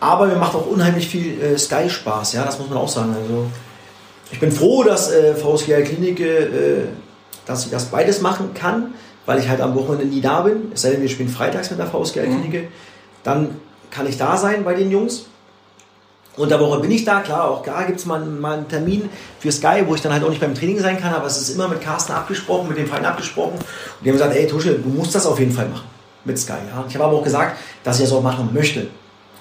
Aber 0.00 0.26
mir 0.26 0.36
macht 0.36 0.54
auch 0.54 0.66
unheimlich 0.66 1.08
viel 1.08 1.40
äh, 1.40 1.56
Sky 1.56 1.88
Spaß, 1.88 2.34
ja, 2.34 2.44
das 2.44 2.58
muss 2.58 2.68
man 2.68 2.76
auch 2.76 2.88
sagen. 2.88 3.14
Also 3.14 3.46
ich 4.30 4.40
bin 4.40 4.52
froh, 4.52 4.82
dass 4.82 5.10
äh, 5.10 5.34
VSG 5.34 5.82
Klinik, 5.84 6.20
äh, 6.20 6.86
dass 7.46 7.64
ich 7.64 7.70
das 7.70 7.86
beides 7.86 8.20
machen 8.20 8.52
kann, 8.52 8.94
weil 9.26 9.38
ich 9.38 9.48
halt 9.48 9.60
am 9.60 9.74
Wochenende 9.74 10.04
nie 10.06 10.20
da 10.20 10.42
bin. 10.42 10.72
Es 10.74 10.82
sei 10.82 10.90
denn, 10.90 11.02
wir 11.02 11.08
spielen 11.08 11.28
freitags 11.28 11.70
mit 11.70 11.78
der 11.78 11.86
VSG 11.86 12.20
Klinik. 12.22 12.52
Mhm. 12.52 12.68
Dann 13.22 13.56
kann 13.90 14.06
ich 14.06 14.18
da 14.18 14.36
sein 14.36 14.64
bei 14.64 14.74
den 14.74 14.90
Jungs. 14.90 15.26
Unter 16.36 16.58
Woche 16.58 16.80
bin 16.80 16.90
ich 16.90 17.04
da, 17.04 17.20
klar, 17.20 17.48
auch 17.48 17.62
da 17.62 17.84
gibt 17.84 18.00
es 18.00 18.06
mal, 18.06 18.18
mal, 18.24 18.58
einen 18.58 18.68
Termin 18.68 19.08
für 19.38 19.52
Sky, 19.52 19.84
wo 19.86 19.94
ich 19.94 20.00
dann 20.00 20.12
halt 20.12 20.24
auch 20.24 20.30
nicht 20.30 20.40
beim 20.40 20.54
Training 20.54 20.80
sein 20.80 21.00
kann, 21.00 21.14
aber 21.14 21.26
es 21.26 21.40
ist 21.40 21.50
immer 21.50 21.68
mit 21.68 21.80
Carsten 21.80 22.12
abgesprochen, 22.12 22.68
mit 22.68 22.76
dem 22.76 22.88
Verein 22.88 23.04
abgesprochen. 23.04 23.54
Und 23.54 24.04
die 24.04 24.08
haben 24.08 24.16
gesagt, 24.16 24.34
ey 24.34 24.46
Tusche, 24.46 24.74
du 24.74 24.88
musst 24.88 25.14
das 25.14 25.26
auf 25.26 25.38
jeden 25.38 25.52
Fall 25.52 25.68
machen 25.68 25.86
mit 26.24 26.38
Sky. 26.38 26.54
Ja. 26.68 26.84
Ich 26.88 26.94
habe 26.94 27.04
aber 27.04 27.18
auch 27.18 27.22
gesagt, 27.22 27.56
dass 27.84 27.98
ich 27.98 28.04
das 28.04 28.12
auch 28.12 28.22
machen 28.22 28.50
möchte. 28.52 28.88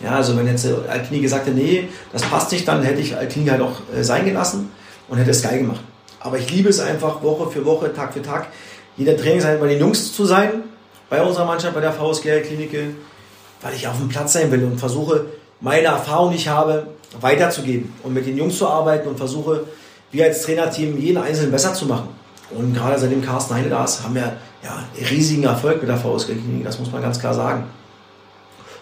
Ja, 0.02 0.12
also 0.12 0.38
wenn 0.38 0.48
jetzt 0.48 0.68
Altini 0.88 1.22
gesagt 1.22 1.48
hätte, 1.48 1.56
nee, 1.56 1.88
das 2.12 2.24
passt 2.24 2.52
nicht, 2.52 2.68
dann 2.68 2.84
hätte 2.84 3.02
ich 3.02 3.16
Altini 3.16 3.48
halt 3.48 3.62
auch 3.62 3.82
äh, 3.96 4.04
sein 4.04 4.26
gelassen 4.26 4.72
und 5.08 5.18
hätte 5.18 5.34
Sky 5.34 5.60
gemacht. 5.60 5.82
Aber 6.20 6.38
ich 6.38 6.52
liebe 6.52 6.70
es 6.70 6.80
einfach, 6.80 7.22
Woche 7.24 7.50
für 7.50 7.66
Woche, 7.66 7.94
Tag 7.94 8.14
für 8.14 8.22
Tag, 8.22 8.48
jeder 8.98 9.18
Trainingseinheit 9.18 9.60
bei 9.60 9.68
den 9.68 9.80
Jungs 9.80 10.14
zu 10.14 10.26
sein, 10.26 10.64
bei 11.10 11.22
unserer 11.22 11.46
Mannschaft, 11.46 11.74
bei 11.74 11.82
der 11.82 11.94
VSG 11.94 12.42
Klinik, 12.42 12.72
weil 13.62 13.74
ich 13.74 13.88
auf 13.88 13.98
dem 13.98 14.10
Platz 14.10 14.34
sein 14.34 14.52
will 14.52 14.64
und 14.64 14.80
versuche, 14.80 15.26
meine 15.64 15.88
Erfahrung, 15.88 16.30
die 16.32 16.36
ich 16.36 16.48
habe, 16.48 16.88
weiterzugeben 17.20 17.94
und 18.04 18.14
mit 18.14 18.28
den 18.28 18.38
Jungs 18.38 18.58
zu 18.58 18.68
arbeiten 18.68 19.08
und 19.08 19.18
versuche, 19.18 19.64
wir 20.12 20.26
als 20.26 20.44
Trainerteam 20.44 21.00
jeden 21.00 21.18
Einzelnen 21.18 21.52
besser 21.52 21.74
zu 21.74 21.86
machen. 21.86 22.10
Und 22.52 22.74
gerade 22.74 23.00
seitdem 23.00 23.24
Carsten 23.24 23.56
Heine 23.56 23.70
da 23.70 23.84
ist, 23.86 24.04
haben 24.04 24.14
wir 24.14 24.34
ja, 24.64 24.84
riesigen 25.10 25.44
Erfolg 25.46 25.82
mit 25.82 25.90
der 25.90 25.98
VSG 25.98 26.36
Klinik, 26.36 26.66
das 26.66 26.78
muss 26.80 26.92
man 26.92 27.02
ganz 27.02 27.20
klar 27.20 27.34
sagen. 27.34 27.64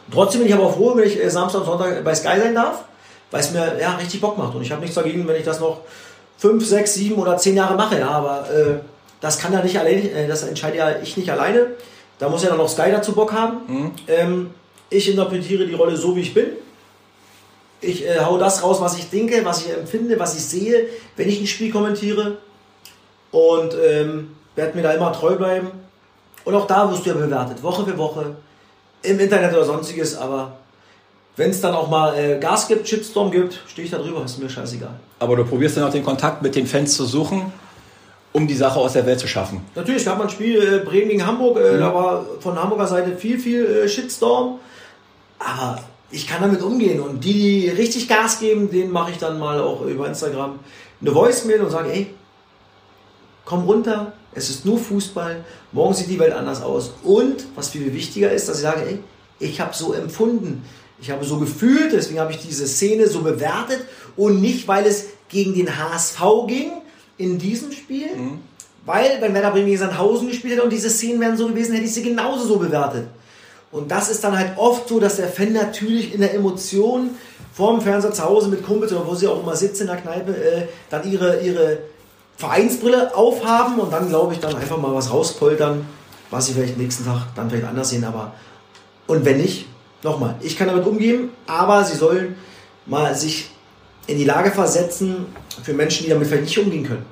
Und 0.07 0.13
trotzdem 0.13 0.41
bin 0.41 0.49
ich 0.49 0.55
aber 0.55 0.65
auch 0.65 0.75
froh, 0.75 0.93
wenn 0.95 1.07
ich 1.07 1.23
äh, 1.23 1.29
Samstag 1.29 1.61
und 1.61 1.67
Sonntag 1.67 2.03
bei 2.03 2.15
Sky 2.15 2.39
sein 2.39 2.55
darf, 2.55 2.83
weil 3.29 3.41
es 3.41 3.51
mir 3.51 3.77
ja, 3.79 3.95
richtig 3.95 4.19
Bock 4.19 4.37
macht. 4.37 4.55
Und 4.55 4.63
ich 4.63 4.71
habe 4.71 4.81
nichts 4.81 4.95
dagegen, 4.95 5.27
wenn 5.27 5.35
ich 5.35 5.45
das 5.45 5.59
noch 5.59 5.81
fünf, 6.37 6.65
sechs, 6.65 6.95
sieben 6.95 7.15
oder 7.15 7.37
zehn 7.37 7.55
Jahre 7.55 7.75
mache. 7.75 7.99
Ja, 7.99 8.09
aber 8.09 8.49
äh, 8.49 8.79
das 9.21 9.37
kann 9.37 9.53
ja 9.53 9.61
nicht 9.61 9.79
alleine, 9.79 10.09
äh, 10.09 10.27
das 10.27 10.43
entscheide 10.43 10.77
ja 10.77 10.99
ich 11.01 11.15
nicht 11.15 11.29
alleine. 11.29 11.67
Da 12.17 12.27
muss 12.27 12.43
ja 12.43 12.49
dann 12.49 12.57
noch 12.57 12.69
Sky 12.69 12.91
dazu 12.91 13.13
Bock 13.13 13.31
haben. 13.33 13.57
Mhm. 13.67 13.91
Ähm, 14.07 14.49
ich 14.89 15.09
interpretiere 15.09 15.65
die 15.65 15.73
Rolle 15.75 15.95
so, 15.95 16.15
wie 16.15 16.21
ich 16.21 16.33
bin. 16.33 16.47
Ich 17.81 18.05
äh, 18.05 18.19
hau 18.19 18.37
das 18.37 18.63
raus, 18.63 18.79
was 18.79 18.97
ich 18.97 19.09
denke, 19.09 19.43
was 19.43 19.65
ich 19.65 19.73
empfinde, 19.73 20.19
was 20.19 20.35
ich 20.35 20.45
sehe, 20.45 20.87
wenn 21.15 21.27
ich 21.27 21.41
ein 21.41 21.47
Spiel 21.47 21.71
kommentiere. 21.71 22.37
Und 23.31 23.73
ähm, 23.83 24.35
werde 24.55 24.75
mir 24.75 24.83
da 24.83 24.93
immer 24.93 25.11
treu 25.13 25.35
bleiben. 25.35 25.71
Und 26.43 26.55
auch 26.55 26.67
da 26.67 26.91
wirst 26.91 27.05
du 27.05 27.09
ja 27.09 27.15
bewertet, 27.15 27.61
Woche 27.63 27.85
für 27.85 27.97
Woche, 27.97 28.35
im 29.03 29.19
Internet 29.19 29.53
oder 29.53 29.65
sonstiges. 29.65 30.17
Aber 30.17 30.57
wenn 31.35 31.49
es 31.49 31.61
dann 31.61 31.73
auch 31.73 31.89
mal 31.89 32.17
äh, 32.17 32.39
Gas 32.39 32.67
gibt, 32.67 32.87
Shitstorm 32.87 33.31
gibt, 33.31 33.59
stehe 33.67 33.85
ich 33.85 33.91
da 33.91 33.97
drüber, 33.97 34.23
ist 34.25 34.39
mir 34.39 34.49
scheißegal. 34.49 34.95
Aber 35.19 35.35
du 35.35 35.45
probierst 35.45 35.77
dann 35.77 35.85
auch 35.85 35.91
den 35.91 36.03
Kontakt 36.03 36.41
mit 36.41 36.55
den 36.55 36.67
Fans 36.67 36.95
zu 36.95 37.05
suchen, 37.05 37.53
um 38.33 38.47
die 38.47 38.55
Sache 38.55 38.79
aus 38.79 38.93
der 38.93 39.05
Welt 39.05 39.19
zu 39.19 39.27
schaffen. 39.27 39.61
Natürlich, 39.75 40.05
gab 40.05 40.17
man 40.17 40.27
ein 40.27 40.31
Spiel 40.31 40.61
äh, 40.61 40.79
Bremen 40.79 41.09
gegen 41.09 41.25
Hamburg, 41.25 41.57
äh, 41.57 41.73
mhm. 41.73 41.79
da 41.79 41.93
war 41.93 42.25
von 42.39 42.61
Hamburger 42.61 42.87
Seite 42.87 43.15
viel, 43.15 43.39
viel 43.39 43.65
äh, 43.65 43.89
Shitstorm. 43.89 44.59
Aber 45.45 45.81
ich 46.11 46.27
kann 46.27 46.41
damit 46.41 46.61
umgehen. 46.61 46.99
Und 46.99 47.23
die, 47.23 47.33
die 47.33 47.69
richtig 47.69 48.07
Gas 48.07 48.39
geben, 48.39 48.69
denen 48.69 48.91
mache 48.91 49.11
ich 49.11 49.17
dann 49.17 49.39
mal 49.39 49.59
auch 49.61 49.81
über 49.81 50.07
Instagram 50.07 50.59
eine 50.99 51.11
Voice-Mail 51.11 51.61
und 51.61 51.71
sage, 51.71 51.91
ey, 51.91 52.07
komm 53.45 53.63
runter, 53.63 54.13
es 54.33 54.49
ist 54.49 54.65
nur 54.65 54.77
Fußball, 54.77 55.43
morgen 55.71 55.93
sieht 55.93 56.09
die 56.09 56.19
Welt 56.19 56.33
anders 56.33 56.61
aus. 56.61 56.93
Und 57.03 57.45
was 57.55 57.69
viel 57.69 57.93
wichtiger 57.93 58.31
ist, 58.31 58.47
dass 58.47 58.57
ich 58.57 58.63
sage, 58.63 58.85
ey, 58.87 58.99
ich 59.39 59.59
habe 59.59 59.73
so 59.73 59.93
empfunden, 59.93 60.63
ich 61.01 61.09
habe 61.09 61.25
so 61.25 61.39
gefühlt, 61.39 61.91
deswegen 61.91 62.19
habe 62.19 62.31
ich 62.31 62.37
diese 62.37 62.67
Szene 62.67 63.07
so 63.07 63.21
bewertet 63.21 63.81
und 64.15 64.39
nicht, 64.39 64.67
weil 64.67 64.85
es 64.85 65.07
gegen 65.29 65.55
den 65.55 65.75
HSV 65.77 66.21
ging 66.47 66.71
in 67.17 67.39
diesem 67.39 67.71
Spiel, 67.71 68.15
mhm. 68.15 68.39
weil 68.85 69.17
wenn 69.19 69.33
Werder 69.33 69.51
Bremen 69.51 69.65
gegen 69.65 69.79
Sandhausen 69.79 70.27
gespielt 70.27 70.53
hätte 70.53 70.63
und 70.63 70.71
diese 70.71 70.91
Szenen 70.91 71.19
wären 71.19 71.35
so 71.35 71.47
gewesen, 71.47 71.73
hätte 71.73 71.85
ich 71.85 71.93
sie 71.93 72.03
genauso 72.03 72.45
so 72.45 72.57
bewertet. 72.57 73.07
Und 73.71 73.89
das 73.89 74.09
ist 74.09 74.23
dann 74.23 74.37
halt 74.37 74.57
oft 74.57 74.89
so, 74.89 74.99
dass 74.99 75.15
der 75.15 75.27
Fan 75.27 75.53
natürlich 75.53 76.13
in 76.13 76.21
der 76.21 76.33
Emotion 76.33 77.11
vorm 77.53 77.81
Fernseher 77.81 78.11
zu 78.11 78.23
Hause 78.23 78.49
mit 78.49 78.65
Kumpels 78.65 78.91
oder 78.91 79.07
wo 79.07 79.15
sie 79.15 79.27
auch 79.27 79.41
immer 79.41 79.55
sitzen 79.55 79.83
in 79.83 79.87
der 79.87 79.97
Kneipe, 79.97 80.35
äh, 80.35 80.67
dann 80.89 81.09
ihre, 81.09 81.41
ihre 81.41 81.79
Vereinsbrille 82.37 83.15
aufhaben 83.15 83.79
und 83.79 83.91
dann, 83.91 84.09
glaube 84.09 84.33
ich, 84.33 84.39
dann 84.39 84.55
einfach 84.55 84.77
mal 84.77 84.93
was 84.93 85.11
rauspoltern, 85.11 85.85
was 86.29 86.47
sie 86.47 86.53
vielleicht 86.53 86.77
nächsten 86.77 87.05
Tag 87.05 87.27
dann 87.35 87.49
vielleicht 87.49 87.67
anders 87.67 87.89
sehen. 87.89 88.03
Aber 88.03 88.33
und 89.07 89.25
wenn 89.25 89.37
nicht, 89.37 89.67
nochmal, 90.03 90.35
ich 90.41 90.57
kann 90.57 90.67
damit 90.67 90.85
umgehen, 90.85 91.29
aber 91.47 91.83
sie 91.83 91.95
sollen 91.95 92.35
mal 92.85 93.15
sich 93.15 93.51
in 94.07 94.17
die 94.17 94.25
Lage 94.25 94.51
versetzen 94.51 95.27
für 95.63 95.73
Menschen, 95.73 96.03
die 96.03 96.09
damit 96.09 96.27
vielleicht 96.27 96.45
nicht 96.45 96.59
umgehen 96.59 96.85
können. 96.85 97.05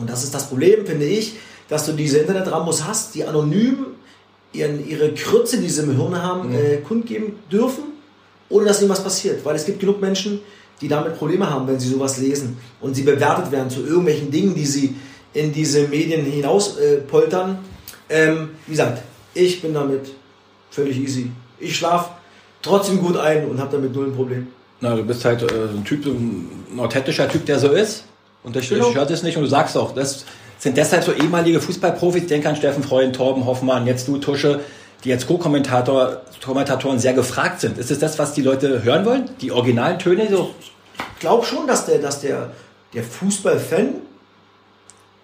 Und 0.00 0.10
das 0.10 0.24
ist 0.24 0.34
das 0.34 0.48
Problem, 0.48 0.86
finde 0.86 1.06
ich, 1.06 1.36
dass 1.68 1.86
du 1.86 1.92
diese 1.92 2.18
Internet-Rambos 2.18 2.84
hast, 2.84 3.14
die 3.14 3.24
anonym 3.24 3.86
ihren, 4.54 4.86
ihre 4.88 5.12
Krütze, 5.12 5.58
die 5.58 5.68
sie 5.68 5.82
im 5.82 5.96
Hirn 5.96 6.20
haben, 6.20 6.50
mhm. 6.50 6.54
äh, 6.54 6.76
kundgeben 6.78 7.34
dürfen, 7.50 7.84
ohne 8.48 8.66
dass 8.66 8.80
irgendwas 8.80 9.02
passiert. 9.02 9.44
Weil 9.44 9.56
es 9.56 9.66
gibt 9.66 9.80
genug 9.80 10.00
Menschen, 10.00 10.40
die 10.80 10.88
damit 10.88 11.16
Probleme 11.18 11.48
haben, 11.48 11.66
wenn 11.66 11.78
sie 11.78 11.88
sowas 11.88 12.18
lesen 12.18 12.56
und 12.80 12.94
sie 12.94 13.02
bewertet 13.02 13.50
werden 13.50 13.70
zu 13.70 13.84
irgendwelchen 13.84 14.30
Dingen, 14.30 14.54
die 14.54 14.66
sie 14.66 14.94
in 15.32 15.52
diese 15.52 15.88
Medien 15.88 16.24
hinaus 16.24 16.78
äh, 16.78 16.98
poltern. 16.98 17.58
Ähm, 18.08 18.50
wie 18.66 18.72
gesagt, 18.72 19.02
ich 19.34 19.60
bin 19.60 19.74
damit 19.74 20.12
völlig 20.70 20.98
easy. 20.98 21.30
Ich 21.58 21.76
schlafe 21.76 22.10
trotzdem 22.62 23.00
gut 23.00 23.16
ein 23.16 23.46
und 23.46 23.60
habe 23.60 23.76
damit 23.76 23.94
null 23.94 24.06
ein 24.06 24.14
Problem. 24.14 24.48
Na, 24.80 24.94
du 24.94 25.02
bist 25.02 25.24
halt 25.24 25.42
äh, 25.42 25.46
so 25.46 25.78
ein 25.78 25.84
Typ, 25.84 26.04
so 26.04 26.10
ein 26.10 26.78
authentischer 26.78 27.28
Typ, 27.28 27.46
der 27.46 27.58
so 27.58 27.68
ist. 27.68 28.04
Und 28.42 28.56
ich, 28.56 28.68
genau. 28.68 28.92
hört 28.94 29.10
es 29.10 29.22
nicht 29.22 29.36
und 29.36 29.44
du 29.44 29.48
sagst 29.48 29.76
auch, 29.76 29.94
das 29.94 30.26
sind 30.64 30.78
deshalb 30.78 31.04
so 31.04 31.12
ehemalige 31.12 31.60
Fußballprofis, 31.60 32.22
ich 32.22 32.28
denke 32.28 32.48
an 32.48 32.56
Steffen 32.56 32.82
Freund, 32.82 33.14
Torben 33.14 33.44
Hoffmann, 33.44 33.86
jetzt 33.86 34.08
du 34.08 34.16
Tusche, 34.16 34.60
die 35.04 35.12
als 35.12 35.26
Co-Kommentator, 35.26 36.22
Kommentatoren 36.42 36.98
sehr 36.98 37.12
gefragt 37.12 37.60
sind. 37.60 37.76
Ist 37.76 37.90
es 37.90 37.98
das, 37.98 38.18
was 38.18 38.32
die 38.32 38.40
Leute 38.40 38.82
hören 38.82 39.04
wollen? 39.04 39.28
Die 39.42 39.52
originalen 39.52 39.98
Töne 39.98 40.26
so? 40.30 40.54
Ich 40.96 41.20
glaube 41.20 41.44
schon, 41.44 41.66
dass 41.66 41.84
der, 41.84 41.98
dass 41.98 42.22
der, 42.22 42.50
der 42.94 43.04
Fußballfan, 43.04 43.88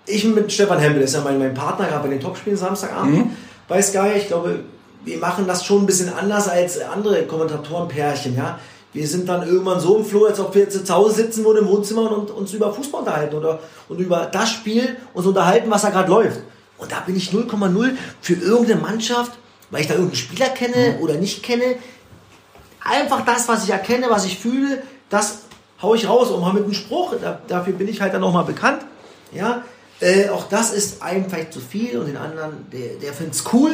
ich 0.04 0.24
mit 0.24 0.52
Stefan 0.52 0.78
Hempel, 0.78 1.00
ist 1.00 1.14
ja 1.14 1.22
mein, 1.22 1.38
mein 1.38 1.54
Partner 1.54 1.86
gerade 1.86 2.02
bei 2.02 2.10
den 2.10 2.20
Topspielen 2.20 2.58
Samstagabend 2.58 3.16
mhm. 3.16 3.30
bei 3.66 3.80
Sky, 3.80 4.10
ich 4.18 4.26
glaube, 4.26 4.60
wir 5.06 5.16
machen 5.16 5.46
das 5.46 5.64
schon 5.64 5.84
ein 5.84 5.86
bisschen 5.86 6.12
anders 6.12 6.50
als 6.50 6.78
andere 6.82 7.22
Kommentatorenpärchen, 7.22 8.36
ja. 8.36 8.58
Wir 8.92 9.06
sind 9.06 9.28
dann 9.28 9.46
irgendwann 9.46 9.78
so 9.78 9.98
im 9.98 10.04
Floh, 10.04 10.26
als 10.26 10.40
ob 10.40 10.54
wir 10.54 10.62
jetzt 10.62 10.86
zu 10.86 10.94
Hause 10.94 11.14
sitzen 11.14 11.44
würden 11.44 11.64
im 11.64 11.68
Wohnzimmer 11.68 12.10
und 12.10 12.30
uns 12.30 12.52
über 12.52 12.72
Fußball 12.72 13.00
unterhalten 13.00 13.36
oder 13.36 13.60
und 13.88 14.00
über 14.00 14.26
das 14.26 14.50
Spiel 14.50 14.96
uns 15.14 15.26
unterhalten, 15.26 15.70
was 15.70 15.82
da 15.82 15.90
gerade 15.90 16.10
läuft. 16.10 16.40
Und 16.76 16.90
da 16.90 17.00
bin 17.00 17.14
ich 17.14 17.30
0,0 17.30 17.92
für 18.20 18.34
irgendeine 18.34 18.80
Mannschaft, 18.80 19.32
weil 19.70 19.82
ich 19.82 19.86
da 19.86 19.94
irgendeinen 19.94 20.16
Spieler 20.16 20.48
kenne 20.48 20.96
mhm. 20.96 21.02
oder 21.02 21.14
nicht 21.14 21.42
kenne. 21.42 21.76
Einfach 22.80 23.24
das, 23.24 23.46
was 23.46 23.64
ich 23.64 23.70
erkenne, 23.70 24.06
was 24.10 24.24
ich 24.24 24.38
fühle, 24.38 24.82
das 25.08 25.40
hau 25.82 25.94
ich 25.94 26.08
raus 26.08 26.30
und 26.30 26.40
mal 26.40 26.52
mit 26.52 26.64
einem 26.64 26.74
Spruch. 26.74 27.14
Da, 27.20 27.38
dafür 27.46 27.74
bin 27.74 27.86
ich 27.86 28.00
halt 28.00 28.14
dann 28.14 28.24
auch 28.24 28.32
mal 28.32 28.42
bekannt. 28.42 28.82
Ja, 29.32 29.62
äh, 30.00 30.30
auch 30.30 30.48
das 30.48 30.72
ist 30.72 31.02
einem 31.02 31.28
vielleicht 31.28 31.52
zu 31.52 31.60
viel 31.60 31.98
und 31.98 32.06
den 32.06 32.16
anderen, 32.16 32.66
der, 32.72 32.94
der 33.00 33.12
findet 33.12 33.34
es 33.34 33.44
cool. 33.52 33.72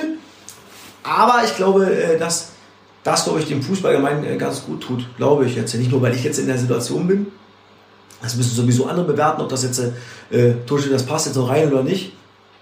Aber 1.02 1.42
ich 1.44 1.56
glaube, 1.56 1.86
äh, 1.86 2.18
dass 2.18 2.48
das, 3.06 3.22
glaube 3.22 3.38
ich, 3.38 3.46
dem 3.46 3.62
Fußball 3.62 3.92
allgemein 3.92 4.24
äh, 4.24 4.36
ganz 4.36 4.64
gut 4.64 4.82
tut. 4.82 5.06
Glaube 5.16 5.46
ich 5.46 5.54
jetzt. 5.54 5.72
Nicht 5.74 5.92
nur, 5.92 6.02
weil 6.02 6.14
ich 6.14 6.24
jetzt 6.24 6.38
in 6.38 6.46
der 6.46 6.58
Situation 6.58 7.06
bin. 7.06 7.28
Das 8.20 8.34
müssen 8.34 8.56
sowieso 8.56 8.86
andere 8.86 9.06
bewerten, 9.06 9.40
ob 9.42 9.48
das 9.48 9.62
jetzt, 9.62 9.78
äh, 9.78 10.54
Tusche, 10.66 10.90
das 10.90 11.04
passt 11.04 11.26
jetzt 11.26 11.36
noch 11.36 11.48
rein 11.48 11.72
oder 11.72 11.84
nicht. 11.84 12.14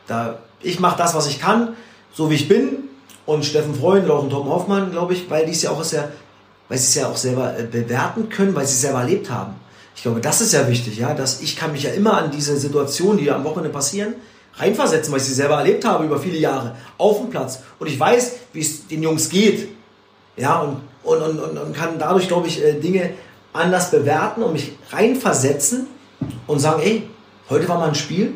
Da, 0.06 0.40
ich 0.60 0.80
mache 0.80 0.98
das, 0.98 1.14
was 1.14 1.28
ich 1.28 1.40
kann, 1.40 1.74
so 2.12 2.30
wie 2.30 2.34
ich 2.34 2.48
bin. 2.48 2.76
Und 3.24 3.46
Steffen 3.46 3.74
Freund 3.74 4.04
oder 4.04 4.14
auch 4.14 4.28
Tom 4.28 4.48
Hoffmann, 4.48 4.90
glaube 4.90 5.14
ich, 5.14 5.30
weil 5.30 5.46
die 5.46 5.52
es 5.52 5.62
ja 5.62 5.70
auch 5.70 5.82
sehr, 5.82 6.12
weil 6.68 6.76
sie 6.76 6.88
es 6.88 6.94
ja 6.94 7.08
auch 7.08 7.16
selber 7.16 7.58
äh, 7.58 7.62
bewerten 7.62 8.28
können, 8.28 8.54
weil 8.54 8.66
sie 8.66 8.74
es 8.74 8.82
selber 8.82 9.00
erlebt 9.00 9.30
haben. 9.30 9.54
Ich 9.96 10.02
glaube, 10.02 10.20
das 10.20 10.42
ist 10.42 10.52
ja 10.52 10.68
wichtig, 10.68 10.98
ja, 10.98 11.14
dass 11.14 11.40
ich 11.40 11.56
kann 11.56 11.72
mich 11.72 11.84
ja 11.84 11.92
immer 11.92 12.18
an 12.18 12.30
diese 12.30 12.58
Situationen, 12.58 13.16
die 13.16 13.30
am 13.30 13.44
Wochenende 13.44 13.70
passieren, 13.70 14.14
reinversetzen, 14.56 15.10
weil 15.10 15.20
ich 15.20 15.26
sie 15.26 15.34
selber 15.34 15.56
erlebt 15.56 15.86
habe 15.86 16.04
über 16.04 16.18
viele 16.18 16.36
Jahre 16.36 16.76
auf 16.98 17.20
dem 17.20 17.30
Platz. 17.30 17.60
Und 17.78 17.86
ich 17.86 17.98
weiß, 17.98 18.32
wie 18.52 18.60
es 18.60 18.86
den 18.88 19.02
Jungs 19.02 19.30
geht. 19.30 19.68
Ja, 20.36 20.60
und, 20.60 20.82
und, 21.02 21.38
und, 21.38 21.58
und 21.58 21.76
kann 21.76 21.98
dadurch, 21.98 22.28
glaube 22.28 22.48
ich, 22.48 22.62
äh, 22.62 22.74
Dinge 22.74 23.10
anders 23.52 23.90
bewerten 23.90 24.42
und 24.42 24.52
mich 24.52 24.72
reinversetzen 24.90 25.86
und 26.46 26.58
sagen, 26.58 26.82
ey, 26.82 27.08
heute 27.48 27.68
war 27.68 27.78
mal 27.78 27.88
ein 27.88 27.94
Spiel, 27.94 28.34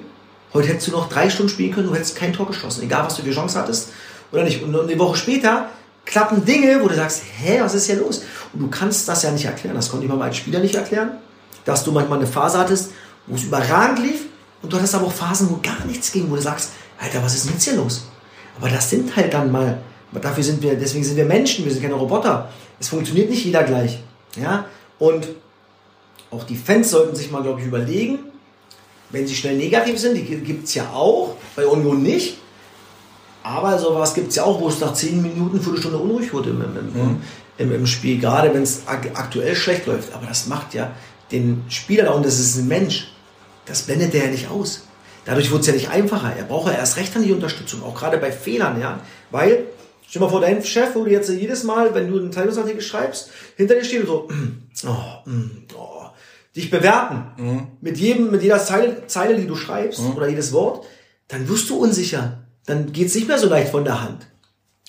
heute 0.55 0.69
hättest 0.69 0.89
du 0.89 0.93
noch 0.93 1.09
drei 1.09 1.29
Stunden 1.29 1.51
spielen 1.51 1.73
können, 1.73 1.89
du 1.89 1.95
hättest 1.95 2.17
kein 2.17 2.33
Tor 2.33 2.47
geschossen, 2.47 2.85
egal 2.85 3.05
was 3.05 3.17
du 3.17 3.23
für 3.23 3.31
Chance 3.31 3.59
hattest 3.59 3.91
oder 4.33 4.45
nicht. 4.45 4.63
Und 4.63 4.79
eine 4.79 4.99
Woche 4.99 5.17
später 5.17 5.71
klappen 6.05 6.45
Dinge, 6.45 6.81
wo 6.83 6.89
du 6.89 6.95
sagst, 6.95 7.23
hä, 7.39 7.59
was 7.61 7.75
ist 7.75 7.87
hier 7.87 7.97
los? 7.97 8.23
Und 8.53 8.61
du 8.61 8.69
kannst 8.69 9.09
das 9.09 9.23
ja 9.23 9.31
nicht 9.31 9.45
erklären, 9.45 9.75
das 9.77 9.91
konnte 9.91 10.07
ich 10.07 10.13
mal 10.13 10.23
als 10.23 10.37
Spieler 10.37 10.61
nicht 10.61 10.75
erklären, 10.75 11.11
dass 11.65 11.85
du 11.85 11.93
manchmal 11.93 12.19
eine 12.19 12.27
Phase 12.27 12.59
hattest, 12.59 12.93
wo 13.27 13.35
es 13.35 13.45
überragend 13.45 13.99
lief 13.99 14.27
und 14.63 14.73
du 14.73 14.77
hattest 14.77 14.95
aber 14.95 15.07
auch 15.07 15.13
Phasen, 15.13 15.51
wo 15.51 15.59
gar 15.63 15.85
nichts 15.87 16.13
ging, 16.13 16.31
wo 16.31 16.37
du 16.37 16.43
sagst, 16.43 16.71
Alter, 16.99 17.23
was 17.23 17.35
ist 17.35 17.47
denn 17.47 17.55
jetzt 17.55 17.65
hier 17.65 17.77
los? 17.77 18.09
Aber 18.59 18.69
das 18.69 18.91
sind 18.91 19.15
halt 19.15 19.35
dann 19.35 19.53
mal, 19.53 19.79
dafür 20.13 20.43
sind 20.43 20.63
wir, 20.63 20.75
deswegen 20.75 21.05
sind 21.05 21.17
wir 21.17 21.25
Menschen, 21.25 21.65
wir 21.65 21.73
sind 21.73 21.83
keine 21.83 21.95
Roboter. 21.95 22.49
Es 22.81 22.89
funktioniert 22.89 23.31
nicht 23.31 23.45
jeder 23.45 23.65
gleich. 23.65 23.99
Ja? 24.41 24.67
Und 24.99 25.29
auch 26.31 26.45
die 26.45 26.57
Fans 26.57 26.91
sollten 26.91 27.15
sich 27.15 27.31
mal, 27.31 27.43
glaube 27.43 27.61
ich, 27.61 27.67
überlegen, 27.67 28.19
wenn 29.11 29.27
sie 29.27 29.35
schnell 29.35 29.57
negativ 29.57 29.99
sind, 29.99 30.15
die 30.15 30.23
gibt 30.23 30.65
es 30.65 30.75
ja 30.75 30.91
auch, 30.91 31.35
bei 31.57 31.67
Union 31.67 32.03
nicht. 32.03 32.39
Aber 33.43 33.79
sowas 33.79 34.13
gibt 34.15 34.29
es 34.29 34.37
ja 34.37 34.45
auch, 34.45 34.61
wo 34.61 34.69
es 34.69 34.81
nach 34.81 34.93
10 34.93 35.23
Minuten, 35.23 35.61
Viertelstunde 35.61 35.97
unruhig 35.97 36.33
wurde 36.35 36.51
im, 36.51 36.61
im, 36.61 36.93
mhm. 36.93 37.23
im, 37.57 37.73
im 37.73 37.87
Spiel, 37.87 38.19
gerade 38.19 38.53
wenn 38.53 38.63
es 38.63 38.83
aktuell 38.87 39.55
schlecht 39.55 39.87
läuft. 39.87 40.13
Aber 40.13 40.27
das 40.27 40.47
macht 40.47 40.75
ja 40.75 40.93
den 41.33 41.65
Spieler 41.69 42.05
da 42.05 42.11
und 42.13 42.27
das 42.27 42.39
ist 42.39 42.59
ein 42.59 42.69
Mensch. 42.69 43.13
Das 43.65 43.83
blendet 43.83 44.13
der 44.13 44.27
ja 44.27 44.31
nicht 44.31 44.51
aus. 44.51 44.83
Dadurch 45.25 45.51
wurde 45.51 45.61
es 45.61 45.67
ja 45.67 45.73
nicht 45.75 45.91
einfacher. 45.91 46.35
Er 46.37 46.45
braucht 46.45 46.73
ja 46.73 46.79
erst 46.79 46.97
recht 46.97 47.15
an 47.17 47.23
die 47.23 47.33
Unterstützung, 47.33 47.83
auch 47.83 47.95
gerade 47.95 48.19
bei 48.19 48.33
Fehlern, 48.33 48.81
ja. 48.81 49.01
Weil, 49.31 49.67
stell 50.09 50.21
mal 50.21 50.29
vor, 50.29 50.41
dein 50.41 50.65
Chef 50.65 50.95
würde 50.95 51.11
jetzt 51.11 51.31
jedes 51.31 51.65
Mal, 51.65 51.95
wenn 51.95 52.11
du 52.11 52.19
einen 52.19 52.33
Zeitungsartikel 52.33 52.81
schreibst, 52.81 53.31
hinter 53.57 53.75
dir 53.75 53.85
stehen 53.85 54.07
und 54.07 54.09
so, 54.73 54.89
oh, 54.89 55.29
mm, 55.29 55.67
oh, 55.77 56.07
dich 56.57 56.71
bewerten. 56.71 57.27
Mhm. 57.37 57.67
Mit 57.81 57.99
jedem, 57.99 58.31
mit 58.31 58.43
jeder 58.43 58.59
Zeile, 58.59 59.07
Zeile 59.07 59.37
die 59.37 59.47
du 59.47 59.55
schreibst, 59.55 60.01
mhm. 60.01 60.17
oder 60.17 60.29
jedes 60.29 60.53
Wort, 60.53 60.87
dann 61.29 61.49
wirst 61.49 61.69
du 61.71 61.77
unsicher. 61.77 62.45
Dann 62.67 62.93
geht 62.93 63.09
es 63.09 63.15
nicht 63.15 63.29
mehr 63.29 63.39
so 63.39 63.49
leicht 63.49 63.71
von 63.71 63.85
der 63.85 64.03
Hand. 64.03 64.27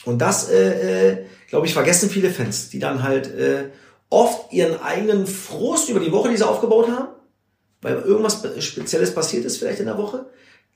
Und 0.05 0.19
das, 0.19 0.49
äh, 0.49 1.11
äh, 1.11 1.25
glaube 1.49 1.67
ich, 1.67 1.73
vergessen 1.73 2.09
viele 2.09 2.29
Fans, 2.29 2.69
die 2.69 2.79
dann 2.79 3.03
halt 3.03 3.27
äh, 3.27 3.69
oft 4.09 4.51
ihren 4.51 4.81
eigenen 4.81 5.27
Frust 5.27 5.89
über 5.89 5.99
die 5.99 6.11
Woche, 6.11 6.29
die 6.29 6.37
sie 6.37 6.47
aufgebaut 6.47 6.87
haben, 6.87 7.09
weil 7.81 7.95
irgendwas 7.99 8.41
Spezielles 8.59 9.13
passiert 9.13 9.45
ist 9.45 9.57
vielleicht 9.57 9.79
in 9.79 9.85
der 9.85 9.97
Woche, 9.97 10.25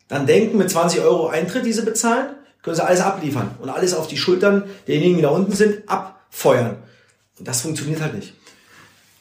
dann 0.07 0.27
denken 0.27 0.57
mit 0.57 0.69
20 0.69 1.01
Euro 1.01 1.27
Eintritt, 1.27 1.65
die 1.65 1.73
sie 1.73 1.83
bezahlen, 1.83 2.35
können 2.63 2.75
sie 2.75 2.83
alles 2.83 3.01
abliefern 3.01 3.51
und 3.59 3.69
alles 3.69 3.93
auf 3.93 4.07
die 4.07 4.17
Schultern 4.17 4.63
derjenigen, 4.87 5.17
die 5.17 5.21
da 5.21 5.29
unten 5.29 5.51
sind, 5.51 5.87
abfeuern. 5.87 6.77
Und 7.37 7.47
das 7.47 7.61
funktioniert 7.61 8.01
halt 8.01 8.15
nicht. 8.15 8.33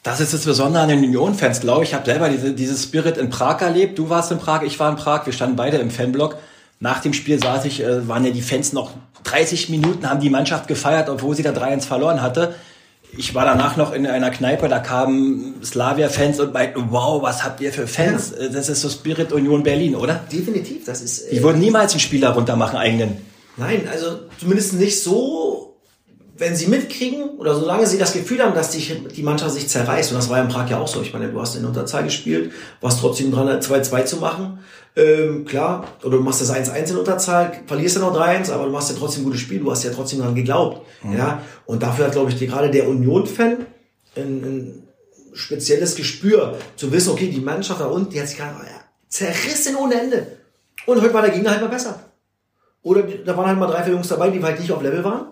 Das 0.01 0.19
ist 0.19 0.33
das 0.33 0.45
Besondere 0.45 0.83
an 0.83 0.89
den 0.89 1.03
Union-Fans, 1.03 1.59
glaube 1.61 1.83
ich. 1.83 1.89
Ich 1.89 1.95
habe 1.95 2.05
selber 2.05 2.29
diese, 2.29 2.53
dieses 2.53 2.83
Spirit 2.83 3.17
in 3.17 3.29
Prag 3.29 3.61
erlebt. 3.61 3.99
Du 3.99 4.09
warst 4.09 4.31
in 4.31 4.39
Prag, 4.39 4.63
ich 4.63 4.79
war 4.79 4.89
in 4.89 4.97
Prag. 4.97 5.25
Wir 5.25 5.33
standen 5.33 5.55
beide 5.55 5.77
im 5.77 5.91
Fanblock. 5.91 6.37
Nach 6.79 6.99
dem 6.99 7.13
Spiel 7.13 7.41
saß 7.41 7.65
ich, 7.65 7.81
äh, 7.81 8.07
waren 8.07 8.25
ja 8.25 8.31
die 8.31 8.41
Fans 8.41 8.73
noch 8.73 8.91
30 9.23 9.69
Minuten, 9.69 10.09
haben 10.09 10.19
die 10.19 10.29
Mannschaft 10.29 10.67
gefeiert, 10.67 11.09
obwohl 11.09 11.35
sie 11.35 11.43
da 11.43 11.51
3-1 11.51 11.85
verloren 11.85 12.21
hatte 12.21 12.55
ich 13.17 13.35
war 13.35 13.45
danach 13.45 13.77
noch 13.77 13.93
in 13.93 14.07
einer 14.07 14.31
Kneipe, 14.31 14.67
da 14.67 14.79
kamen 14.79 15.63
Slavia-Fans 15.63 16.39
und 16.39 16.53
meinten, 16.53 16.87
wow, 16.89 17.21
was 17.21 17.43
habt 17.43 17.61
ihr 17.61 17.71
für 17.71 17.87
Fans? 17.87 18.33
Ja. 18.39 18.47
Das 18.47 18.69
ist 18.69 18.81
so 18.81 18.89
Spirit 18.89 19.31
Union 19.31 19.63
Berlin, 19.63 19.95
oder? 19.95 20.21
Definitiv, 20.31 20.85
das 20.85 21.01
ist... 21.01 21.31
Die 21.31 21.37
äh, 21.37 21.43
würden 21.43 21.59
niemals 21.59 21.93
einen 21.93 21.99
Spieler 21.99 22.31
runtermachen, 22.31 22.77
eigenen. 22.77 23.17
Nein, 23.57 23.87
also 23.91 24.19
zumindest 24.39 24.73
nicht 24.73 25.01
so, 25.01 25.77
wenn 26.37 26.55
sie 26.55 26.67
mitkriegen 26.67 27.37
oder 27.37 27.55
solange 27.55 27.85
sie 27.85 27.97
das 27.97 28.13
Gefühl 28.13 28.41
haben, 28.41 28.55
dass 28.55 28.71
die, 28.71 28.79
die 29.15 29.23
Mannschaft 29.23 29.53
sich 29.53 29.69
zerreißt. 29.69 30.11
Und 30.11 30.17
das 30.17 30.29
war 30.29 30.41
in 30.41 30.47
Prag 30.47 30.69
ja 30.69 30.79
auch 30.79 30.87
so. 30.87 31.01
Ich 31.01 31.13
meine, 31.13 31.29
du 31.29 31.39
hast 31.39 31.55
in 31.55 31.65
Unterzahl 31.65 32.03
gespielt, 32.03 32.51
warst 32.81 32.99
trotzdem 32.99 33.31
dran, 33.31 33.47
2-2 33.47 34.05
zu 34.05 34.17
machen. 34.17 34.59
Ähm, 34.95 35.45
klar, 35.45 35.87
oder 36.03 36.17
du 36.17 36.23
machst 36.23 36.41
das 36.41 36.53
1-1 36.53 36.91
in 36.91 36.97
Unterzahl, 36.97 37.51
verlierst 37.65 37.95
ja 37.95 38.01
noch 38.01 38.15
3-1, 38.15 38.51
aber 38.51 38.65
du 38.65 38.71
machst 38.71 38.91
ja 38.91 38.95
trotzdem 38.97 39.21
ein 39.21 39.25
gutes 39.25 39.41
Spiel, 39.41 39.59
du 39.59 39.71
hast 39.71 39.83
ja 39.83 39.91
trotzdem 39.91 40.19
daran 40.19 40.35
geglaubt. 40.35 40.85
Mhm. 41.03 41.17
Ja? 41.17 41.41
Und 41.65 41.81
dafür 41.81 42.05
hat, 42.05 42.13
glaube 42.13 42.31
ich, 42.31 42.39
gerade 42.39 42.69
der 42.69 42.87
Union-Fan 42.87 43.65
ein, 44.15 44.21
ein 44.21 44.83
spezielles 45.33 45.95
Gespür, 45.95 46.57
zu 46.75 46.91
wissen, 46.91 47.09
okay, 47.11 47.27
die 47.29 47.41
Mannschaft 47.41 47.81
da 47.81 47.85
unten, 47.85 48.11
die 48.11 48.19
hat 48.19 48.27
sich 48.27 48.37
gerade 48.37 48.55
zerrissen 49.09 49.75
ohne 49.75 49.99
Ende. 49.99 50.27
Und 50.85 51.01
heute 51.01 51.13
war 51.13 51.21
der 51.21 51.31
Gegner 51.31 51.51
halt 51.51 51.61
mal 51.61 51.69
besser. 51.69 51.99
Oder 52.83 53.03
da 53.03 53.35
waren 53.35 53.47
halt 53.47 53.59
mal 53.59 53.67
drei, 53.67 53.83
vier 53.83 53.93
Jungs 53.93 54.09
dabei, 54.09 54.29
die 54.29 54.43
halt 54.43 54.59
nicht 54.59 54.71
auf 54.71 54.81
Level 54.81 55.03
waren. 55.03 55.27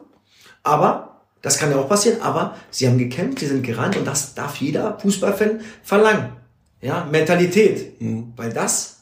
Aber, 0.64 1.22
das 1.42 1.58
kann 1.58 1.72
ja 1.72 1.78
auch 1.78 1.90
passieren, 1.90 2.22
aber 2.22 2.56
sie 2.70 2.88
haben 2.88 2.98
gekämpft, 2.98 3.40
sie 3.40 3.48
sind 3.48 3.64
gerannt 3.64 3.98
und 3.98 4.06
das 4.06 4.34
darf 4.34 4.58
jeder 4.58 4.98
Fußballfan 5.00 5.62
verlangen. 5.84 6.34
Ja, 6.82 7.06
Mentalität. 7.10 8.02
Mhm. 8.02 8.34
Weil 8.36 8.54
das 8.54 9.02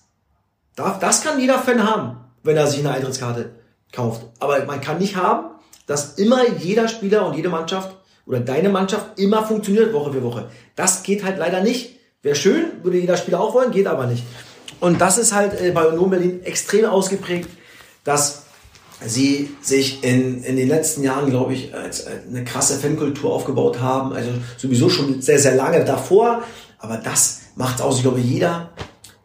das 1.00 1.23
kann 1.23 1.39
jeder 1.39 1.60
Fan 1.60 1.83
haben, 1.83 2.17
wenn 2.43 2.58
er 2.58 2.67
sich 2.67 2.79
eine 2.79 2.91
Eintrittskarte 2.91 3.52
kauft. 3.91 4.25
Aber 4.39 4.63
man 4.65 4.81
kann 4.81 4.97
nicht 4.97 5.15
haben, 5.15 5.52
dass 5.87 6.13
immer 6.13 6.47
jeder 6.47 6.87
Spieler 6.87 7.25
und 7.25 7.35
jede 7.35 7.50
Mannschaft 7.50 7.95
oder 8.25 8.39
deine 8.39 8.69
Mannschaft 8.69 9.19
immer 9.19 9.45
funktioniert 9.45 9.91
Woche 9.91 10.13
für 10.13 10.23
Woche. 10.23 10.50
Das 10.75 11.04
geht 11.04 11.23
halt 11.23 11.37
leider 11.37 11.62
nicht. 11.62 11.97
Wäre 12.21 12.35
schön, 12.35 12.83
würde 12.83 12.97
jeder 12.97 13.17
Spieler 13.17 13.39
auch 13.39 13.54
wollen, 13.54 13.71
geht 13.71 13.87
aber 13.87 14.06
nicht. 14.06 14.23
Und 14.79 15.02
das 15.02 15.17
ist 15.17 15.33
halt 15.33 15.60
äh, 15.60 15.71
bei 15.71 15.87
Union 15.87 16.10
Berlin 16.10 16.43
extrem 16.43 16.85
ausgeprägt, 16.85 17.50
dass 18.04 18.43
sie 19.06 19.50
sich 19.62 20.04
in, 20.04 20.43
in 20.43 20.58
den 20.58 20.67
letzten 20.67 21.04
Jahren, 21.04 21.29
glaube 21.29 21.54
ich, 21.54 21.73
als 21.73 22.06
eine 22.06 22.43
krasse 22.43 22.77
Fankultur 22.77 23.33
aufgebaut 23.33 23.79
haben. 23.79 24.13
Also 24.13 24.31
sowieso 24.58 24.89
schon 24.89 25.21
sehr, 25.21 25.39
sehr 25.39 25.56
lange 25.56 25.85
davor. 25.85 26.43
Aber 26.79 26.97
das 26.97 27.41
macht 27.56 27.81
aus. 27.81 27.97
Ich 27.97 28.02
glaube, 28.02 28.19
jeder 28.19 28.71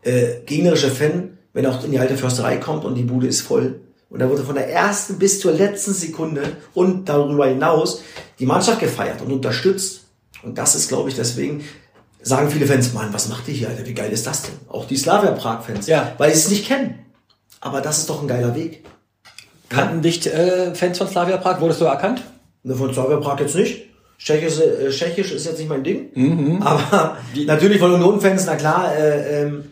äh, 0.02 0.40
gegnerische 0.46 0.90
Fan 0.90 1.34
wenn 1.54 1.64
er 1.64 1.70
auch 1.70 1.82
in 1.82 1.92
die 1.92 1.98
alte 1.98 2.18
Försterei 2.18 2.58
kommt 2.58 2.84
und 2.84 2.96
die 2.96 3.04
Bude 3.04 3.26
ist 3.26 3.40
voll. 3.40 3.80
Und 4.10 4.18
da 4.18 4.28
wurde 4.28 4.44
von 4.44 4.54
der 4.54 4.70
ersten 4.70 5.18
bis 5.18 5.40
zur 5.40 5.52
letzten 5.52 5.94
Sekunde 5.94 6.56
und 6.74 7.08
darüber 7.08 7.46
hinaus 7.46 8.02
die 8.38 8.46
Mannschaft 8.46 8.80
gefeiert 8.80 9.22
und 9.22 9.32
unterstützt. 9.32 10.02
Und 10.42 10.58
das 10.58 10.74
ist, 10.74 10.88
glaube 10.88 11.08
ich, 11.08 11.16
deswegen 11.16 11.64
sagen 12.20 12.50
viele 12.50 12.66
Fans, 12.66 12.92
Mann, 12.92 13.12
was 13.12 13.28
macht 13.28 13.48
ihr 13.48 13.54
hier, 13.54 13.68
Alter? 13.68 13.86
Wie 13.86 13.94
geil 13.94 14.12
ist 14.12 14.26
das 14.26 14.42
denn? 14.42 14.54
Auch 14.68 14.86
die 14.86 14.96
Slavia 14.96 15.32
Prag-Fans. 15.32 15.86
Ja. 15.86 16.12
Weil 16.18 16.32
sie 16.32 16.38
es 16.38 16.48
nicht 16.50 16.66
kennen. 16.66 16.98
Aber 17.64 17.80
das 17.80 17.98
ist 17.98 18.10
doch 18.10 18.20
ein 18.20 18.28
geiler 18.28 18.54
Weg. 18.54 18.84
Kannten 19.70 20.02
dich 20.02 20.26
äh, 20.26 20.74
Fans 20.74 20.98
von 20.98 21.08
Slavia 21.08 21.38
Prag? 21.38 21.60
Wurdest 21.62 21.80
du 21.80 21.86
erkannt? 21.86 22.22
Ne, 22.62 22.74
von 22.74 22.92
Slavia 22.92 23.16
Prag 23.16 23.40
jetzt 23.40 23.56
nicht. 23.56 23.86
Tschechisch, 24.18 24.60
äh, 24.60 24.90
Tschechisch 24.90 25.32
ist 25.32 25.46
jetzt 25.46 25.58
nicht 25.58 25.70
mein 25.70 25.82
Ding. 25.82 26.10
Aber 26.62 27.16
natürlich 27.46 27.80
von 27.80 27.92
Union-Fans, 27.92 28.44
na 28.46 28.56
klar. 28.56 28.94
Äh, 28.94 29.42
ähm, 29.42 29.64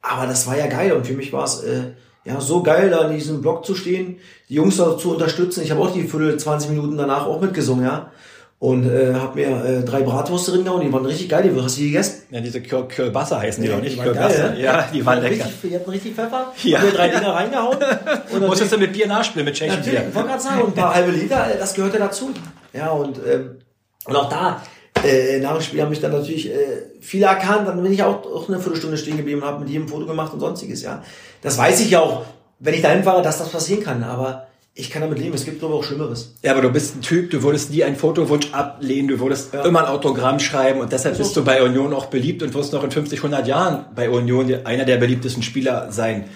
aber 0.00 0.28
das 0.28 0.46
war 0.46 0.56
ja 0.56 0.68
geil. 0.68 0.92
Und 0.92 1.08
für 1.08 1.14
mich 1.14 1.32
war 1.32 1.42
es 1.42 1.64
äh, 1.64 1.90
ja 2.24 2.40
so 2.40 2.62
geil, 2.62 2.88
da 2.88 3.08
in 3.08 3.16
diesem 3.16 3.42
Block 3.42 3.66
zu 3.66 3.74
stehen, 3.74 4.18
die 4.48 4.54
Jungs 4.54 4.76
da 4.76 4.96
zu 4.96 5.10
unterstützen. 5.10 5.64
Ich 5.64 5.72
habe 5.72 5.80
auch 5.80 5.92
die 5.92 6.04
Viertel, 6.04 6.38
20 6.38 6.70
Minuten 6.70 6.96
danach 6.96 7.26
auch 7.26 7.40
mitgesungen, 7.40 7.84
ja. 7.84 8.12
Und 8.60 8.84
äh, 8.84 9.14
habe 9.14 9.40
mir 9.40 9.64
äh, 9.64 9.82
drei 9.82 10.02
Bratwürste 10.02 10.50
drin 10.52 10.64
gehauen, 10.64 10.82
die 10.82 10.92
waren 10.92 11.06
richtig 11.06 11.30
geil. 11.30 11.42
Die 11.42 11.62
hast 11.62 11.78
du 11.78 11.80
die 11.80 11.86
gegessen? 11.86 12.24
Ja, 12.30 12.42
diese 12.42 12.60
Kür 12.60 12.86
Kürbasser 12.86 13.40
heißen 13.40 13.62
die 13.62 13.70
doch 13.70 13.80
nicht. 13.80 13.96
geil, 13.96 14.52
ne? 14.54 14.60
ja, 14.60 14.86
die 14.92 15.04
waren 15.06 15.22
lecker. 15.22 15.46
Richtig, 15.46 15.70
die 15.70 15.74
hatten 15.74 15.88
richtig 15.90 16.14
Pfeffer. 16.14 16.52
Ja. 16.62 16.78
Hab 16.78 16.84
mir 16.84 16.92
drei 16.92 17.08
Dinger 17.08 17.34
reingehauen. 17.34 17.78
Und 18.34 18.46
Musstest 18.46 18.72
du 18.72 18.76
mit 18.76 18.92
Bier 18.92 19.06
nachspielen, 19.06 19.46
mit 19.46 19.54
Natürlich, 19.54 19.82
Tschechenbier. 19.82 20.08
ich 20.10 20.14
wollte 20.14 20.28
gerade 20.28 20.42
sagen, 20.42 20.62
ein 20.66 20.74
paar 20.74 20.94
halbe 20.94 21.10
Liter, 21.10 21.54
äh, 21.54 21.58
das 21.58 21.72
gehörte 21.72 21.98
dazu. 21.98 22.32
Ja, 22.74 22.90
und, 22.90 23.18
ähm, 23.26 23.60
und 24.04 24.16
auch 24.16 24.28
da, 24.28 24.60
äh, 25.04 25.40
nach 25.40 25.54
dem 25.54 25.62
Spiel 25.62 25.80
haben 25.80 25.88
mich 25.88 26.02
dann 26.02 26.12
natürlich 26.12 26.50
äh, 26.50 26.82
viele 27.00 27.26
erkannt. 27.26 27.66
Dann 27.66 27.82
bin 27.82 27.90
ich 27.94 28.02
auch, 28.02 28.22
auch 28.26 28.46
eine 28.46 28.58
Viertelstunde 28.60 28.98
stehen 28.98 29.16
geblieben 29.16 29.40
und 29.40 29.48
habe 29.48 29.60
mit 29.60 29.70
jedem 29.70 29.88
Foto 29.88 30.04
gemacht 30.04 30.34
und 30.34 30.40
sonstiges. 30.40 30.82
Ja, 30.82 31.02
Das 31.40 31.56
weiß 31.56 31.80
ich 31.80 31.92
ja 31.92 32.00
auch, 32.00 32.26
wenn 32.58 32.74
ich 32.74 32.82
dahin 32.82 33.04
fahre, 33.04 33.22
dass 33.22 33.38
das 33.38 33.48
passieren 33.48 33.82
kann. 33.82 34.04
Aber 34.04 34.48
ich 34.74 34.90
kann 34.90 35.02
damit 35.02 35.18
leben. 35.18 35.34
Es 35.34 35.44
gibt 35.44 35.62
ich 35.62 35.68
auch 35.68 35.84
Schlimmeres. 35.84 36.34
Ja, 36.42 36.52
aber 36.52 36.62
du 36.62 36.70
bist 36.70 36.96
ein 36.96 37.02
Typ, 37.02 37.30
du 37.30 37.42
würdest 37.42 37.70
nie 37.70 37.84
einen 37.84 37.96
Fotowunsch 37.96 38.52
ablehnen, 38.52 39.08
du 39.08 39.20
würdest 39.20 39.52
immer 39.54 39.80
ein 39.80 39.86
Autogramm 39.86 40.38
schreiben 40.38 40.80
und 40.80 40.92
deshalb 40.92 41.18
bist 41.18 41.36
du 41.36 41.44
bei 41.44 41.62
Union 41.62 41.92
auch 41.92 42.06
beliebt 42.06 42.42
und 42.42 42.54
wirst 42.54 42.72
noch 42.72 42.84
in 42.84 42.90
50, 42.90 43.18
100 43.18 43.46
Jahren 43.46 43.86
bei 43.94 44.08
Union 44.08 44.52
einer 44.64 44.84
der 44.84 44.96
beliebtesten 44.96 45.42
Spieler 45.42 45.90
sein. 45.90 46.28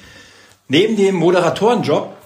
Neben 0.69 0.97
dem 0.97 1.15
Moderatorenjob 1.15 2.17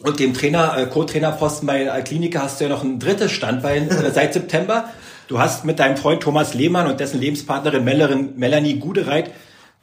und 0.00 0.18
dem 0.18 0.34
Trainer, 0.34 0.76
äh, 0.76 0.86
Co-Trainerposten 0.86 1.66
bei 1.66 1.90
Alklinika 1.90 2.42
hast 2.42 2.60
du 2.60 2.64
ja 2.64 2.70
noch 2.70 2.82
ein 2.82 2.98
drittes 2.98 3.30
Standbein 3.30 3.88
äh, 3.88 4.10
seit 4.14 4.34
September. 4.34 4.90
Du 5.28 5.38
hast 5.38 5.64
mit 5.64 5.78
deinem 5.78 5.96
Freund 5.96 6.22
Thomas 6.22 6.54
Lehmann 6.54 6.86
und 6.86 7.00
dessen 7.00 7.20
Lebenspartnerin 7.20 7.84
Mellerin, 7.84 8.34
Melanie 8.36 8.78
Gudereit 8.78 9.30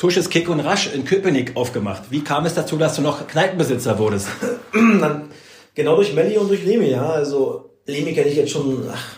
Tusches 0.01 0.31
Kick 0.31 0.49
und 0.49 0.59
Rasch 0.61 0.89
in 0.91 1.05
Köpenick 1.05 1.55
aufgemacht. 1.55 2.03
Wie 2.09 2.23
kam 2.23 2.47
es 2.47 2.55
dazu, 2.55 2.75
dass 2.75 2.95
du 2.95 3.03
noch 3.03 3.27
Kneipenbesitzer 3.27 3.99
wurdest? 3.99 4.29
Genau 5.81 5.95
durch 5.95 6.13
Melli 6.13 6.37
und 6.37 6.47
durch 6.47 6.63
Lemi, 6.63 6.91
ja. 6.91 7.09
Also 7.09 7.71
Lemi 7.87 8.13
kenne 8.13 8.29
ich 8.29 8.35
jetzt 8.35 8.51
schon 8.51 8.87
ach, 8.93 9.15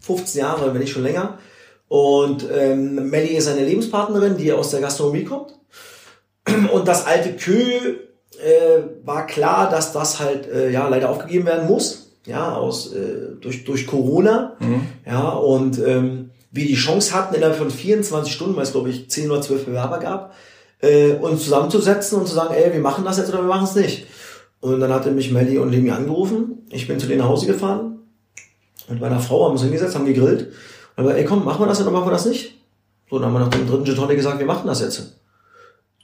15 0.00 0.40
Jahre, 0.40 0.72
wenn 0.72 0.80
nicht 0.80 0.92
schon 0.92 1.02
länger. 1.02 1.38
Und 1.88 2.46
ähm, 2.50 3.10
Melli 3.10 3.36
ist 3.36 3.48
eine 3.48 3.66
Lebenspartnerin, 3.66 4.38
die 4.38 4.50
aus 4.50 4.70
der 4.70 4.80
Gastronomie 4.80 5.24
kommt. 5.24 5.52
Und 6.72 6.88
das 6.88 7.04
alte 7.04 7.36
Kö 7.36 7.60
äh, 8.42 8.82
war 9.04 9.26
klar, 9.26 9.68
dass 9.68 9.92
das 9.92 10.18
halt 10.18 10.48
äh, 10.50 10.70
ja 10.70 10.88
leider 10.88 11.10
aufgegeben 11.10 11.44
werden 11.44 11.68
muss, 11.68 12.12
ja 12.24 12.54
aus 12.54 12.94
äh, 12.94 13.36
durch 13.38 13.64
durch 13.64 13.86
Corona, 13.86 14.56
ja 15.04 15.28
und 15.28 15.78
ähm, 15.78 16.30
wir 16.50 16.66
die 16.66 16.76
Chance 16.76 17.12
hatten 17.12 17.34
innerhalb 17.34 17.58
von 17.58 17.70
24 17.70 18.32
Stunden, 18.32 18.56
weil 18.56 18.62
es 18.62 18.72
glaube 18.72 18.88
ich 18.88 19.10
10 19.10 19.30
oder 19.30 19.42
12 19.42 19.66
Bewerber 19.66 19.98
gab, 19.98 20.34
äh, 20.80 21.12
uns 21.12 21.44
zusammenzusetzen 21.44 22.18
und 22.18 22.26
zu 22.26 22.34
sagen, 22.34 22.54
ey, 22.54 22.72
wir 22.72 22.80
machen 22.80 23.04
das 23.04 23.18
jetzt 23.18 23.28
oder 23.28 23.42
wir 23.42 23.48
machen 23.48 23.64
es 23.64 23.74
nicht. 23.74 24.06
Und 24.66 24.80
dann 24.80 24.92
hatte 24.92 25.12
mich 25.12 25.30
Melli 25.30 25.58
und 25.58 25.70
Lemi 25.70 25.90
angerufen. 25.90 26.66
Ich 26.70 26.88
bin 26.88 26.98
zu 26.98 27.06
denen 27.06 27.20
nach 27.20 27.28
Hause 27.28 27.46
gefahren 27.46 27.98
mit 28.88 29.00
meiner 29.00 29.20
Frau, 29.20 29.44
haben 29.44 29.52
uns 29.52 29.62
hingesetzt, 29.62 29.94
haben 29.94 30.06
gegrillt. 30.06 30.52
Und 30.96 31.04
dann, 31.04 31.16
ey, 31.16 31.24
komm, 31.24 31.44
machen 31.44 31.60
wir 31.60 31.66
das 31.66 31.80
oder 31.80 31.92
machen 31.92 32.06
wir 32.06 32.12
das 32.12 32.26
nicht? 32.26 32.54
So, 33.08 33.18
dann 33.18 33.28
haben 33.28 33.34
wir 33.34 33.40
nach 33.40 33.48
dem 33.48 33.66
dritten 33.68 33.84
Gin 33.84 34.16
gesagt, 34.16 34.38
wir 34.38 34.46
machen 34.46 34.66
das 34.66 34.80
jetzt 34.80 35.16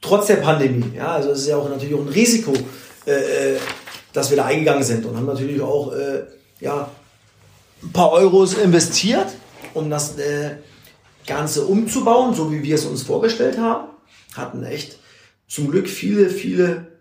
trotz 0.00 0.28
der 0.28 0.36
Pandemie. 0.36 0.92
Ja, 0.96 1.12
also 1.12 1.30
es 1.30 1.40
ist 1.40 1.48
ja 1.48 1.56
auch 1.56 1.68
natürlich 1.68 1.94
auch 1.94 2.00
ein 2.00 2.08
Risiko, 2.08 2.52
äh, 3.06 3.54
äh, 3.54 3.58
dass 4.12 4.30
wir 4.30 4.36
da 4.36 4.44
eingegangen 4.44 4.84
sind 4.84 5.06
und 5.06 5.16
haben 5.16 5.26
natürlich 5.26 5.60
auch 5.60 5.92
äh, 5.92 6.24
ja, 6.60 6.88
ein 7.82 7.92
paar 7.92 8.12
Euros 8.12 8.54
investiert, 8.54 9.28
um 9.74 9.90
das 9.90 10.18
äh, 10.18 10.56
Ganze 11.26 11.64
umzubauen, 11.64 12.34
so 12.34 12.52
wie 12.52 12.62
wir 12.62 12.76
es 12.76 12.84
uns 12.84 13.02
vorgestellt 13.02 13.58
haben. 13.58 13.88
Hatten 14.36 14.62
echt 14.62 14.98
zum 15.48 15.68
Glück 15.70 15.88
viele, 15.88 16.28
viele 16.28 16.91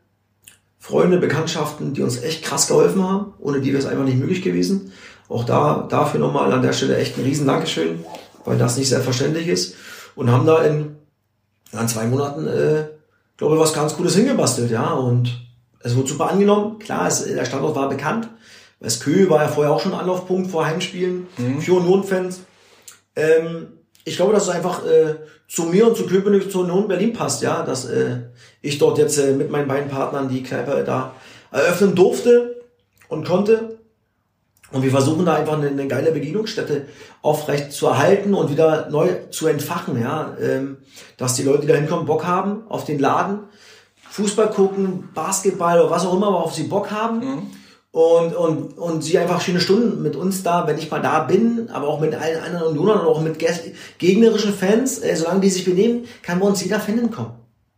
Freunde, 0.81 1.17
Bekanntschaften, 1.17 1.93
die 1.93 2.01
uns 2.01 2.21
echt 2.21 2.43
krass 2.43 2.67
geholfen 2.67 3.07
haben, 3.07 3.33
ohne 3.39 3.61
die 3.61 3.71
wäre 3.71 3.81
es 3.81 3.87
einfach 3.87 4.03
nicht 4.03 4.17
möglich 4.17 4.41
gewesen. 4.41 4.91
Auch 5.29 5.45
da 5.45 5.87
dafür 5.89 6.19
nochmal 6.19 6.51
an 6.51 6.61
der 6.61 6.73
Stelle 6.73 6.97
echt 6.97 7.17
ein 7.17 7.23
riesen 7.23 7.47
Dankeschön, 7.47 8.03
weil 8.43 8.57
das 8.57 8.77
nicht 8.77 8.89
selbstverständlich 8.89 9.47
ist. 9.47 9.75
Und 10.15 10.29
haben 10.29 10.45
da 10.45 10.63
in 10.63 10.97
in 11.71 11.87
zwei 11.87 12.05
Monaten, 12.05 12.47
äh, 12.47 12.87
glaube 13.37 13.55
ich, 13.55 13.61
was 13.61 13.73
ganz 13.73 13.95
Gutes 13.95 14.15
hingebastelt, 14.15 14.71
ja. 14.71 14.91
Und 14.91 15.39
es 15.79 15.95
wurde 15.95 16.09
super 16.09 16.29
angenommen. 16.29 16.79
Klar, 16.79 17.07
es, 17.07 17.23
der 17.23 17.45
Standort 17.45 17.75
war 17.75 17.87
bekannt. 17.87 18.29
Das 18.79 18.99
Kö 18.99 19.29
war 19.29 19.43
ja 19.43 19.47
vorher 19.47 19.71
auch 19.71 19.79
schon 19.79 19.93
Anlaufpunkt 19.93 20.49
vor 20.49 20.65
Heimspielen 20.65 21.27
für 21.59 21.73
Union-Fans. 21.73 22.41
Ähm, 23.15 23.67
ich 24.03 24.15
glaube, 24.15 24.33
dass 24.33 24.43
es 24.43 24.49
einfach 24.49 24.83
äh, 24.85 25.15
zu 25.51 25.63
mir 25.63 25.85
und 25.87 25.97
zu 25.97 26.05
Köpenick, 26.05 26.49
zu 26.49 26.61
Union 26.61 26.87
Berlin 26.87 27.11
passt, 27.11 27.41
ja, 27.41 27.63
dass 27.63 27.83
äh, 27.85 28.19
ich 28.61 28.77
dort 28.77 28.97
jetzt 28.97 29.17
äh, 29.17 29.33
mit 29.33 29.51
meinen 29.51 29.67
beiden 29.67 29.89
Partnern 29.89 30.29
die 30.29 30.43
Kneipe 30.43 30.83
da 30.85 31.13
eröffnen 31.51 31.93
durfte 31.93 32.61
und 33.09 33.27
konnte. 33.27 33.77
Und 34.71 34.83
wir 34.83 34.91
versuchen 34.91 35.25
da 35.25 35.33
einfach 35.33 35.57
eine, 35.57 35.67
eine 35.67 35.87
geile 35.87 36.13
Begegnungsstätte 36.13 36.85
aufrecht 37.21 37.73
zu 37.73 37.87
erhalten 37.87 38.33
und 38.33 38.49
wieder 38.49 38.89
neu 38.89 39.09
zu 39.29 39.47
entfachen, 39.47 40.01
ja, 40.01 40.37
ähm, 40.41 40.77
dass 41.17 41.35
die 41.35 41.43
Leute, 41.43 41.63
die 41.63 41.67
da 41.67 41.75
hinkommen, 41.75 42.05
Bock 42.05 42.25
haben 42.25 42.63
auf 42.69 42.85
den 42.85 42.99
Laden, 42.99 43.39
Fußball 44.09 44.51
gucken, 44.51 45.09
Basketball 45.13 45.81
oder 45.81 45.91
was 45.91 46.05
auch 46.05 46.13
immer, 46.13 46.27
aber 46.27 46.45
auf 46.45 46.53
sie 46.53 46.63
Bock 46.63 46.91
haben. 46.91 47.51
Und, 47.93 48.33
und, 48.33 48.77
und 48.77 49.03
sie 49.03 49.17
einfach 49.17 49.41
schöne 49.41 49.59
Stunden 49.59 50.01
mit 50.01 50.15
uns 50.15 50.43
da, 50.43 50.65
wenn 50.65 50.77
ich 50.77 50.89
mal 50.89 51.01
da 51.01 51.23
bin, 51.23 51.69
aber 51.73 51.89
auch 51.89 51.99
mit 51.99 52.15
allen 52.15 52.41
anderen 52.41 52.67
Unionern 52.69 53.01
und 53.01 53.05
auch 53.05 53.21
mit 53.21 53.37
gegnerischen 53.97 54.53
Fans, 54.53 54.99
äh, 54.99 55.13
solange 55.15 55.41
die 55.41 55.49
sich 55.49 55.65
benehmen, 55.65 56.05
kann 56.21 56.39
bei 56.39 56.47
uns 56.47 56.63
jeder 56.63 56.79
Fan 56.79 56.95
hinkommen. 56.95 57.33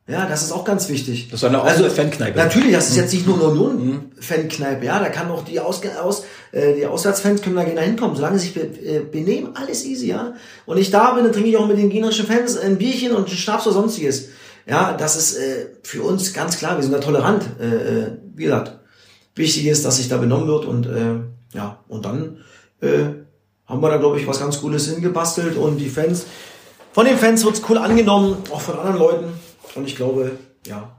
Ja, 0.05 0.27
das 0.27 0.43
ist 0.43 0.51
auch 0.51 0.65
ganz 0.65 0.89
wichtig. 0.89 1.29
Das 1.31 1.39
soll 1.39 1.49
eine 1.49 1.63
offene 1.63 1.89
Fankneipe 1.89 2.37
sein. 2.37 2.47
Natürlich, 2.47 2.73
das 2.73 2.89
ist 2.89 2.97
jetzt 2.97 3.13
nicht 3.13 3.25
nur 3.25 3.37
eine 3.37 3.45
Union-Fankneipe, 3.45 4.85
ja, 4.85 4.99
da 4.99 5.07
kann 5.07 5.31
auch 5.31 5.45
die, 5.45 5.61
Aus 5.61 5.81
aus, 5.99 6.25
äh, 6.51 6.73
die 6.73 6.85
Auswärtsfans 6.85 7.41
können 7.41 7.55
da 7.55 7.63
gerne 7.63 7.81
hinkommen, 7.81 8.15
solange 8.15 8.37
sie 8.37 8.47
sich 8.47 8.53
be 8.53 8.61
äh, 8.61 8.99
benehmen, 8.99 9.55
alles 9.55 9.85
easy, 9.85 10.07
ja. 10.07 10.33
Und 10.65 10.77
ich 10.77 10.91
da 10.91 11.13
bin, 11.13 11.23
dann 11.23 11.31
trinke 11.31 11.49
ich 11.49 11.57
auch 11.57 11.67
mit 11.67 11.77
den 11.77 11.89
gegnerischen 11.89 12.27
Fans 12.27 12.57
ein 12.57 12.77
Bierchen 12.77 13.13
und 13.13 13.29
einen 13.29 13.37
Schnaps 13.37 13.65
oder 13.65 13.75
sonstiges. 13.75 14.27
Ja, 14.67 14.93
das 14.93 15.15
ist 15.15 15.37
äh, 15.37 15.67
für 15.83 16.03
uns 16.03 16.33
ganz 16.33 16.57
klar, 16.57 16.75
wir 16.75 16.83
sind 16.83 16.93
da 16.93 16.99
tolerant. 16.99 17.43
Äh, 17.59 17.65
äh, 17.65 18.07
wie 18.35 18.43
gesagt, 18.43 18.79
wichtig 19.35 19.65
ist, 19.67 19.85
dass 19.85 19.97
sich 19.97 20.09
da 20.09 20.17
benommen 20.17 20.47
wird 20.47 20.65
und 20.65 20.85
äh, 20.85 21.15
ja, 21.53 21.79
und 21.87 22.05
dann 22.05 22.37
äh, 22.81 23.05
haben 23.65 23.81
wir 23.81 23.89
da, 23.89 23.97
glaube 23.97 24.19
ich, 24.19 24.27
was 24.27 24.39
ganz 24.39 24.59
Cooles 24.59 24.87
hingebastelt 24.89 25.57
und 25.57 25.77
die 25.77 25.89
Fans, 25.89 26.25
von 26.91 27.05
den 27.05 27.17
Fans 27.17 27.43
wird's 27.45 27.61
cool 27.69 27.77
angenommen, 27.77 28.37
auch 28.51 28.61
von 28.61 28.77
anderen 28.77 28.99
Leuten. 28.99 29.25
Und 29.75 29.87
ich 29.87 29.95
glaube, 29.95 30.31
ja, 30.67 30.91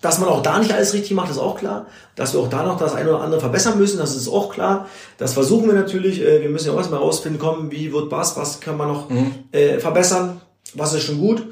dass 0.00 0.18
man 0.18 0.28
auch 0.28 0.42
da 0.42 0.58
nicht 0.58 0.72
alles 0.72 0.94
richtig 0.94 1.12
macht, 1.12 1.30
ist 1.30 1.38
auch 1.38 1.58
klar. 1.58 1.86
Dass 2.14 2.32
wir 2.32 2.40
auch 2.40 2.48
da 2.48 2.62
noch 2.62 2.78
das 2.78 2.94
eine 2.94 3.10
oder 3.10 3.20
andere 3.22 3.40
verbessern 3.40 3.78
müssen, 3.78 3.98
das 3.98 4.14
ist 4.16 4.28
auch 4.28 4.52
klar. 4.52 4.86
Das 5.18 5.34
versuchen 5.34 5.66
wir 5.66 5.74
natürlich. 5.74 6.20
Äh, 6.22 6.42
Wir 6.42 6.50
müssen 6.50 6.68
ja 6.68 6.72
auch 6.72 6.78
erstmal 6.78 7.00
rausfinden, 7.00 7.40
kommen, 7.40 7.70
wie 7.70 7.92
wird 7.92 8.10
was, 8.10 8.36
was 8.36 8.60
kann 8.60 8.76
man 8.76 8.88
noch 8.88 9.08
äh, 9.52 9.78
verbessern, 9.78 10.40
was 10.74 10.94
ist 10.94 11.02
schon 11.02 11.18
gut. 11.18 11.42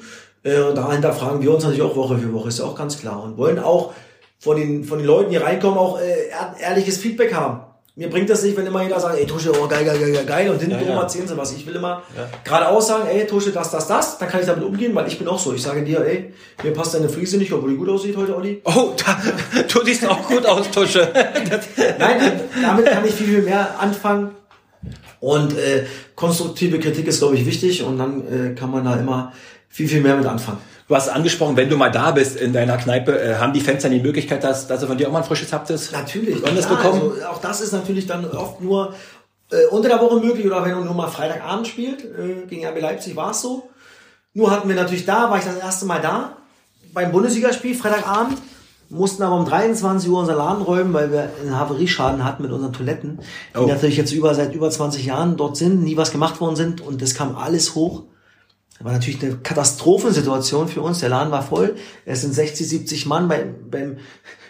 Äh, 0.45 0.61
Und 0.61 0.77
dahinter 0.77 1.13
fragen 1.13 1.43
wir 1.43 1.53
uns 1.53 1.65
natürlich 1.65 1.83
auch 1.83 1.97
Woche 1.97 2.19
für 2.19 2.33
Woche, 2.33 2.49
ist 2.49 2.61
ja 2.61 2.65
auch 2.65 2.77
ganz 2.77 2.99
klar. 2.99 3.23
Und 3.23 3.37
wollen 3.37 3.59
auch 3.59 3.93
von 4.39 4.57
den, 4.57 4.85
von 4.85 4.99
den 4.99 5.07
Leuten, 5.07 5.31
die 5.31 5.37
reinkommen, 5.37 5.79
auch 5.79 5.99
äh, 6.01 6.29
ehr- 6.31 6.55
ehrliches 6.61 6.99
Feedback 6.99 7.35
haben. 7.35 7.61
Mir 7.97 8.09
bringt 8.09 8.31
das 8.31 8.45
nicht, 8.45 8.57
wenn 8.57 8.65
immer 8.65 8.81
jeder 8.85 9.01
sagt, 9.01 9.19
ey 9.19 9.27
Tusche, 9.27 9.51
oh 9.61 9.67
geil, 9.67 9.85
geil, 9.85 9.99
geil, 9.99 10.25
geil, 10.25 10.51
und 10.51 10.61
hinten 10.61 10.79
Ja, 10.87 10.95
ja. 10.95 11.01
erzählen 11.01 11.27
sie 11.27 11.37
was. 11.37 11.53
Ich 11.53 11.67
will 11.67 11.75
immer 11.75 12.05
geradeaus 12.45 12.87
sagen, 12.87 13.09
ey 13.11 13.27
Tusche, 13.27 13.51
das, 13.51 13.73
das, 13.73 13.89
das, 13.89 14.19
dann 14.19 14.29
kann 14.29 14.39
ich 14.39 14.47
damit 14.47 14.63
umgehen, 14.63 14.95
weil 14.95 15.09
ich 15.09 15.19
bin 15.19 15.27
auch 15.27 15.39
so. 15.41 15.53
Ich 15.53 15.63
sage 15.63 15.83
dir, 15.83 16.05
ey, 16.07 16.33
mir 16.63 16.73
passt 16.73 16.95
deine 16.95 17.09
Friese 17.09 17.39
nicht, 17.39 17.53
obwohl 17.53 17.71
die 17.71 17.77
gut 17.77 17.89
aussieht 17.89 18.17
heute, 18.17 18.37
Olli. 18.37 18.63
Oh, 18.65 18.93
da, 19.05 19.21
du 19.73 19.85
siehst 19.85 20.07
auch 20.07 20.23
gut 20.29 20.47
aus, 20.47 20.71
Tusche. 20.71 21.09
Nein, 21.99 22.41
damit 22.63 22.87
kann 22.87 23.05
ich 23.05 23.15
viel, 23.15 23.27
viel 23.27 23.43
mehr 23.43 23.81
anfangen. 23.81 24.31
Und 25.19 25.59
äh, 25.59 25.85
konstruktive 26.15 26.79
Kritik 26.79 27.09
ist, 27.09 27.19
glaube 27.19 27.35
ich, 27.35 27.45
wichtig 27.47 27.83
und 27.83 27.99
dann 27.99 28.53
äh, 28.53 28.55
kann 28.55 28.71
man 28.71 28.85
da 28.85 28.95
immer 28.95 29.33
viel, 29.69 29.89
viel 29.89 30.01
mehr 30.03 30.15
mit 30.17 30.27
anfangen. 30.27 30.59
Du 30.89 30.97
hast 30.97 31.09
angesprochen, 31.09 31.57
wenn 31.57 31.69
du 31.69 31.77
mal 31.77 31.91
da 31.91 32.11
bist 32.11 32.37
in 32.37 32.53
deiner 32.53 32.77
Kneipe, 32.77 33.21
äh, 33.21 33.37
haben 33.37 33.53
die 33.53 33.61
Fans 33.61 33.83
dann 33.83 33.93
die 33.93 34.01
Möglichkeit, 34.01 34.43
dass, 34.43 34.67
dass 34.67 34.81
sie 34.81 34.87
von 34.87 34.97
dir 34.99 35.09
auch 35.09 35.13
mal 35.13 35.19
ein 35.19 35.25
frisches 35.25 35.53
Haptis 35.53 35.93
Natürlich. 35.93 36.43
Klar, 36.43 36.83
bekommen? 36.83 37.13
Also 37.13 37.27
auch 37.27 37.41
das 37.41 37.61
ist 37.61 37.73
natürlich 37.73 38.07
dann 38.07 38.25
oft 38.31 38.61
nur 38.61 38.95
äh, 39.51 39.67
unter 39.71 39.89
der 39.89 40.01
Woche 40.01 40.19
möglich 40.21 40.47
oder 40.47 40.65
wenn 40.65 40.75
man 40.75 40.85
nur 40.85 40.95
mal 40.95 41.09
Freitagabend 41.09 41.69
spielt. 41.69 42.05
Äh, 42.05 42.47
gegen 42.49 42.67
RB 42.67 42.81
Leipzig 42.81 43.17
war 43.17 43.31
es 43.31 43.41
so. 43.41 43.69
Nur 44.35 44.51
hatten 44.51 44.69
wir 44.69 44.77
natürlich 44.77 45.05
da, 45.05 45.31
war 45.31 45.39
ich 45.39 45.45
das 45.45 45.57
erste 45.57 45.87
Mal 45.87 46.01
da 46.01 46.37
beim 46.93 47.13
Bundesligaspiel, 47.13 47.75
Freitagabend. 47.75 48.39
Mussten 48.91 49.23
aber 49.23 49.37
um 49.37 49.45
23 49.45 50.09
Uhr 50.09 50.21
unser 50.21 50.35
Laden 50.35 50.63
räumen, 50.63 50.95
weil 50.95 51.13
wir 51.13 51.31
einen 51.43 51.59
Havarieschaden 51.59 52.25
hatten 52.25 52.43
mit 52.43 52.53
unseren 52.53 52.73
Toiletten, 52.73 53.21
die 53.55 53.59
Oh. 53.59 53.67
natürlich 53.67 53.99
jetzt 53.99 54.13
über 54.13 54.35
seit 54.35 54.55
über 54.55 54.71
20 54.71 55.05
Jahren 55.05 55.37
dort 55.37 55.59
sind, 55.59 55.83
nie 55.83 55.99
was 55.99 56.11
gemacht 56.11 56.41
worden 56.41 56.57
sind 56.57 56.81
und 56.81 57.03
das 57.03 57.15
kam 57.15 57.37
alles 57.37 57.75
hoch. 57.75 58.05
War 58.81 58.93
natürlich 58.93 59.23
eine 59.23 59.37
Katastrophensituation 59.37 60.69
für 60.69 60.83
uns. 60.83 61.01
Der 61.01 61.09
Laden 61.09 61.33
war 61.33 61.43
voll. 61.43 61.77
Es 62.05 62.21
sind 62.21 62.33
60, 62.33 62.69
70 62.69 63.07
Mann 63.07 63.29
bei, 63.29 63.45
beim, 63.71 63.99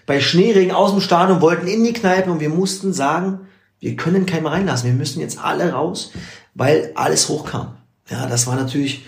bei 0.07 0.21
Schneeregen 0.21 0.73
aus 0.73 0.91
dem 0.91 1.01
Stadion, 1.01 1.41
wollten 1.41 1.67
in 1.67 1.85
die 1.85 1.93
Kneipen 1.93 2.33
und 2.33 2.41
wir 2.41 2.51
mussten 2.51 2.93
sagen, 2.93 3.49
wir 3.81 3.97
können 3.97 4.27
keinen 4.27 4.47
reinlassen. 4.47 4.89
Wir 4.89 4.97
müssen 4.97 5.21
jetzt 5.21 5.43
alle 5.43 5.73
raus, 5.73 6.13
weil 6.55 6.93
alles 6.95 7.29
hochkam. 7.29 7.77
Ja, 8.11 8.27
das 8.27 8.47
war 8.47 8.57
natürlich 8.57 9.05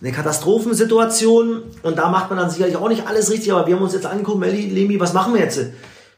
eine 0.00 0.12
Katastrophensituation 0.12 1.62
und 1.82 1.98
da 1.98 2.08
macht 2.08 2.30
man 2.30 2.38
dann 2.38 2.50
sicherlich 2.50 2.76
auch 2.76 2.88
nicht 2.88 3.06
alles 3.06 3.30
richtig, 3.30 3.52
aber 3.52 3.66
wir 3.66 3.76
haben 3.76 3.82
uns 3.82 3.92
jetzt 3.92 4.06
angeguckt, 4.06 4.40
Melli, 4.40 4.66
Lemi, 4.68 4.98
was 4.98 5.12
machen 5.12 5.34
wir 5.34 5.40
jetzt? 5.40 5.58
Und 5.58 5.72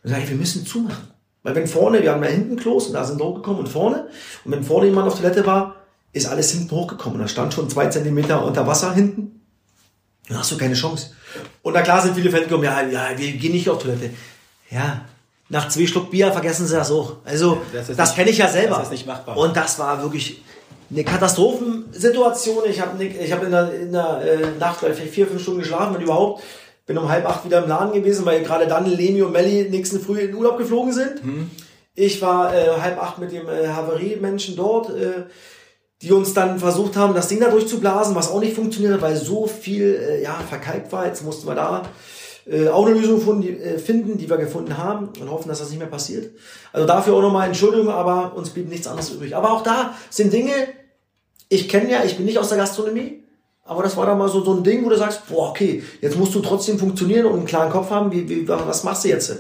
sag 0.05 0.23
ich, 0.23 0.29
wir 0.29 0.37
müssen 0.37 0.65
zumachen. 0.65 1.09
Weil 1.43 1.57
wenn 1.57 1.67
vorne, 1.67 2.03
wir 2.03 2.13
haben 2.13 2.23
ja 2.23 2.31
hinten 2.31 2.57
Klos 2.57 2.87
und 2.87 2.93
da 2.93 3.05
sind 3.05 3.21
hochgekommen 3.21 3.61
und 3.61 3.69
vorne. 3.69 4.07
Und 4.45 4.53
wenn 4.53 4.63
vorne 4.63 4.87
jemand 4.87 5.09
auf 5.09 5.19
Toilette 5.19 5.45
war, 5.45 5.82
ist 6.13 6.27
alles 6.27 6.53
hinten 6.53 6.71
hochgekommen. 6.71 7.17
Und 7.17 7.23
da 7.23 7.29
stand 7.29 7.55
schon 7.55 7.71
zwei 7.71 7.87
Zentimeter 7.87 8.45
unter 8.45 8.67
Wasser 8.67 8.93
hinten. 8.95 9.41
Dann 10.29 10.39
hast 10.39 10.51
du 10.53 10.59
keine 10.59 10.75
Chance. 10.75 11.11
Und 11.63 11.75
da 11.75 11.83
klar 11.83 12.03
sind 12.03 12.15
viele 12.15 12.31
Fans 12.31 12.45
gekommen, 12.45 12.65
ja, 12.65 12.83
ja, 12.83 13.09
wir 13.17 13.33
gehen 13.33 13.53
nicht 13.53 13.69
auf 13.69 13.83
Toilette. 13.83 14.11
Ja, 14.71 15.05
nach 15.49 15.69
zwei 15.69 15.87
Schluck 15.87 16.11
Bier 16.11 16.33
vergessen 16.33 16.67
sie 16.67 16.77
das 16.77 16.91
auch. 16.91 17.17
Also, 17.25 17.61
das, 17.73 17.95
das 17.95 18.15
kenne 18.15 18.31
ich 18.31 18.39
ja 18.39 18.49
selber. 18.49 18.77
Das 18.77 18.85
ist 18.85 18.93
nicht 18.93 19.07
machbar. 19.07 19.37
Und 19.37 19.57
das 19.57 19.79
war 19.79 20.03
wirklich 20.03 20.43
eine 20.91 21.05
Katastrophensituation. 21.05 22.65
Ich 22.69 22.81
habe 22.81 23.05
ich 23.05 23.33
hab 23.33 23.43
in 23.43 23.51
der, 23.51 23.75
in 23.75 23.93
der 23.93 24.21
äh, 24.23 24.59
Nacht 24.59 24.79
vielleicht 24.81 25.01
vier, 25.13 25.27
fünf 25.27 25.43
Stunden 25.43 25.61
geschlafen, 25.61 25.95
wenn 25.95 26.03
überhaupt. 26.03 26.43
Bin 26.87 26.99
um 26.99 27.09
halb 27.09 27.27
acht 27.29 27.45
wieder 27.45 27.63
im 27.63 27.69
Laden 27.69 27.93
gewesen, 27.93 28.25
weil 28.25 28.43
gerade 28.43 28.67
dann 28.67 28.87
Lemi 28.87 29.23
und 29.23 29.33
Melli 29.33 29.69
nächsten 29.71 30.01
Früh 30.01 30.21
in 30.21 30.35
Urlaub 30.35 30.59
geflogen 30.59 30.93
sind. 30.93 31.23
Hm. 31.23 31.51
Ich 31.95 32.21
war 32.23 32.55
äh, 32.55 32.81
halb 32.81 33.01
acht 33.01 33.19
mit 33.19 33.31
dem 33.31 33.49
äh, 33.49 33.69
Havarie-Menschen 33.69 34.57
dort, 34.57 34.91
äh, 34.91 35.25
die 36.03 36.13
uns 36.13 36.35
dann 36.35 36.59
versucht 36.59 36.97
haben, 36.97 37.15
das 37.15 37.29
Ding 37.29 37.41
da 37.41 37.49
durchzublasen, 37.49 38.15
was 38.15 38.31
auch 38.31 38.41
nicht 38.41 38.55
funktioniert 38.55 38.95
hat, 38.95 39.03
weil 39.03 39.17
so 39.17 39.47
viel 39.47 39.95
äh, 39.95 40.23
ja, 40.23 40.35
verkalkt 40.49 40.91
war. 40.93 41.07
Jetzt 41.07 41.25
mussten 41.25 41.47
wir 41.47 41.55
da 41.55 41.83
äh, 42.47 42.69
auch 42.69 42.87
eine 42.87 42.99
Lösung 42.99 43.21
finden 43.21 43.43
die, 43.43 43.51
äh, 43.51 43.79
finden, 43.79 44.19
die 44.19 44.29
wir 44.29 44.37
gefunden 44.37 44.77
haben 44.77 45.11
und 45.21 45.31
hoffen, 45.31 45.49
dass 45.49 45.61
das 45.61 45.71
nicht 45.71 45.79
mehr 45.79 45.89
passiert. 45.89 46.35
Also 46.73 46.87
dafür 46.87 47.15
auch 47.15 47.23
nochmal 47.23 47.47
Entschuldigung, 47.47 47.89
aber 47.89 48.35
uns 48.35 48.51
blieb 48.51 48.69
nichts 48.69 48.87
anderes 48.87 49.11
übrig. 49.11 49.37
Aber 49.37 49.53
auch 49.53 49.63
da 49.63 49.95
sind 50.11 50.33
Dinge, 50.33 50.53
ich 51.49 51.69
kenne 51.69 51.91
ja, 51.91 52.03
ich 52.05 52.17
bin 52.17 52.27
nicht 52.27 52.39
aus 52.39 52.49
der 52.49 52.59
Gastronomie, 52.59 53.23
aber 53.65 53.85
das 53.85 53.97
war 53.97 54.07
dann 54.07 54.19
mal 54.19 54.29
so, 54.29 54.43
so 54.43 54.55
ein 54.55 54.65
Ding, 54.65 54.85
wo 54.85 54.89
du 54.89 54.97
sagst, 54.97 55.29
boah, 55.29 55.51
okay, 55.51 55.85
jetzt 56.01 56.19
musst 56.19 56.35
du 56.35 56.41
trotzdem 56.41 56.79
funktionieren 56.79 57.27
und 57.27 57.35
einen 57.35 57.47
klaren 57.47 57.71
Kopf 57.71 57.91
haben, 57.91 58.11
wie, 58.11 58.29
wie, 58.29 58.49
was 58.49 58.83
machst 58.83 59.05
du 59.05 59.09
jetzt? 59.09 59.39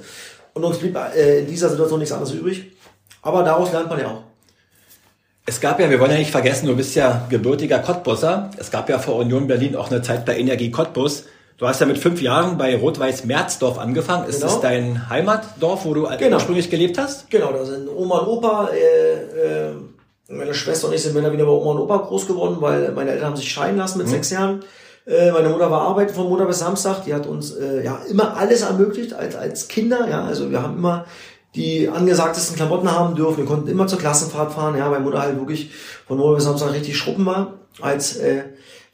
Und 0.55 0.63
uns 0.63 0.79
blieb 0.79 0.97
äh, 0.97 1.41
in 1.41 1.47
dieser 1.47 1.71
Situation 1.71 1.99
nichts 1.99 2.13
anderes 2.13 2.33
übrig. 2.33 2.73
Aber 3.23 3.43
daraus 3.43 3.73
lernt 3.73 3.89
man 3.89 3.99
ja 3.99 4.09
auch. 4.09 4.32
Es 5.45 5.61
gab 5.61 5.81
ja, 5.81 5.91
wir 5.91 5.99
wollen 5.99 6.13
ja 6.13 6.19
nicht 6.19 6.31
vergessen, 6.31 6.67
du 6.67 6.77
bist 6.77 6.95
ja 6.95 7.27
gebürtiger 7.29 7.81
Cottbusser. 7.81 8.51
Es 8.59 8.71
gab 8.71 8.89
ja 8.89 8.99
vor 8.99 9.17
Union 9.17 9.49
Berlin 9.49 9.75
auch 9.75 9.91
eine 9.91 10.01
Zeit 10.01 10.25
bei 10.25 10.39
Energie 10.39 10.71
Cottbus. 10.71 11.25
Du 11.59 11.67
hast 11.67 11.81
ja 11.81 11.87
mit 11.87 11.99
fünf 11.99 12.23
Jahren 12.23 12.59
bei 12.59 12.77
Rot-Weiß 12.77 13.25
Merzdorf 13.25 13.79
angefangen. 13.79 14.29
Ist 14.29 14.41
genau. 14.41 14.53
das 14.53 14.61
dein 14.61 15.11
Heimatdorf, 15.11 15.85
wo 15.85 15.95
du 15.95 16.09
genau. 16.17 16.37
ursprünglich 16.37 16.71
gelebt 16.71 16.97
hast? 16.97 17.29
Genau, 17.31 17.53
da 17.53 17.65
sind 17.65 17.89
Oma 17.89 18.19
und 18.19 18.29
Opa, 18.29 18.69
äh, 18.69 19.69
äh, 19.71 19.75
meine 20.29 20.55
Schwester 20.55 20.89
und 20.89 20.95
ich 20.95 21.03
sind 21.03 21.15
wieder 21.15 21.29
bei 21.31 21.45
Oma 21.45 21.73
und 21.73 21.79
Opa 21.79 21.99
groß 21.99 22.29
geworden, 22.29 22.57
weil 22.61 22.93
meine 22.93 23.11
Eltern 23.11 23.29
haben 23.29 23.37
sich 23.37 23.51
scheiden 23.51 23.77
lassen 23.77 23.99
mit 23.99 24.07
mhm. 24.07 24.13
sechs 24.13 24.31
Jahren. 24.31 24.63
Äh, 25.07 25.33
meine 25.33 25.49
Mutter 25.49 25.71
war 25.71 25.83
arbeiten 25.83 26.15
von 26.15 26.29
Montag 26.29 26.47
bis 26.47 26.61
Samstag. 26.61 27.05
Die 27.05 27.13
hat 27.13 27.27
uns 27.27 27.51
äh, 27.53 27.85
ja 27.85 27.99
immer 28.09 28.37
alles 28.37 28.63
ermöglicht 28.63 29.13
als, 29.13 29.35
als 29.35 29.67
Kinder. 29.67 30.09
Ja, 30.09 30.25
also 30.25 30.51
wir 30.51 30.63
haben 30.63 30.77
immer 30.77 31.07
die 31.55 31.89
angesagtesten 31.89 32.57
Klamotten 32.57 32.91
haben 32.91 33.15
dürfen. 33.15 33.39
Wir 33.39 33.45
konnten 33.45 33.69
immer 33.69 33.87
zur 33.87 33.99
Klassenfahrt 33.99 34.53
fahren. 34.53 34.77
Ja, 34.77 34.91
weil 34.91 35.01
Mutter 35.01 35.21
halt 35.21 35.39
wirklich 35.39 35.71
von 36.07 36.17
Montag 36.17 36.37
bis 36.37 36.45
Samstag 36.45 36.73
richtig 36.73 36.97
schruppen 36.97 37.27
war 37.27 37.55
als 37.81 38.17
äh, 38.17 38.45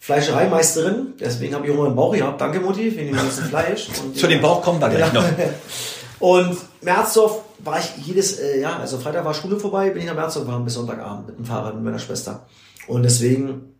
Fleischereimeisterin. 0.01 1.15
Deswegen 1.21 1.55
habe 1.55 1.67
ich 1.67 1.73
auch 1.73 1.77
mal 1.77 1.87
einen 1.87 1.97
Bauch 1.97 2.15
gehabt. 2.15 2.41
Danke 2.41 2.61
Mutti 2.61 2.91
für 2.91 2.99
den 2.99 3.15
ganzen 3.15 3.45
Fleisch. 3.45 3.89
Und, 4.05 4.17
Zu 4.17 4.27
dem 4.27 4.41
Bauch 4.41 4.63
kommen 4.63 4.81
wir 4.81 4.89
gleich 4.89 5.13
noch. 5.13 5.25
Und 6.21 6.59
Merzdorf 6.83 7.43
war 7.61 7.79
ich 7.79 8.07
jedes, 8.07 8.39
äh, 8.39 8.61
ja, 8.61 8.77
also 8.77 8.99
Freitag 8.99 9.25
war 9.25 9.35
Schule 9.35 9.59
vorbei, 9.59 9.91
bin 9.91 10.03
ich 10.03 10.09
nach 10.09 10.15
Merzdorf 10.15 10.47
gefahren 10.47 10.65
bis 10.65 10.75
Sonntagabend 10.75 11.29
mit 11.29 11.39
dem 11.39 11.45
Fahrrad 11.45 11.75
mit 11.75 11.85
meiner 11.85 11.99
Schwester. 11.99 12.47
Und 12.89 13.05
deswegen 13.05 13.75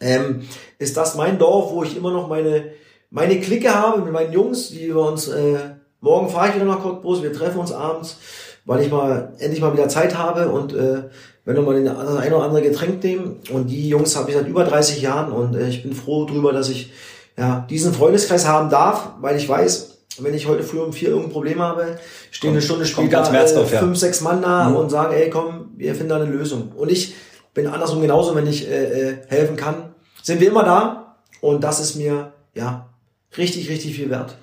ähm, 0.00 0.42
ist 0.78 0.96
das 0.96 1.14
mein 1.14 1.38
Dorf, 1.38 1.70
wo 1.70 1.84
ich 1.84 1.96
immer 1.96 2.10
noch 2.10 2.28
meine, 2.28 2.72
meine 3.10 3.38
Clique 3.40 3.72
habe 3.72 4.02
mit 4.02 4.12
meinen 4.12 4.32
Jungs, 4.32 4.70
die 4.70 4.88
wir 4.88 4.98
uns, 4.98 5.28
äh, 5.28 5.58
morgen 6.00 6.28
fahre 6.28 6.48
ich 6.48 6.54
wieder 6.56 6.64
nach 6.64 6.80
Cottbus, 6.80 7.22
wir 7.22 7.32
treffen 7.32 7.58
uns 7.58 7.72
abends, 7.72 8.16
weil 8.64 8.82
ich 8.82 8.90
mal 8.90 9.32
endlich 9.38 9.60
mal 9.60 9.72
wieder 9.72 9.88
Zeit 9.88 10.16
habe 10.16 10.48
und 10.48 10.72
äh, 10.72 11.04
wenn 11.44 11.56
wir 11.56 11.62
mal 11.62 11.74
den, 11.74 11.86
das 11.86 12.16
ein 12.16 12.32
oder 12.32 12.44
andere 12.44 12.62
Getränk 12.62 13.02
nehmen. 13.02 13.40
Und 13.52 13.68
die 13.68 13.88
Jungs 13.88 14.16
habe 14.16 14.30
ich 14.30 14.36
seit 14.36 14.46
über 14.46 14.64
30 14.64 15.02
Jahren 15.02 15.32
und 15.32 15.56
äh, 15.56 15.68
ich 15.68 15.82
bin 15.82 15.92
froh 15.94 16.26
drüber, 16.26 16.52
dass 16.52 16.68
ich 16.68 16.92
ja 17.36 17.66
diesen 17.68 17.92
Freundeskreis 17.92 18.46
haben 18.46 18.70
darf, 18.70 19.10
weil 19.20 19.36
ich 19.36 19.48
weiß, 19.48 19.98
wenn 20.18 20.34
ich 20.34 20.46
heute 20.46 20.62
früh 20.62 20.80
um 20.80 20.92
vier 20.92 21.10
irgendein 21.10 21.32
Problem 21.32 21.60
habe, 21.60 21.98
stehen 22.30 22.50
eine 22.50 22.62
Stunde 22.62 22.84
später 22.84 23.32
äh, 23.32 23.64
fünf, 23.64 23.96
sechs 23.96 24.20
Mann 24.20 24.42
da 24.42 24.68
mhm. 24.68 24.76
und 24.76 24.90
sagen, 24.90 25.14
ey 25.14 25.30
komm, 25.30 25.70
wir 25.76 25.94
finden 25.94 26.10
da 26.10 26.16
eine 26.16 26.26
Lösung. 26.26 26.72
Und 26.76 26.90
ich 26.90 27.14
bin 27.54 27.66
andersrum 27.66 28.02
genauso, 28.02 28.34
wenn 28.34 28.46
ich 28.46 28.68
äh, 28.68 29.10
äh, 29.10 29.16
helfen 29.28 29.56
kann, 29.56 29.94
sind 30.22 30.40
wir 30.40 30.48
immer 30.48 30.64
da 30.64 31.16
und 31.40 31.64
das 31.64 31.80
ist 31.80 31.96
mir 31.96 32.32
ja 32.54 32.88
richtig, 33.36 33.68
richtig 33.70 33.94
viel 33.94 34.10
wert. 34.10 34.36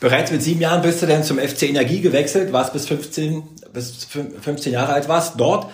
Bereits 0.00 0.30
mit 0.30 0.42
sieben 0.42 0.60
Jahren 0.60 0.82
bist 0.82 1.02
du 1.02 1.06
dann 1.06 1.24
zum 1.24 1.38
FC 1.38 1.64
Energie 1.64 2.00
gewechselt, 2.00 2.52
warst 2.52 2.72
bis 2.72 2.86
15, 2.86 3.42
bis 3.72 4.06
15 4.40 4.72
Jahre 4.72 4.92
alt 4.92 5.08
warst 5.08 5.34
dort. 5.38 5.70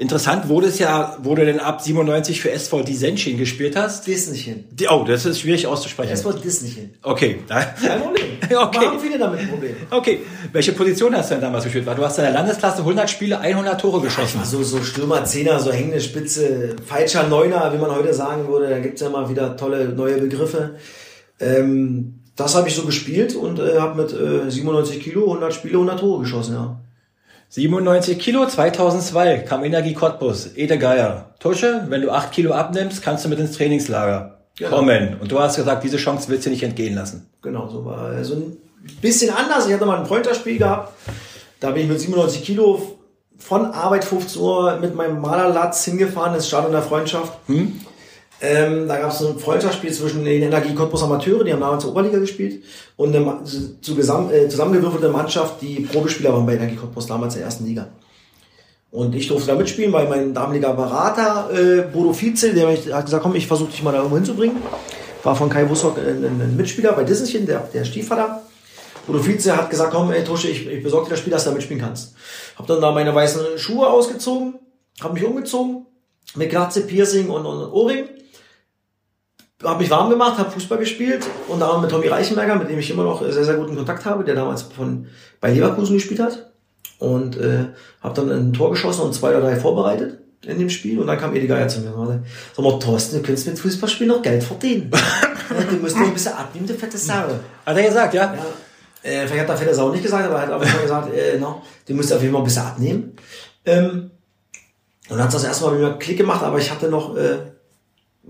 Interessant 0.00 0.48
wurde 0.48 0.68
es 0.68 0.78
ja, 0.78 1.18
wo 1.20 1.34
du 1.34 1.44
denn 1.44 1.60
ab 1.60 1.82
97 1.82 2.40
für 2.40 2.50
SV 2.50 2.84
Disenchen 2.84 3.36
gespielt 3.36 3.76
hast. 3.76 4.06
Disneychen. 4.06 4.64
Oh, 4.88 5.04
das 5.06 5.26
ist 5.26 5.40
schwierig 5.40 5.66
auszusprechen. 5.66 6.12
SV 6.12 6.32
Disneychen. 6.32 6.94
Okay. 7.02 7.40
Kein 7.46 8.00
Problem. 8.00 8.24
okay. 8.44 8.86
Machen 8.86 8.98
viele 8.98 9.18
damit 9.18 9.40
ein 9.40 9.50
Problem. 9.50 9.76
Okay. 9.90 10.20
Welche 10.52 10.72
Position 10.72 11.14
hast 11.14 11.30
du 11.30 11.34
denn 11.34 11.42
damals 11.42 11.64
gespielt? 11.64 11.86
Du 11.86 12.02
hast 12.02 12.16
in 12.16 12.24
der 12.24 12.32
Landesklasse 12.32 12.78
100 12.78 13.10
Spiele, 13.10 13.40
100 13.40 13.78
Tore 13.78 14.00
geschossen. 14.00 14.40
So, 14.42 14.62
so 14.62 14.82
Stürmer, 14.82 15.26
Zehner, 15.26 15.60
so 15.60 15.70
hängende 15.70 16.00
Spitze, 16.00 16.76
falscher 16.86 17.24
Neuner, 17.28 17.70
wie 17.74 17.78
man 17.78 17.94
heute 17.94 18.14
sagen 18.14 18.48
würde. 18.48 18.70
Da 18.70 18.78
gibt's 18.78 19.02
ja 19.02 19.10
mal 19.10 19.28
wieder 19.28 19.54
tolle 19.58 19.90
neue 19.90 20.16
Begriffe. 20.16 20.76
Ähm, 21.40 22.19
das 22.40 22.54
habe 22.54 22.68
ich 22.68 22.74
so 22.74 22.84
gespielt 22.84 23.34
und 23.34 23.58
äh, 23.58 23.78
habe 23.78 24.02
mit 24.02 24.12
äh, 24.12 24.50
97 24.50 25.00
Kilo 25.00 25.26
100 25.26 25.52
Spiele, 25.52 25.74
100 25.74 26.00
Tore 26.00 26.20
geschossen, 26.20 26.54
ja. 26.54 26.80
97 27.50 28.18
Kilo, 28.18 28.46
2002 28.46 29.38
kam 29.38 29.64
Energie 29.64 29.92
Cottbus, 29.92 30.56
Ede 30.56 30.78
Geier. 30.78 31.34
Tusche, 31.40 31.86
wenn 31.88 32.00
du 32.00 32.10
8 32.10 32.30
Kilo 32.30 32.52
abnimmst, 32.52 33.02
kannst 33.02 33.24
du 33.24 33.28
mit 33.28 33.40
ins 33.40 33.56
Trainingslager 33.56 34.38
genau. 34.56 34.76
kommen. 34.76 35.16
Und 35.20 35.32
du 35.32 35.40
hast 35.40 35.56
gesagt, 35.56 35.82
diese 35.82 35.96
Chance 35.96 36.28
willst 36.28 36.46
du 36.46 36.50
nicht 36.50 36.62
entgehen 36.62 36.94
lassen. 36.94 37.28
Genau, 37.42 37.68
so 37.68 37.84
war 37.84 37.98
also 37.98 38.34
ein 38.34 38.56
bisschen 39.00 39.34
anders. 39.34 39.66
Ich 39.66 39.74
hatte 39.74 39.84
mal 39.84 39.98
ein 39.98 40.06
Freundschaftsspiel 40.06 40.58
gehabt. 40.58 40.92
Da 41.58 41.72
bin 41.72 41.82
ich 41.82 41.88
mit 41.88 42.00
97 42.00 42.44
Kilo 42.44 42.96
von 43.38 43.66
Arbeit 43.66 44.04
15 44.04 44.40
Uhr 44.40 44.78
mit 44.80 44.94
meinem 44.94 45.20
Malerlatz 45.20 45.84
hingefahren 45.84 46.34
ins 46.34 46.46
Stadion 46.46 46.72
der 46.72 46.82
Freundschaft. 46.82 47.32
Hm? 47.46 47.80
Ähm, 48.42 48.88
da 48.88 48.98
gab 48.98 49.12
es 49.12 49.20
ein 49.22 49.38
Freundschaftsspiel 49.38 49.92
zwischen 49.92 50.24
den 50.24 50.42
Energie 50.42 50.74
Cottbus 50.74 51.02
Amateure, 51.02 51.44
die 51.44 51.52
haben 51.52 51.60
damals 51.60 51.82
zur 51.82 51.92
Oberliga 51.92 52.18
gespielt, 52.18 52.62
und 52.96 53.14
eine 53.14 53.44
zu 53.44 53.94
gesam, 53.94 54.32
äh, 54.32 54.48
zusammengewürfelte 54.48 55.10
Mannschaft, 55.10 55.60
die 55.60 55.80
Probespieler 55.80 56.32
waren 56.32 56.46
bei 56.46 56.54
Energie 56.54 56.76
Cottbus 56.76 57.06
damals 57.06 57.34
in 57.34 57.40
der 57.40 57.46
ersten 57.46 57.66
Liga. 57.66 57.88
Und 58.90 59.14
ich 59.14 59.28
durfte 59.28 59.48
da 59.48 59.54
mitspielen, 59.54 59.92
weil 59.92 60.08
mein 60.08 60.32
damaliger 60.32 60.72
Berater, 60.72 61.50
äh, 61.52 61.82
Bodo 61.82 62.18
Vizel, 62.18 62.54
der 62.54 62.68
hat 62.96 63.04
gesagt, 63.04 63.22
komm, 63.22 63.34
ich 63.36 63.46
versuche 63.46 63.70
dich 63.70 63.82
mal 63.82 63.92
da 63.92 63.98
irgendwo 63.98 64.16
hinzubringen. 64.16 64.56
War 65.22 65.36
von 65.36 65.50
Kai 65.50 65.68
Wussock 65.68 65.98
ein, 65.98 66.24
ein 66.24 66.56
Mitspieler 66.56 66.92
bei 66.92 67.04
Disneychen, 67.04 67.46
der, 67.46 67.68
der 67.72 67.84
Stiefvater. 67.84 68.42
Bodo 69.06 69.24
Vizel 69.24 69.54
hat 69.54 69.68
gesagt, 69.68 69.92
komm, 69.92 70.10
ey 70.12 70.24
Tusche, 70.24 70.48
ich, 70.48 70.66
ich 70.66 70.82
besorge 70.82 71.06
dir 71.06 71.10
das 71.10 71.20
Spiel, 71.20 71.32
dass 71.32 71.44
du 71.44 71.50
da 71.50 71.54
mitspielen 71.54 71.82
kannst. 71.82 72.14
Hab 72.56 72.66
dann 72.66 72.80
da 72.80 72.90
meine 72.90 73.14
weißen 73.14 73.58
Schuhe 73.58 73.86
ausgezogen, 73.86 74.54
hab 75.00 75.12
mich 75.12 75.24
umgezogen, 75.24 75.86
mit 76.34 76.50
Glatze, 76.50 76.80
Piercing 76.80 77.28
und, 77.28 77.44
und 77.44 77.72
Ohrring 77.72 78.06
habe 79.62 79.80
mich 79.80 79.90
warm 79.90 80.10
gemacht, 80.10 80.38
habe 80.38 80.50
Fußball 80.50 80.78
gespielt 80.78 81.24
und 81.48 81.62
auch 81.62 81.80
mit 81.80 81.90
Tommy 81.90 82.08
Reichenberger, 82.08 82.56
mit 82.56 82.70
dem 82.70 82.78
ich 82.78 82.90
immer 82.90 83.04
noch 83.04 83.22
sehr, 83.22 83.44
sehr 83.44 83.56
guten 83.56 83.76
Kontakt 83.76 84.04
habe, 84.04 84.24
der 84.24 84.34
damals 84.34 84.62
von 84.62 85.06
bei 85.40 85.52
Leverkusen 85.52 85.94
gespielt 85.94 86.20
hat. 86.20 86.50
Und 86.98 87.38
äh, 87.38 87.66
habe 88.02 88.14
dann 88.14 88.30
ein 88.30 88.52
Tor 88.52 88.70
geschossen 88.70 89.02
und 89.02 89.14
zwei 89.14 89.30
oder 89.30 89.40
drei 89.40 89.56
vorbereitet 89.56 90.18
in 90.46 90.58
dem 90.58 90.70
Spiel. 90.70 90.98
Und 90.98 91.06
dann 91.06 91.18
kam 91.18 91.34
Edi 91.34 91.46
Geier 91.46 91.68
zu 91.68 91.80
mir 91.80 91.94
und 91.94 92.06
sagte, 92.06 92.22
sag 92.54 92.64
mal, 92.64 92.78
Thorsten, 92.78 93.16
du 93.16 93.22
könntest 93.22 93.46
mit 93.46 93.58
Fußballspielen 93.58 94.14
noch 94.14 94.22
Geld 94.22 94.42
verdienen. 94.42 94.90
du 95.70 95.76
musst 95.76 95.96
noch 95.96 96.06
ein 96.06 96.12
bisschen 96.12 96.34
abnehmen, 96.34 96.66
du 96.66 96.74
fette 96.74 96.98
Sau. 96.98 97.14
Hat 97.66 97.76
er 97.76 97.82
gesagt, 97.82 98.14
ja? 98.14 98.34
ja. 98.34 98.46
Äh, 99.02 99.26
vielleicht 99.26 99.40
hat 99.40 99.48
der 99.48 99.56
fette 99.56 99.74
Sau 99.74 99.90
nicht 99.90 100.02
gesagt, 100.02 100.26
aber 100.26 100.36
er 100.36 100.46
hat 100.46 100.52
einfach 100.52 100.82
gesagt, 100.82 101.14
äh, 101.14 101.38
no, 101.38 101.62
du 101.86 101.94
musst 101.94 102.12
auf 102.12 102.20
jeden 102.20 102.32
Fall 102.32 102.42
ein 102.42 102.44
bisschen 102.44 102.62
abnehmen. 102.62 103.16
Ähm, 103.64 104.10
und 105.08 105.16
dann 105.16 105.24
hat 105.24 105.34
das 105.34 105.44
erstmal 105.44 105.72
mit 105.72 105.80
mir 105.80 105.98
Klick 105.98 106.18
gemacht, 106.18 106.42
aber 106.42 106.58
ich 106.58 106.70
hatte 106.70 106.88
noch... 106.88 107.16
Äh, 107.16 107.49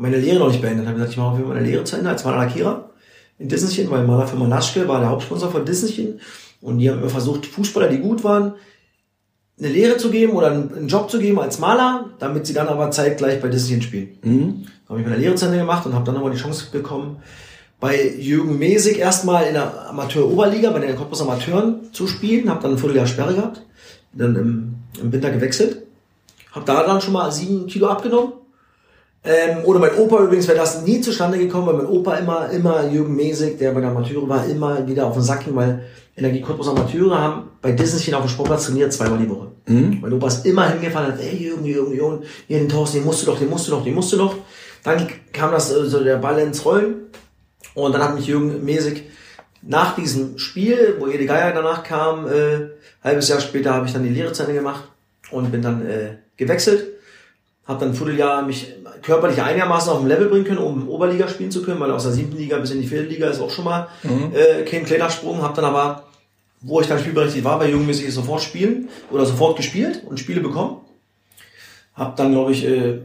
meine 0.01 0.17
Lehre 0.17 0.39
noch 0.39 0.49
nicht 0.49 0.63
beendet. 0.63 0.85
Ich 0.85 0.89
habe 0.89 0.97
gesagt, 0.97 1.13
ich 1.13 1.19
mache 1.19 1.43
auf 1.43 1.47
meine 1.47 1.61
Lehre 1.61 1.85
zu 1.85 1.97
Ende 1.97 2.09
als 2.09 2.25
Malerlackierer 2.25 2.91
in 3.39 3.49
Disneychen, 3.49 3.91
weil 3.91 4.07
Malerfirma 4.07 4.47
Naschke 4.47 4.89
war 4.89 5.01
der 5.01 5.11
Hauptsponsor 5.11 5.51
von 5.51 5.65
Disneychen 5.65 6.21
und 6.63 6.79
die 6.79 6.91
haben 6.91 7.01
immer 7.01 7.11
versucht, 7.11 7.45
Fußballer, 7.47 7.89
die 7.89 7.99
gut 7.99 8.25
waren, 8.25 8.55
eine 9.59 9.69
Lehre 9.69 9.99
zu 9.99 10.11
geben 10.11 10.33
oder 10.33 10.53
einen 10.53 10.89
Job 10.89 11.11
zu 11.11 11.19
geben 11.19 11.39
als 11.39 11.59
Maler, 11.59 12.11
damit 12.19 12.47
sie 12.47 12.55
dann 12.55 12.69
aber 12.69 12.91
zeitgleich 12.91 13.43
bei 13.43 13.49
Disney 13.49 13.83
spielen. 13.83 14.19
Mhm. 14.23 14.67
habe 14.89 15.01
ich 15.01 15.07
meine 15.07 15.19
Lehre 15.19 15.35
zu 15.35 15.45
Ende 15.45 15.59
gemacht 15.59 15.85
und 15.85 15.95
habe 15.95 16.05
dann 16.05 16.15
nochmal 16.15 16.33
die 16.33 16.39
Chance 16.39 16.69
bekommen, 16.73 17.19
bei 17.79 18.15
Jürgen 18.19 18.59
Mesig 18.59 18.99
erstmal 18.99 19.47
in 19.47 19.55
der 19.55 19.91
Amateur-Oberliga, 19.91 20.71
bei 20.71 20.81
den 20.81 20.97
Cottbus 20.97 21.23
Amateuren 21.23 21.93
zu 21.93 22.07
spielen. 22.07 22.51
Habe 22.51 22.63
dann 22.63 22.73
ein 22.73 22.79
Vierteljahr 22.79 23.07
Sperre 23.07 23.35
gehabt, 23.35 23.63
dann 24.13 24.37
im, 24.37 24.75
im 25.01 25.13
Winter 25.13 25.31
gewechselt. 25.31 25.83
Habe 26.53 26.67
da 26.67 26.83
dann 26.85 27.01
schon 27.01 27.15
mal 27.15 27.31
sieben 27.33 27.67
Kilo 27.67 27.89
abgenommen. 27.89 28.33
Ähm, 29.23 29.65
oder 29.65 29.79
mein 29.79 29.95
Opa 29.97 30.23
übrigens 30.23 30.49
wäre 30.49 30.59
das 30.59 30.83
nie 30.83 31.01
zustande 31.01 31.39
gekommen, 31.39 31.67
weil 31.67 31.75
mein 31.75 31.87
Opa 31.87 32.17
immer, 32.17 32.49
immer 32.51 32.89
Jürgen 32.89 33.15
Mesig, 33.15 33.59
der 33.59 33.73
bei 33.73 33.81
der 33.81 33.91
Amateure 33.91 34.29
war, 34.29 34.47
immer 34.47 34.87
wieder 34.87 35.07
auf 35.07 35.15
den 35.15 35.23
Sack 35.23 35.45
ging, 35.45 35.55
weil 35.55 35.83
Energie 36.17 36.41
Cottbus 36.41 36.69
Amateure 36.69 37.19
haben 37.19 37.51
bei 37.61 37.73
Disney 37.73 38.15
auf 38.15 38.23
dem 38.23 38.31
Sportplatz 38.31 38.67
trainiert 38.67 38.93
zweimal 38.93 39.19
die 39.19 39.29
Woche. 39.29 39.49
Mhm. 39.67 39.99
Mein 40.01 40.13
Opa 40.15 40.29
ist 40.29 40.47
immer 40.47 40.71
hingefahren 40.71 41.09
und 41.09 41.19
hat, 41.19 41.21
ey 41.21 41.37
Jürgen, 41.37 41.65
Jürgen, 41.65 41.95
Jürgen, 41.95 42.25
hier 42.47 42.59
den 42.59 42.69
Thorsten, 42.69 42.99
den 42.99 43.05
musst 43.05 43.23
du 43.23 43.27
doch, 43.27 43.39
den 43.39 43.51
musst 43.51 43.67
du 43.67 43.73
doch, 43.73 43.85
den 43.85 43.95
musst 43.95 44.13
du 44.13 44.17
doch. 44.17 44.35
Dann 44.83 45.07
kam 45.33 45.53
das 45.53 45.71
äh, 45.71 45.85
so 45.85 46.03
der 46.03 46.17
Ball 46.17 46.39
ins 46.39 46.65
Rollen 46.65 46.95
und 47.75 47.93
dann 47.93 48.03
hat 48.03 48.15
mich 48.15 48.27
Jürgen 48.27 48.65
Mesig 48.65 49.05
nach 49.63 49.95
diesem 49.95 50.39
Spiel, 50.39 50.97
wo 50.99 51.07
Ede 51.07 51.27
Geier 51.27 51.53
danach 51.53 51.83
kam, 51.83 52.27
äh, 52.27 52.71
halbes 53.05 53.29
Jahr 53.29 53.41
später 53.41 53.75
habe 53.75 53.87
ich 53.87 53.93
dann 53.93 54.03
die 54.03 54.09
Lehre 54.09 54.33
zu 54.33 54.43
Ende 54.43 54.55
gemacht 54.55 54.85
und 55.31 55.53
bin 55.53 55.63
dann 55.63 55.87
äh, 55.87 56.17
gewechselt. 56.37 56.87
Habe 57.67 57.81
dann 57.81 57.91
ein 57.91 57.95
Vierteljahr 57.95 58.43
mich 58.43 58.75
körperlich 59.03 59.43
einigermaßen 59.43 59.93
auf 59.93 59.99
dem 59.99 60.09
Level 60.09 60.29
bringen 60.29 60.45
können, 60.45 60.59
um 60.59 60.89
Oberliga 60.89 61.29
spielen 61.29 61.51
zu 61.51 61.63
können, 61.63 61.81
weil 61.81 61.91
aus 61.91 62.05
der 62.05 62.13
siebten 62.13 62.37
Liga 62.37 62.59
bis 62.59 62.71
in 62.71 62.81
die 62.81 62.87
vierte 62.87 63.09
Liga 63.09 63.29
ist 63.29 63.41
auch 63.41 63.51
schon 63.51 63.65
mal 63.65 63.89
mhm. 64.03 64.33
äh, 64.35 64.63
kein 64.65 64.85
Klettersprung. 64.85 65.43
Habe 65.43 65.55
dann 65.55 65.65
aber, 65.65 66.05
wo 66.61 66.81
ich 66.81 66.87
dann 66.87 66.99
spielberechtigt 66.99 67.45
war, 67.45 67.59
bei 67.59 67.71
Jugendmäßig 67.71 68.13
sofort 68.13 68.43
spielen 68.43 68.89
oder 69.11 69.25
sofort 69.27 69.57
gespielt 69.57 70.03
und 70.07 70.19
Spiele 70.19 70.41
bekommen. 70.41 70.79
Habe 71.95 72.15
dann, 72.17 72.33
glaube 72.33 72.53
ich, 72.53 72.67
äh, 72.67 73.01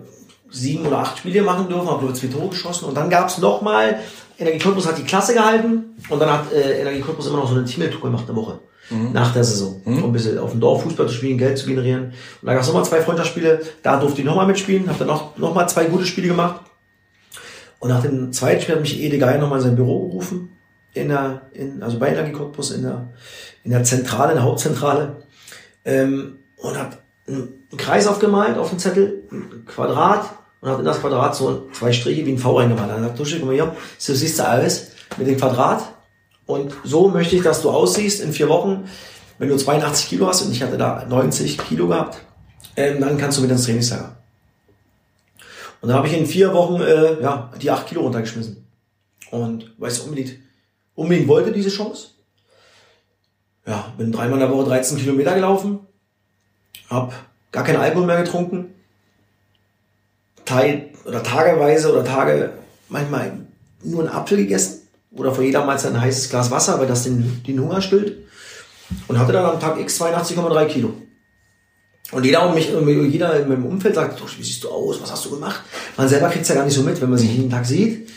sieben 0.49 0.85
oder 0.85 0.99
acht 0.99 1.17
Spiele 1.17 1.41
machen 1.41 1.67
dürfen, 1.67 1.89
habe 1.89 2.13
zwei 2.13 2.27
Tore 2.27 2.49
geschossen 2.49 2.85
und 2.85 2.95
dann 2.95 3.09
gab 3.09 3.27
es 3.27 3.39
nochmal 3.39 3.99
Energie 4.37 4.59
Cottbus 4.59 4.87
hat 4.87 4.97
die 4.97 5.03
Klasse 5.03 5.33
gehalten 5.33 5.95
und 6.09 6.19
dann 6.19 6.31
hat 6.31 6.51
äh, 6.51 6.81
Energie 6.81 7.01
Cottbus 7.01 7.27
immer 7.27 7.37
noch 7.37 7.49
so 7.49 7.55
eine 7.55 7.65
Teamtour 7.65 8.01
gemacht 8.01 8.25
eine 8.27 8.35
Woche. 8.37 8.59
Mhm. 8.89 9.13
Nach 9.13 9.33
der 9.33 9.43
Saison. 9.43 9.81
Mhm. 9.85 10.03
Um 10.03 10.09
ein 10.09 10.13
bisschen 10.13 10.37
auf 10.37 10.51
dem 10.51 10.59
Dorf 10.59 10.83
Fußball 10.83 11.07
zu 11.07 11.13
spielen, 11.13 11.37
Geld 11.37 11.57
zu 11.57 11.65
generieren. 11.65 12.13
Und 12.41 12.47
da 12.47 12.53
gab 12.53 12.61
es 12.61 12.67
nochmal 12.67 12.85
zwei 12.85 13.01
Freundschaftsspiele, 13.01 13.61
da 13.81 13.99
durfte 13.99 14.21
ich 14.21 14.25
nochmal 14.25 14.47
mitspielen, 14.47 14.87
habe 14.87 14.99
dann 14.99 15.07
noch, 15.07 15.37
noch 15.37 15.53
mal 15.53 15.67
zwei 15.67 15.85
gute 15.85 16.05
Spiele 16.05 16.27
gemacht. 16.27 16.61
Und 17.79 17.89
nach 17.89 18.01
dem 18.01 18.31
zweiten 18.31 18.61
Spiel 18.61 18.75
hat 18.75 18.81
mich 18.81 18.99
Ede 18.99 19.17
Geier 19.17 19.39
nochmal 19.39 19.59
in 19.59 19.65
sein 19.65 19.75
Büro 19.75 20.07
gerufen. 20.07 20.57
In 20.93 21.09
der, 21.09 21.41
in, 21.53 21.83
also 21.83 21.99
bei 21.99 22.09
Energie 22.09 22.31
Cottbus 22.31 22.71
in 22.71 22.83
der, 22.83 23.09
in 23.63 23.71
der 23.71 23.83
Zentrale, 23.83 24.31
in 24.31 24.37
der 24.37 24.45
Hauptzentrale. 24.45 25.17
Ähm, 25.83 26.37
und 26.57 26.79
hat 26.79 26.99
einen 27.27 27.67
Kreis 27.77 28.07
aufgemalt 28.07 28.57
auf 28.57 28.69
dem 28.69 28.79
Zettel, 28.79 29.23
ein 29.31 29.65
Quadrat 29.65 30.29
und 30.61 30.69
hat 30.69 30.79
in 30.79 30.85
das 30.85 31.01
Quadrat 31.01 31.35
so 31.35 31.69
zwei 31.73 31.91
Striche 31.91 32.25
wie 32.25 32.31
ein 32.31 32.37
V 32.37 32.57
reingemalt. 32.57 32.89
Dann 32.89 33.03
sagt 33.03 33.17
Tusche, 33.17 33.39
guck 33.39 33.47
mal 33.47 33.53
hier, 33.55 33.75
so 33.97 34.13
siehst 34.13 34.39
du 34.39 34.47
alles 34.47 34.91
mit 35.17 35.27
dem 35.27 35.37
Quadrat. 35.37 35.94
Und 36.45 36.75
so 36.83 37.09
möchte 37.09 37.35
ich, 37.35 37.43
dass 37.43 37.61
du 37.61 37.71
aussiehst 37.71 38.21
in 38.21 38.33
vier 38.33 38.49
Wochen. 38.49 38.89
Wenn 39.37 39.49
du 39.49 39.57
82 39.57 40.09
Kilo 40.09 40.27
hast 40.27 40.43
und 40.43 40.51
ich 40.51 40.61
hatte 40.63 40.77
da 40.77 41.05
90 41.07 41.57
Kilo 41.57 41.87
gehabt, 41.87 42.21
ähm, 42.77 43.01
dann 43.01 43.17
kannst 43.17 43.37
du 43.37 43.41
mit 43.41 43.51
ins 43.51 43.65
Trainingslager. 43.65 44.15
Und 45.81 45.89
dann 45.89 45.97
habe 45.97 46.07
ich 46.07 46.17
in 46.17 46.25
vier 46.25 46.53
Wochen 46.53 46.81
äh, 46.81 47.21
ja, 47.21 47.51
die 47.61 47.69
8 47.69 47.87
Kilo 47.87 48.01
runtergeschmissen. 48.01 48.65
Und 49.31 49.73
weil 49.77 49.91
ich 49.91 50.01
unbedingt, 50.03 50.37
unbedingt 50.93 51.27
wollte, 51.27 51.51
diese 51.51 51.69
Chance. 51.69 52.09
Ja, 53.65 53.93
bin 53.97 54.11
dreimal 54.11 54.39
in 54.39 54.47
der 54.47 54.51
Woche 54.51 54.69
13 54.69 54.97
Kilometer 54.97 55.33
gelaufen, 55.33 55.79
hab 56.87 57.13
gar 57.51 57.63
keinen 57.63 57.77
Alkohol 57.77 58.05
mehr 58.05 58.21
getrunken, 58.21 58.75
Teil 60.45 60.91
oder 61.05 61.23
tageweise 61.23 61.91
oder 61.91 62.05
Tage 62.05 62.53
manchmal 62.89 63.39
nur 63.83 64.01
einen 64.01 64.09
Apfel 64.09 64.37
gegessen 64.37 64.74
oder 65.15 65.33
vor 65.33 65.43
jeder 65.43 65.65
Mahlzeit 65.65 65.93
ein 65.93 66.01
heißes 66.01 66.29
Glas 66.29 66.51
Wasser, 66.51 66.79
weil 66.79 66.87
das 66.87 67.03
den, 67.03 67.43
den 67.43 67.59
Hunger 67.59 67.81
stillt. 67.81 68.17
Und 69.07 69.17
hatte 69.17 69.33
dann 69.33 69.45
am 69.45 69.59
Tag 69.59 69.79
X 69.79 69.99
82,3 69.99 70.65
Kilo. 70.67 70.93
Und 72.11 72.23
jeder 72.23 72.47
um 72.47 72.53
mich, 72.53 72.69
jeder 72.69 73.39
in 73.39 73.49
meinem 73.49 73.65
Umfeld 73.65 73.95
sagt, 73.95 74.21
wie 74.37 74.43
siehst 74.43 74.63
du 74.63 74.69
aus, 74.69 75.01
was 75.01 75.11
hast 75.11 75.25
du 75.25 75.31
gemacht? 75.31 75.63
Man 75.97 76.07
selber 76.07 76.29
kriegt 76.29 76.43
es 76.43 76.49
ja 76.49 76.55
gar 76.55 76.65
nicht 76.65 76.75
so 76.75 76.83
mit, 76.83 77.01
wenn 77.01 77.09
man 77.09 77.17
sich 77.17 77.31
jeden 77.31 77.49
Tag 77.49 77.65
sieht. 77.65 78.09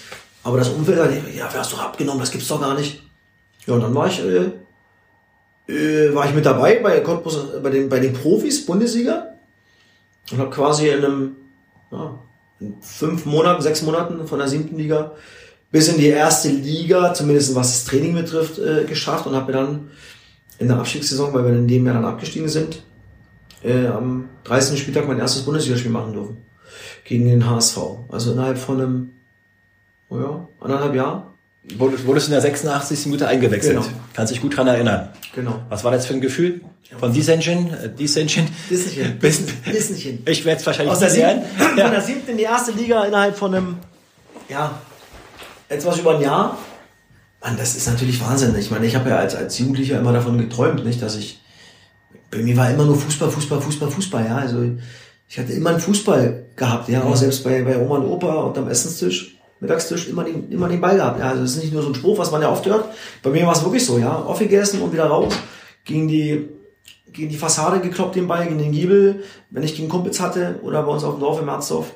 Aber 0.45 0.59
das 0.59 0.69
Umfeld 0.69 0.99
sagt, 0.99 1.13
ja, 1.35 1.49
wer 1.51 1.61
hast 1.61 1.73
du 1.73 1.77
abgenommen, 1.77 2.21
das 2.21 2.31
gibt's 2.31 2.49
doch 2.49 2.61
gar 2.61 2.75
nicht. 2.75 3.03
Ja, 3.67 3.75
und 3.75 3.81
dann 3.81 3.95
war 3.95 4.07
ich, 4.07 4.21
äh, 4.21 5.73
äh, 5.73 6.15
war 6.15 6.27
ich 6.27 6.35
mit 6.35 6.45
dabei 6.45 6.81
bei, 6.81 7.01
bei, 7.01 7.71
den, 7.71 7.89
bei 7.89 8.01
den 8.01 8.13
Profis, 8.13 8.67
Bundesliga. 8.67 9.35
Und 10.31 10.39
habe 10.39 10.51
quasi 10.51 10.89
in 10.89 11.05
einem 11.05 11.37
ja, 11.91 12.19
in 12.61 12.77
fünf 12.83 13.25
Monaten, 13.25 13.63
sechs 13.63 13.83
Monaten 13.83 14.27
von 14.27 14.39
der 14.39 14.49
siebten 14.49 14.77
Liga 14.77 15.13
bis 15.71 15.89
in 15.89 15.99
die 15.99 16.09
erste 16.09 16.49
Liga, 16.49 17.13
zumindest 17.15 17.55
was 17.55 17.73
das 17.73 17.85
Training 17.85 18.15
betrifft, 18.15 18.59
äh, 18.59 18.85
geschafft 18.85 19.27
und 19.27 19.35
habe 19.35 19.53
mir 19.53 19.59
dann 19.59 19.91
in 20.59 20.69
der 20.69 20.79
Abstiegssaison, 20.79 21.33
weil 21.33 21.45
wir 21.45 21.53
in 21.53 21.69
dem 21.69 21.87
Jahr 21.87 21.95
dann 21.95 22.05
abgestiegen 22.05 22.49
sind, 22.49 22.83
äh, 23.63 23.87
am 23.87 24.29
30. 24.45 24.79
Spieltag 24.79 25.07
mein 25.07 25.19
erstes 25.19 25.43
Bundesligaspiel 25.43 25.91
machen 25.91 26.13
dürfen. 26.13 26.37
Gegen 27.05 27.27
den 27.27 27.49
HSV. 27.49 27.79
Also 28.09 28.33
innerhalb 28.33 28.59
von 28.59 28.81
einem, 28.81 29.11
oh 30.11 30.19
ja, 30.19 30.49
anderthalb 30.61 30.95
Jahr 30.95 31.29
Wurdest, 31.77 32.07
wurdest 32.07 32.29
in 32.29 32.33
der 32.33 32.41
86. 32.41 33.07
Minute 33.07 33.29
eingewechselt. 33.29 33.77
Genau. 33.77 33.87
Kannst 34.15 34.33
dich 34.33 34.41
gut 34.41 34.57
dran 34.57 34.69
erinnern. 34.69 35.11
Genau. 35.35 35.61
Was 35.69 35.85
war 35.85 35.93
das 35.93 36.07
für 36.07 36.15
ein 36.15 36.21
Gefühl? 36.21 36.63
Von 36.99 37.13
Dissension, 37.13 37.73
äh, 37.75 37.91
Dissension 37.91 38.47
Dissension. 38.71 39.19
bis 39.21 39.43
Dissension. 39.67 40.21
Ich 40.25 40.45
werde 40.45 40.61
es 40.61 40.67
wahrscheinlich 40.67 40.93
Aus 40.93 41.01
der 41.01 41.11
siebten, 41.11 41.43
ja. 41.77 41.85
Von 41.85 41.93
der 41.93 42.01
siebten 42.01 42.31
in 42.31 42.39
die 42.39 42.45
erste 42.45 42.73
Liga 42.73 43.05
innerhalb 43.05 43.37
von 43.37 43.55
einem, 43.55 43.77
ja, 44.49 44.81
etwas 45.69 45.99
über 45.99 46.17
ein 46.17 46.23
Jahr. 46.23 46.59
Mann, 47.43 47.57
das 47.57 47.77
ist 47.77 47.87
natürlich 47.87 48.21
Wahnsinn. 48.21 48.55
Ich 48.57 48.71
meine, 48.71 48.87
ich 48.87 48.97
habe 48.97 49.11
ja 49.11 49.17
als, 49.17 49.35
als 49.35 49.59
Jugendlicher 49.59 49.99
immer 49.99 50.13
davon 50.13 50.39
geträumt, 50.39 50.85
nicht, 50.85 51.01
dass 51.01 51.17
ich, 51.17 51.41
bei 52.31 52.39
mir 52.39 52.57
war 52.57 52.71
immer 52.71 52.85
nur 52.85 52.97
Fußball, 52.97 53.31
Fußball, 53.31 53.61
Fußball, 53.61 53.91
Fußball, 53.91 54.25
ja. 54.25 54.37
Also, 54.37 54.65
ich 55.29 55.39
hatte 55.39 55.53
immer 55.53 55.71
einen 55.71 55.81
Fußball 55.81 56.47
gehabt, 56.57 56.89
ja, 56.89 57.05
auch 57.05 57.17
selbst 57.17 57.45
bei, 57.45 57.63
bei 57.63 57.79
Oma 57.79 57.97
und 57.97 58.07
Opa 58.07 58.35
und 58.43 58.59
am 58.59 58.69
Essenstisch 58.69 59.39
Mittagstisch 59.61 60.09
immer 60.09 60.25
den, 60.25 60.51
immer 60.53 60.69
den 60.69 60.81
Ball 60.81 60.97
gehabt. 60.97 61.19
Ja, 61.19 61.31
also 61.31 61.43
das 61.43 61.57
ist 61.57 61.63
nicht 61.63 61.73
nur 61.73 61.83
so 61.83 61.89
ein 61.89 61.95
Spruch, 61.95 62.19
was 62.19 62.31
man 62.31 62.43
ja 62.43 62.51
oft 62.51 62.65
hört. 62.67 62.87
Bei 63.23 63.31
mir 63.31 63.45
war 63.45 63.55
es 63.55 63.65
wirklich 63.65 63.85
so, 63.85 63.99
ja. 63.99 64.15
Aufgegessen 64.15 64.81
und 64.81 64.93
wieder 64.93 65.07
raus. 65.07 65.35
Gegen 65.85 66.07
die, 66.07 66.49
gegen 67.13 67.29
die 67.29 67.37
Fassade 67.37 67.81
gekloppt 67.81 68.15
den 68.15 68.29
Ball, 68.29 68.45
gegen 68.45 68.59
den 68.59 68.71
Giebel. 68.71 69.25
Wenn 69.51 69.65
ich 69.65 69.75
gegen 69.75 69.89
Kumpels 69.89 70.21
hatte 70.21 70.61
oder 70.63 70.83
bei 70.83 70.93
uns 70.93 71.03
auf 71.03 71.15
dem 71.15 71.21
Dorf 71.21 71.41
im 71.41 71.47
Merzdorf. 71.47 71.93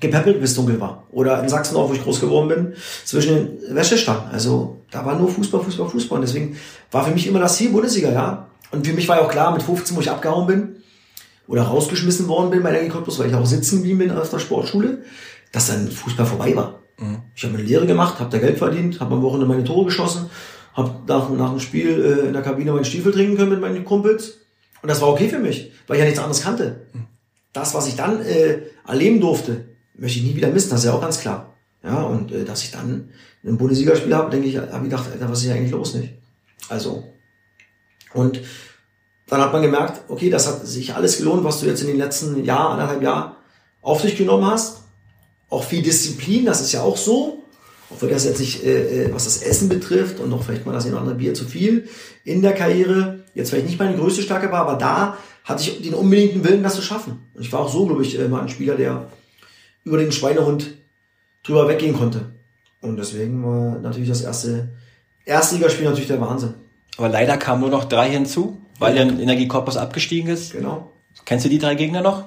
Gepäppelt, 0.00 0.40
bis 0.40 0.54
dunkel 0.54 0.80
war. 0.80 1.06
Oder 1.10 1.42
in 1.42 1.48
Sachsendorf, 1.48 1.90
wo 1.90 1.94
ich 1.94 2.02
groß 2.02 2.20
geworden 2.20 2.48
bin, 2.48 2.74
zwischen 3.04 3.34
den 3.34 3.74
Wäschestangen. 3.74 4.30
Also 4.30 4.82
da 4.90 5.04
war 5.04 5.18
nur 5.18 5.28
Fußball, 5.28 5.62
Fußball, 5.62 5.88
Fußball. 5.88 6.18
Und 6.18 6.26
deswegen 6.26 6.56
war 6.90 7.04
für 7.04 7.10
mich 7.10 7.26
immer 7.26 7.40
das 7.40 7.56
Ziel 7.56 7.70
Bundesliga, 7.70 8.12
ja. 8.12 8.48
Und 8.70 8.86
für 8.86 8.92
mich 8.92 9.08
war 9.08 9.16
ja 9.16 9.22
auch 9.22 9.30
klar, 9.30 9.52
mit 9.52 9.62
15, 9.62 9.96
wo 9.96 10.00
ich 10.00 10.10
abgehauen 10.10 10.46
bin 10.46 10.76
oder 11.46 11.62
rausgeschmissen 11.62 12.28
worden 12.28 12.50
bin 12.50 12.62
bei 12.62 12.70
der 12.70 12.86
Cottbus, 12.88 13.18
weil 13.18 13.28
ich 13.28 13.34
auch 13.34 13.46
sitzen 13.46 13.76
geblieben 13.76 13.98
bin 13.98 14.10
aus 14.10 14.30
der 14.30 14.38
Sportschule, 14.38 15.02
dass 15.52 15.68
dann 15.68 15.90
Fußball 15.90 16.26
vorbei 16.26 16.54
war. 16.54 16.80
Mhm. 16.98 17.22
Ich 17.34 17.44
habe 17.44 17.54
eine 17.54 17.62
Lehre 17.62 17.86
gemacht, 17.86 18.20
habe 18.20 18.30
da 18.30 18.38
Geld 18.38 18.58
verdient, 18.58 19.00
habe 19.00 19.14
am 19.14 19.22
Wochenende 19.22 19.46
meine 19.46 19.64
Tore 19.64 19.86
geschossen, 19.86 20.28
habe 20.74 20.94
nach, 21.06 21.30
nach 21.30 21.50
dem 21.50 21.60
Spiel 21.60 21.88
äh, 21.88 22.26
in 22.26 22.34
der 22.34 22.42
Kabine 22.42 22.72
meinen 22.72 22.84
Stiefel 22.84 23.12
trinken 23.12 23.36
können 23.36 23.50
mit 23.50 23.60
meinen 23.60 23.84
Kumpels. 23.84 24.38
Und 24.82 24.88
das 24.88 25.00
war 25.00 25.08
okay 25.08 25.28
für 25.28 25.38
mich, 25.38 25.72
weil 25.86 25.96
ich 25.96 26.00
ja 26.00 26.04
nichts 26.04 26.20
anderes 26.20 26.42
kannte. 26.42 26.86
Mhm. 26.92 27.06
Das, 27.52 27.74
was 27.74 27.88
ich 27.88 27.96
dann 27.96 28.20
äh, 28.20 28.60
erleben 28.86 29.20
durfte, 29.20 29.64
möchte 29.98 30.18
ich 30.18 30.24
nie 30.24 30.36
wieder 30.36 30.48
missen, 30.48 30.70
das 30.70 30.80
ist 30.80 30.86
ja 30.86 30.92
auch 30.92 31.00
ganz 31.00 31.20
klar. 31.20 31.54
Ja, 31.82 32.02
und 32.02 32.32
äh, 32.32 32.44
dass 32.44 32.62
ich 32.62 32.70
dann 32.70 33.10
ein 33.44 33.56
Bundesligaspiel 33.58 34.14
habe, 34.14 34.30
denke 34.30 34.48
ich, 34.48 34.56
habe 34.56 34.84
ich 34.84 34.90
gedacht, 34.90 35.10
Alter, 35.12 35.30
was 35.30 35.38
ist 35.38 35.44
hier 35.44 35.54
eigentlich 35.54 35.70
los 35.70 35.94
nicht? 35.94 36.14
Also, 36.68 37.04
und 38.14 38.40
dann 39.28 39.40
hat 39.40 39.52
man 39.52 39.62
gemerkt, 39.62 40.02
okay, 40.08 40.30
das 40.30 40.48
hat 40.48 40.66
sich 40.66 40.94
alles 40.94 41.18
gelohnt, 41.18 41.44
was 41.44 41.60
du 41.60 41.66
jetzt 41.66 41.82
in 41.82 41.88
den 41.88 41.98
letzten 41.98 42.42
Jahr, 42.44 42.70
anderthalb 42.70 43.02
Jahren 43.02 43.32
auf 43.82 44.02
dich 44.02 44.16
genommen 44.16 44.46
hast 44.46 44.78
auch 45.50 45.64
viel 45.64 45.82
Disziplin, 45.82 46.44
das 46.44 46.60
ist 46.60 46.72
ja 46.72 46.82
auch 46.82 46.96
so. 46.96 47.44
Wenn 48.00 48.10
das 48.10 48.26
jetzt 48.26 48.40
nicht, 48.40 48.64
äh, 48.64 49.06
äh 49.06 49.14
was 49.14 49.24
das 49.24 49.38
Essen 49.42 49.70
betrifft 49.70 50.20
und 50.20 50.28
noch 50.28 50.42
vielleicht 50.42 50.66
mal 50.66 50.72
das 50.72 50.84
eine 50.84 50.92
oder 50.92 51.00
andere 51.00 51.16
Bier 51.16 51.32
zu 51.32 51.46
viel 51.46 51.88
in 52.22 52.42
der 52.42 52.52
Karriere, 52.52 53.24
jetzt 53.34 53.48
vielleicht 53.48 53.66
nicht 53.66 53.78
meine 53.78 53.96
größte 53.96 54.20
Stärke 54.20 54.52
war, 54.52 54.60
aber 54.60 54.74
da 54.74 55.16
hatte 55.44 55.62
ich 55.62 55.80
den 55.80 55.94
unbedingten 55.94 56.44
Willen, 56.44 56.62
das 56.62 56.74
zu 56.74 56.82
schaffen. 56.82 57.30
Und 57.34 57.40
ich 57.40 57.50
war 57.50 57.60
auch 57.60 57.72
so, 57.72 57.86
glaube 57.86 58.02
ich, 58.02 58.18
äh, 58.18 58.28
mal 58.28 58.42
ein 58.42 58.50
Spieler, 58.50 58.74
der 58.74 59.08
über 59.84 59.98
den 59.98 60.12
Schweinehund 60.12 60.74
drüber 61.42 61.68
weggehen 61.68 61.96
konnte. 61.96 62.32
Und 62.80 62.96
deswegen 62.96 63.44
war 63.44 63.78
natürlich 63.78 64.08
das 64.08 64.22
erste 64.22 64.70
Erstligaspiel 65.24 65.84
natürlich 65.84 66.08
der 66.08 66.20
Wahnsinn. 66.20 66.54
Aber 66.96 67.08
leider 67.08 67.36
kamen 67.36 67.60
nur 67.60 67.70
noch 67.70 67.84
drei 67.84 68.10
hinzu, 68.10 68.60
weil 68.78 68.96
ja. 68.96 69.04
der 69.04 69.20
Energie 69.20 69.48
Korpus 69.48 69.76
abgestiegen 69.76 70.30
ist. 70.30 70.52
Genau. 70.52 70.92
Kennst 71.24 71.44
du 71.44 71.48
die 71.48 71.58
drei 71.58 71.74
Gegner 71.74 72.00
noch? 72.00 72.24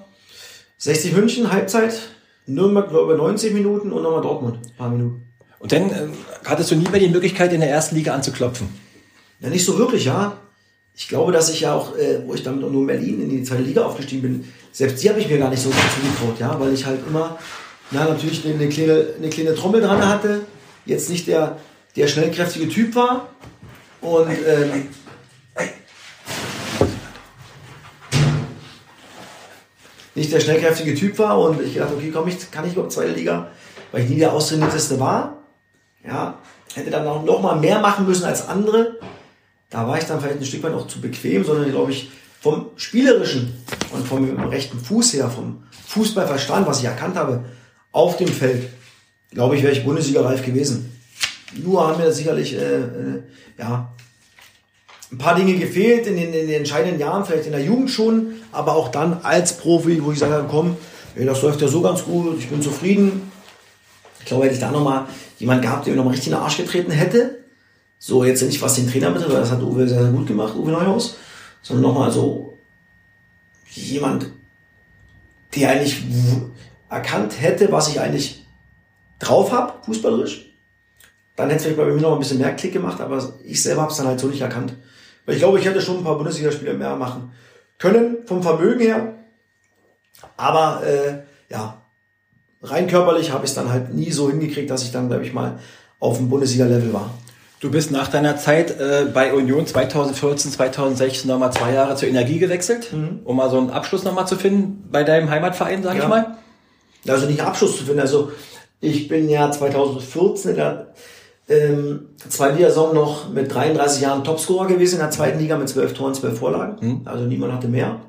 60 0.78 1.14
München, 1.14 1.52
Halbzeit, 1.52 2.00
Nürnberg 2.46 2.90
über 2.90 3.16
90 3.16 3.54
Minuten 3.54 3.92
und 3.92 4.04
nochmal 4.04 4.22
Dortmund, 4.22 4.60
ein 4.66 4.78
paar 4.78 4.90
Minuten. 4.90 5.28
Und 5.60 5.72
dann 5.72 5.92
äh, 5.92 6.08
hattest 6.46 6.72
du 6.72 6.76
nie 6.76 6.90
mehr 6.90 7.00
die 7.00 7.08
Möglichkeit, 7.08 7.54
in 7.54 7.60
der 7.60 7.70
ersten 7.70 7.96
Liga 7.96 8.16
anzuklopfen? 8.16 8.68
Ja, 9.40 9.50
nicht 9.50 9.64
so 9.64 9.78
wirklich, 9.78 10.06
ja. 10.06 10.38
Ich 10.96 11.08
glaube, 11.08 11.32
dass 11.32 11.50
ich 11.50 11.62
ja 11.62 11.74
auch, 11.74 11.96
äh, 11.98 12.22
wo 12.26 12.34
ich 12.34 12.44
dann 12.44 12.58
mit 12.58 12.66
Union 12.66 12.88
Berlin 12.88 13.22
in 13.22 13.30
die 13.30 13.44
zweite 13.44 13.64
Liga 13.64 13.86
aufgestiegen 13.86 14.22
bin, 14.22 14.54
selbst 14.72 15.04
die 15.04 15.10
habe 15.10 15.20
ich 15.20 15.30
mir 15.30 15.38
gar 15.38 15.50
nicht 15.50 15.62
so 15.62 15.70
zugetraut, 15.70 16.40
ja, 16.40 16.60
weil 16.60 16.74
ich 16.74 16.86
halt 16.86 17.00
immer, 17.08 17.38
ja, 17.92 18.06
natürlich 18.06 18.46
eine, 18.46 18.56
eine, 18.56 18.70
kleine, 18.70 19.06
eine 19.18 19.30
kleine 19.30 19.56
Trommel 19.56 19.82
dran 19.82 20.06
hatte, 20.08 20.42
jetzt 20.86 21.10
nicht 21.10 21.28
der, 21.28 21.58
der 21.96 22.08
schnellkräftige 22.08 22.70
Typ 22.70 22.96
war 22.96 23.30
und 24.02 24.30
ähm, 24.30 24.88
nicht 30.16 30.32
der 30.32 30.40
schnellkräftige 30.40 30.96
Typ 30.96 31.18
war 31.20 31.40
und 31.40 31.62
ich 31.62 31.76
dachte, 31.76 31.96
okay, 31.96 32.12
komm, 32.14 32.28
ich 32.28 32.52
kann 32.52 32.66
ich 32.66 32.74
überhaupt 32.74 32.92
zweite 32.92 33.14
Liga, 33.14 33.50
weil 33.92 34.04
ich 34.04 34.10
nie 34.10 34.20
der 34.20 34.34
austrainierteste 34.34 35.00
war. 35.00 35.38
Ja, 36.06 36.40
hätte 36.74 36.90
dann 36.90 37.08
auch 37.08 37.24
noch 37.24 37.42
mal 37.42 37.56
mehr 37.56 37.80
machen 37.80 38.06
müssen 38.06 38.26
als 38.26 38.48
andere. 38.48 38.98
Da 39.72 39.88
war 39.88 39.98
ich 39.98 40.04
dann 40.04 40.20
vielleicht 40.20 40.40
ein 40.40 40.46
Stück 40.46 40.64
weit 40.64 40.74
auch 40.74 40.86
zu 40.86 41.02
bequem, 41.02 41.44
sondern 41.44 41.72
glaube 41.72 41.92
ich 41.92 42.12
vom 42.42 42.68
spielerischen 42.76 43.54
und 43.94 44.06
vom 44.06 44.38
rechten 44.48 44.80
Fuß 44.80 45.14
her, 45.14 45.30
vom 45.30 45.64
Fußballverstand, 45.88 46.68
was 46.68 46.80
ich 46.80 46.86
erkannt 46.86 47.16
habe, 47.16 47.46
auf 47.92 48.18
dem 48.18 48.28
Feld, 48.28 48.70
glaube 49.32 49.56
ich, 49.56 49.64
wäre 49.64 49.74
ich 49.74 49.84
Bundesliga-reif 49.84 50.46
gewesen. 50.46 50.92
Nur 51.54 51.88
haben 51.88 52.02
mir 52.02 52.12
sicherlich 52.12 52.54
äh, 52.54 52.58
äh, 52.58 53.24
ja, 53.58 53.92
ein 55.12 55.18
paar 55.18 55.36
Dinge 55.36 55.56
gefehlt 55.56 56.08
in 56.08 56.16
den, 56.16 56.34
in 56.34 56.48
den 56.48 56.58
entscheidenden 56.58 57.00
Jahren, 57.00 57.26
vielleicht 57.26 57.46
in 57.46 57.52
der 57.52 57.64
Jugend 57.64 57.92
schon, 57.92 58.34
aber 58.52 58.76
auch 58.76 58.90
dann 58.90 59.20
als 59.24 59.58
Profi, 59.58 60.04
wo 60.04 60.12
ich 60.12 60.20
sage, 60.20 60.46
komm, 60.50 60.78
ey, 61.16 61.26
das 61.26 61.42
läuft 61.42 61.62
ja 61.62 61.68
so 61.68 61.82
ganz 61.82 62.04
gut, 62.04 62.40
ich 62.40 62.50
bin 62.50 62.62
zufrieden. 62.62 63.32
Ich 64.20 64.26
glaube, 64.26 64.46
hätte 64.46 64.56
ich 64.56 64.62
da 64.62 64.72
nochmal 64.72 65.08
jemand 65.40 65.62
gehabt, 65.62 65.86
der 65.86 65.94
mir 65.94 65.98
nochmal 65.98 66.14
richtig 66.14 66.32
in 66.32 66.38
den 66.38 66.44
Arsch 66.44 66.58
getreten 66.58 66.92
hätte, 66.92 67.41
so 68.04 68.24
jetzt 68.24 68.42
nicht 68.42 68.60
was 68.64 68.74
den 68.74 68.90
Trainer 68.90 69.12
betrifft, 69.12 69.36
das 69.36 69.52
hat 69.52 69.62
Uwe 69.62 69.88
sehr, 69.88 70.02
sehr 70.02 70.12
gut 70.12 70.26
gemacht, 70.26 70.56
Uwe 70.56 70.72
Neuhaus, 70.72 71.18
sondern 71.62 71.84
nochmal 71.84 72.12
so 72.12 72.58
jemand, 73.70 74.32
der 75.56 75.70
eigentlich 75.70 76.02
erkannt 76.90 77.40
hätte, 77.40 77.72
was 77.72 77.90
ich 77.90 78.00
eigentlich 78.00 78.44
drauf 79.20 79.52
habe, 79.52 79.74
fußballerisch, 79.86 80.52
dann 81.36 81.50
hätte 81.50 81.58
es 81.58 81.64
vielleicht 81.64 81.78
bei 81.78 81.86
mir 81.86 82.02
noch 82.02 82.14
ein 82.14 82.20
bisschen 82.20 82.40
mehr 82.40 82.56
Klick 82.56 82.74
gemacht, 82.74 83.00
aber 83.00 83.34
ich 83.44 83.62
selber 83.62 83.84
habe 83.84 83.92
es 83.92 83.98
dann 83.98 84.08
halt 84.08 84.20
so 84.20 84.28
nicht 84.28 84.42
erkannt. 84.42 84.74
Weil 85.28 85.36
ich 85.36 85.42
glaube, 85.42 85.60
ich 85.60 85.66
hätte 85.66 85.80
schon 85.80 86.00
ein 86.00 86.04
paar 86.04 86.18
Bundesligaspiele 86.18 86.74
mehr 86.74 86.96
machen 86.96 87.32
können, 87.78 88.26
vom 88.26 88.42
Vermögen 88.42 88.80
her. 88.80 89.14
Aber 90.38 90.82
äh, 90.84 91.20
ja, 91.52 91.84
rein 92.64 92.88
körperlich 92.88 93.32
habe 93.32 93.46
ich 93.46 93.52
es 93.52 93.56
dann 93.56 93.70
halt 93.70 93.94
nie 93.94 94.10
so 94.10 94.32
hingekriegt, 94.32 94.72
dass 94.72 94.84
ich 94.84 94.92
dann, 94.92 95.08
glaube 95.08 95.24
ich, 95.24 95.34
mal 95.34 95.60
auf 96.00 96.18
dem 96.18 96.30
Bundesliga-Level 96.30 96.92
war. 96.94 97.12
Du 97.62 97.70
bist 97.70 97.92
nach 97.92 98.08
deiner 98.08 98.38
Zeit 98.38 98.72
äh, 98.80 99.06
bei 99.14 99.34
Union 99.34 99.68
2014, 99.68 100.52
2016 100.52 101.30
nochmal 101.30 101.54
zwei 101.54 101.74
Jahre 101.74 101.96
zur 101.96 102.10
Energie 102.10 102.40
gewechselt, 102.40 102.92
mhm. 102.92 103.20
um 103.24 103.36
mal 103.36 103.52
so 103.52 103.60
einen 103.60 103.70
Abschluss 103.70 104.04
nochmal 104.04 104.28
zu 104.28 104.36
finden 104.36 104.90
bei 104.92 105.04
deinem 105.04 105.30
Heimatverein, 105.30 105.84
sag 105.84 105.96
ja. 105.96 106.04
ich 106.04 106.10
mal. 106.10 106.38
Also 107.08 107.28
nicht 107.28 107.42
Abschluss 107.42 107.78
zu 107.78 107.84
finden. 107.84 108.00
Also 108.00 108.32
ich 108.80 109.08
bin 109.08 109.30
ja 109.30 109.52
2014 109.52 110.52
in 110.52 110.58
der 110.58 110.88
ähm, 111.50 112.08
zweiten 112.28 112.58
Saison 112.58 112.96
noch 112.96 113.30
mit 113.30 113.54
33 113.54 114.02
Jahren 114.02 114.24
Topscorer 114.24 114.66
gewesen 114.66 114.96
in 114.96 115.02
der 115.02 115.12
zweiten 115.12 115.38
Liga 115.38 115.56
mit 115.56 115.70
12 115.70 115.94
Toren, 115.94 116.16
12 116.16 116.40
Vorlagen. 116.40 116.78
Mhm. 116.82 117.02
Also 117.06 117.26
niemand 117.26 117.54
hatte 117.54 117.68
mehr. 117.68 118.02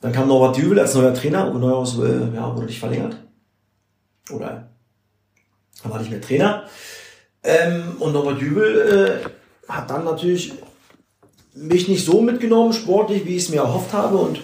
Dann 0.00 0.12
kam 0.12 0.28
Norbert 0.28 0.56
Dübel 0.56 0.78
als 0.78 0.94
neuer 0.94 1.14
Trainer. 1.14 1.50
Uwe 1.50 1.58
Neuhaus 1.58 1.98
äh, 1.98 2.32
ja, 2.32 2.54
wurde 2.54 2.66
nicht 2.66 2.78
verlängert. 2.78 3.16
Oder 4.30 4.68
er 5.82 5.90
war 5.90 5.98
nicht 5.98 6.12
mehr 6.12 6.20
Trainer. 6.20 6.64
Ähm, 7.42 7.96
und 8.00 8.12
Norbert 8.12 8.40
Dübel 8.40 9.22
äh, 9.26 9.72
hat 9.72 9.90
dann 9.90 10.04
natürlich 10.04 10.52
mich 11.54 11.88
nicht 11.88 12.04
so 12.04 12.20
mitgenommen, 12.20 12.72
sportlich, 12.72 13.24
wie 13.26 13.36
ich 13.36 13.44
es 13.44 13.48
mir 13.48 13.60
erhofft 13.60 13.92
habe 13.92 14.16
und 14.16 14.40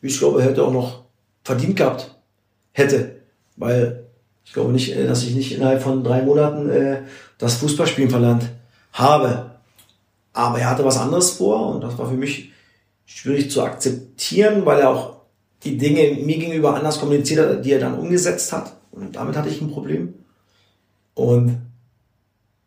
wie 0.00 0.08
ich 0.08 0.18
glaube, 0.18 0.42
hätte 0.42 0.64
auch 0.64 0.72
noch 0.72 1.02
verdient 1.44 1.76
gehabt 1.76 2.14
hätte. 2.72 3.16
Weil 3.56 4.04
ich 4.44 4.52
glaube 4.52 4.72
nicht, 4.72 4.94
äh, 4.94 5.06
dass 5.06 5.24
ich 5.24 5.34
nicht 5.34 5.52
innerhalb 5.52 5.82
von 5.82 6.04
drei 6.04 6.22
Monaten 6.22 6.70
äh, 6.70 7.02
das 7.38 7.56
Fußballspielen 7.56 8.10
verlernt 8.10 8.50
habe. 8.92 9.50
Aber 10.32 10.58
er 10.58 10.70
hatte 10.70 10.84
was 10.84 10.98
anderes 10.98 11.30
vor 11.32 11.74
und 11.74 11.82
das 11.82 11.98
war 11.98 12.08
für 12.08 12.16
mich 12.16 12.52
schwierig 13.06 13.50
zu 13.50 13.62
akzeptieren, 13.62 14.64
weil 14.64 14.80
er 14.80 14.90
auch 14.90 15.16
die 15.64 15.76
Dinge 15.76 16.16
mir 16.22 16.38
gegenüber 16.38 16.74
anders 16.74 17.00
kommuniziert 17.00 17.40
hat, 17.40 17.64
die 17.64 17.72
er 17.72 17.80
dann 17.80 17.98
umgesetzt 17.98 18.52
hat. 18.52 18.74
Und 18.92 19.16
damit 19.16 19.36
hatte 19.36 19.48
ich 19.48 19.60
ein 19.60 19.70
Problem. 19.70 20.14
Und 21.14 21.58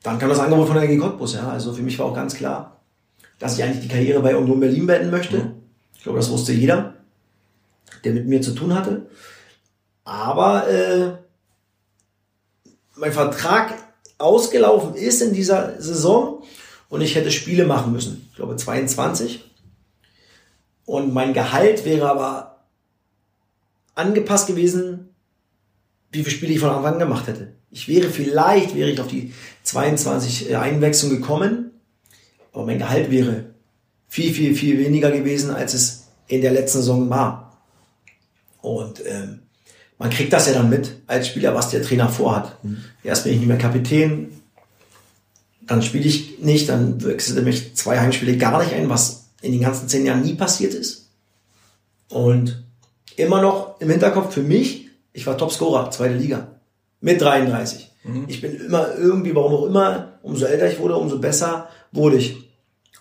dann 0.04 0.18
kam 0.18 0.30
das 0.30 0.40
Angebot 0.40 0.68
von 0.68 0.78
der 0.78 0.90
AG 0.90 0.98
Cottbus, 0.98 1.34
ja. 1.36 1.48
Also 1.50 1.74
für 1.74 1.84
mich 1.84 1.98
war 2.00 2.08
auch 2.08 2.16
ganz 2.16 2.36
klar, 2.36 2.82
dass 3.40 3.58
ich 3.58 3.64
eigentlich 3.64 3.82
die 3.82 3.88
Karriere 3.88 4.22
bei 4.22 4.36
Union 4.36 4.60
Berlin 4.60 4.88
beenden 4.88 5.12
möchte. 5.12 5.38
Mhm. 5.38 5.54
Ich 5.96 6.04
glaube, 6.04 6.20
das 6.20 6.30
wusste 6.30 6.54
jeder, 6.54 6.96
der 8.04 8.14
mit 8.14 8.28
mir 8.28 8.42
zu 8.42 8.54
tun 8.54 8.74
hatte. 8.74 9.08
Aber 10.04 10.68
äh, 10.68 11.12
mein 12.96 13.12
Vertrag 13.12 13.74
ausgelaufen 14.18 14.96
ist 14.96 15.22
in 15.22 15.34
dieser 15.34 15.80
Saison 15.82 16.44
und 16.90 17.02
ich 17.02 17.16
hätte 17.16 17.32
Spiele 17.32 17.66
machen 17.66 17.92
müssen. 17.92 18.28
Ich 18.32 18.36
glaube 18.36 18.56
22. 18.56 19.50
Und 20.86 21.14
mein 21.14 21.34
Gehalt 21.34 21.86
wäre 21.86 22.10
aber 22.10 22.66
angepasst 23.96 24.48
gewesen, 24.48 25.11
wie 26.12 26.24
viele 26.24 26.36
Spiele 26.36 26.54
ich 26.54 26.60
von 26.60 26.70
Anfang 26.70 26.94
an 26.94 27.00
gemacht 27.00 27.28
hätte. 27.28 27.54
Ich 27.72 27.88
wäre 27.88 28.10
vielleicht, 28.10 28.76
wäre 28.76 28.90
ich 28.90 29.00
auf 29.00 29.08
die 29.08 29.34
22 29.64 30.52
äh, 30.52 30.56
Einwechslung 30.56 31.12
gekommen, 31.12 31.72
aber 32.52 32.66
mein 32.66 32.80
Gehalt 32.80 33.10
wäre 33.10 33.46
viel, 34.08 34.34
viel, 34.34 34.56
viel 34.56 34.78
weniger 34.78 35.12
gewesen, 35.12 35.52
als 35.52 35.74
es 35.74 36.08
in 36.28 36.42
der 36.42 36.52
letzten 36.52 36.80
Saison 36.80 37.10
war. 37.10 37.58
Und 38.62 39.02
ähm, 39.06 39.40
man 39.98 40.10
kriegt 40.10 40.34
das 40.34 40.48
ja 40.48 40.54
dann 40.54 40.70
mit 40.70 40.96
als 41.08 41.28
Spieler, 41.28 41.56
was 41.56 41.70
der 41.70 41.82
Trainer 41.82 42.10
vorhat. 42.10 42.64
Mhm. 42.64 42.84
Erst 43.04 43.24
bin 43.24 43.34
ich 43.34 43.40
nicht 43.40 43.48
mehr 43.48 43.58
Kapitän, 43.58 44.42
dann 45.62 45.82
spiele 45.82 46.06
ich 46.06 46.40
nicht, 46.40 46.68
dann 46.70 47.02
wechselte 47.04 47.42
mich 47.42 47.76
zwei 47.76 48.00
Heimspiele 48.00 48.38
gar 48.38 48.62
nicht 48.62 48.74
ein, 48.74 48.90
was 48.90 49.28
in 49.42 49.54
den 49.54 49.62
ganzen 49.62 49.88
zehn 49.88 50.06
Jahren 50.06 50.24
nie 50.24 50.34
passiert 50.34 50.74
ist. 50.74 51.10
Und 52.10 52.64
immer 53.16 53.42
noch 53.42 53.80
im 53.80 53.90
Hinterkopf 53.90 54.34
für 54.34 54.44
mich, 54.44 54.81
ich 55.14 55.28
war 55.28 55.38
Topscorer, 55.38 55.92
zweite 55.92 56.16
Liga, 56.16 56.48
mit 57.00 57.22
33. 57.22 57.92
Mhm. 58.04 58.26
Ich 58.28 58.42
bin 58.42 58.56
immer 58.56 58.96
irgendwie, 58.96 59.36
warum 59.36 59.54
auch 59.54 59.66
immer, 59.66 60.14
umso 60.22 60.46
älter 60.46 60.72
ich 60.72 60.80
wurde, 60.80 60.96
umso 60.96 61.20
besser 61.20 61.70
wurde 61.92 62.18
ich 62.18 62.38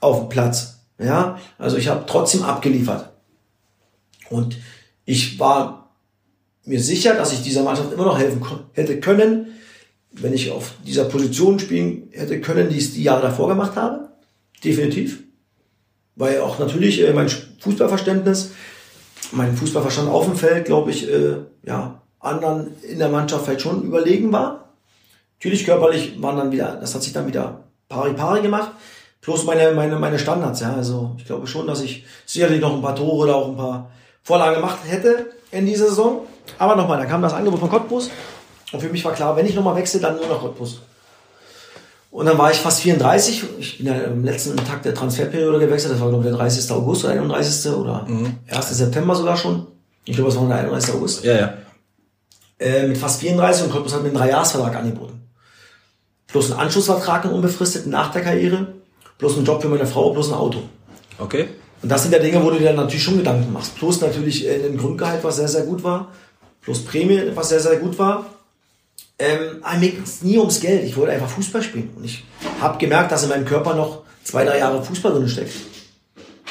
auf 0.00 0.20
dem 0.20 0.28
Platz. 0.28 0.80
Ja, 0.98 1.38
also 1.58 1.76
ich 1.76 1.88
habe 1.88 2.04
trotzdem 2.06 2.42
abgeliefert. 2.42 3.10
Und 4.28 4.58
ich 5.06 5.38
war 5.38 5.96
mir 6.64 6.80
sicher, 6.80 7.14
dass 7.14 7.32
ich 7.32 7.42
dieser 7.42 7.62
Mannschaft 7.62 7.92
immer 7.92 8.04
noch 8.04 8.18
helfen 8.18 8.44
hätte 8.72 9.00
können, 9.00 9.46
wenn 10.12 10.34
ich 10.34 10.50
auf 10.50 10.74
dieser 10.86 11.04
Position 11.04 11.58
spielen 11.58 12.08
hätte 12.12 12.40
können, 12.40 12.68
die 12.68 12.76
ich 12.76 12.92
die 12.92 13.02
Jahre 13.02 13.22
davor 13.22 13.48
gemacht 13.48 13.76
habe. 13.76 14.10
Definitiv. 14.62 15.22
Weil 16.16 16.40
auch 16.40 16.58
natürlich 16.58 17.00
äh, 17.00 17.12
mein 17.12 17.30
Fußballverständnis, 17.60 18.50
mein 19.32 19.56
Fußballverstand 19.56 20.08
auf 20.08 20.24
dem 20.24 20.36
Feld, 20.36 20.66
glaube 20.66 20.90
ich, 20.90 21.08
äh, 21.08 21.36
ja, 21.64 22.00
anderen 22.18 22.74
in 22.82 22.98
der 22.98 23.08
Mannschaft 23.08 23.44
vielleicht 23.44 23.62
schon 23.62 23.82
überlegen 23.82 24.32
war. 24.32 24.68
Natürlich 25.38 25.64
körperlich 25.64 26.20
waren 26.20 26.36
dann 26.36 26.52
wieder, 26.52 26.76
das 26.80 26.94
hat 26.94 27.02
sich 27.02 27.12
dann 27.12 27.26
wieder 27.26 27.64
pari 27.88 28.12
pari 28.12 28.42
gemacht. 28.42 28.70
Plus 29.20 29.44
meine, 29.44 29.72
meine, 29.72 29.98
meine 29.98 30.18
Standards, 30.18 30.60
ja. 30.60 30.74
Also 30.74 31.14
ich 31.18 31.24
glaube 31.24 31.46
schon, 31.46 31.66
dass 31.66 31.82
ich 31.82 32.04
sicherlich 32.26 32.60
noch 32.60 32.74
ein 32.74 32.82
paar 32.82 32.96
Tore 32.96 33.24
oder 33.24 33.36
auch 33.36 33.48
ein 33.48 33.56
paar 33.56 33.90
Vorlagen 34.22 34.56
gemacht 34.56 34.78
hätte 34.86 35.30
in 35.50 35.66
dieser 35.66 35.88
Saison. 35.88 36.26
Aber 36.58 36.76
nochmal, 36.76 36.98
da 36.98 37.06
kam 37.06 37.22
das 37.22 37.32
Angebot 37.32 37.60
von 37.60 37.70
Cottbus 37.70 38.10
und 38.72 38.80
für 38.80 38.88
mich 38.88 39.04
war 39.04 39.12
klar, 39.12 39.36
wenn 39.36 39.46
ich 39.46 39.54
nochmal 39.54 39.76
wechsle, 39.76 40.00
dann 40.00 40.16
nur 40.16 40.26
nach 40.26 40.40
Cottbus. 40.40 40.80
Und 42.10 42.26
dann 42.26 42.38
war 42.38 42.50
ich 42.50 42.58
fast 42.58 42.80
34. 42.80 43.44
Ich 43.58 43.78
bin 43.78 43.86
ja 43.86 43.94
im 43.94 44.24
letzten 44.24 44.56
Tag 44.56 44.82
der 44.82 44.94
Transferperiode 44.94 45.60
gewechselt. 45.60 45.94
Das 45.94 46.00
war, 46.00 46.08
glaube 46.08 46.24
ich, 46.24 46.30
der 46.30 46.38
30. 46.38 46.70
August 46.72 47.04
oder 47.04 47.14
31. 47.14 47.72
oder 47.72 48.04
mhm. 48.08 48.38
1. 48.48 48.70
September 48.70 49.14
sogar 49.14 49.36
schon. 49.36 49.66
Ich 50.04 50.14
glaube, 50.14 50.30
es 50.30 50.36
war 50.36 50.46
der 50.48 50.58
31. 50.58 50.94
August. 50.94 51.24
Ja, 51.24 51.34
ja. 51.34 51.54
Äh, 52.58 52.88
mit 52.88 52.98
fast 52.98 53.20
34 53.20 53.64
und 53.64 53.72
Cottbus 53.72 53.94
hat 53.94 54.02
mir 54.02 54.08
einen 54.08 54.16
Dreijahresvertrag 54.16 54.76
angeboten. 54.76 55.20
Plus 56.26 56.50
einen 56.50 56.60
Anschlussvertrag, 56.60 57.24
einen 57.24 57.34
unbefristeten 57.34 57.90
nach 57.90 58.10
der 58.10 58.22
Karriere. 58.22 58.74
Plus 59.18 59.36
einen 59.36 59.44
Job 59.44 59.62
für 59.62 59.68
meine 59.68 59.86
Frau, 59.86 60.10
plus 60.10 60.28
ein 60.28 60.34
Auto. 60.34 60.62
Okay. 61.18 61.48
Und 61.82 61.88
das 61.88 62.02
sind 62.02 62.12
ja 62.12 62.18
Dinge, 62.18 62.42
wo 62.42 62.50
du 62.50 62.58
dir 62.58 62.72
natürlich 62.72 63.02
schon 63.02 63.18
Gedanken 63.18 63.52
machst. 63.52 63.76
Plus 63.76 64.00
natürlich 64.00 64.46
äh, 64.46 64.66
ein 64.66 64.76
Grundgehalt, 64.76 65.22
was 65.22 65.36
sehr, 65.36 65.48
sehr 65.48 65.62
gut 65.62 65.84
war 65.84 66.08
plus 66.60 66.84
Prämie, 66.84 67.22
was 67.34 67.48
sehr, 67.48 67.60
sehr 67.60 67.76
gut 67.76 67.98
war. 67.98 68.26
Ähm, 69.20 69.62
mir 69.78 69.90
ging 69.90 70.02
es 70.02 70.22
nie 70.22 70.38
ums 70.38 70.60
Geld. 70.60 70.82
Ich 70.84 70.96
wollte 70.96 71.12
einfach 71.12 71.28
Fußball 71.28 71.62
spielen. 71.62 71.90
Und 71.94 72.04
ich 72.04 72.24
habe 72.60 72.78
gemerkt, 72.78 73.12
dass 73.12 73.22
in 73.22 73.28
meinem 73.28 73.44
Körper 73.44 73.74
noch 73.74 74.02
zwei, 74.24 74.44
drei 74.44 74.58
Jahre 74.58 74.82
Fußball 74.82 75.12
drin 75.12 75.28
steckt. 75.28 75.52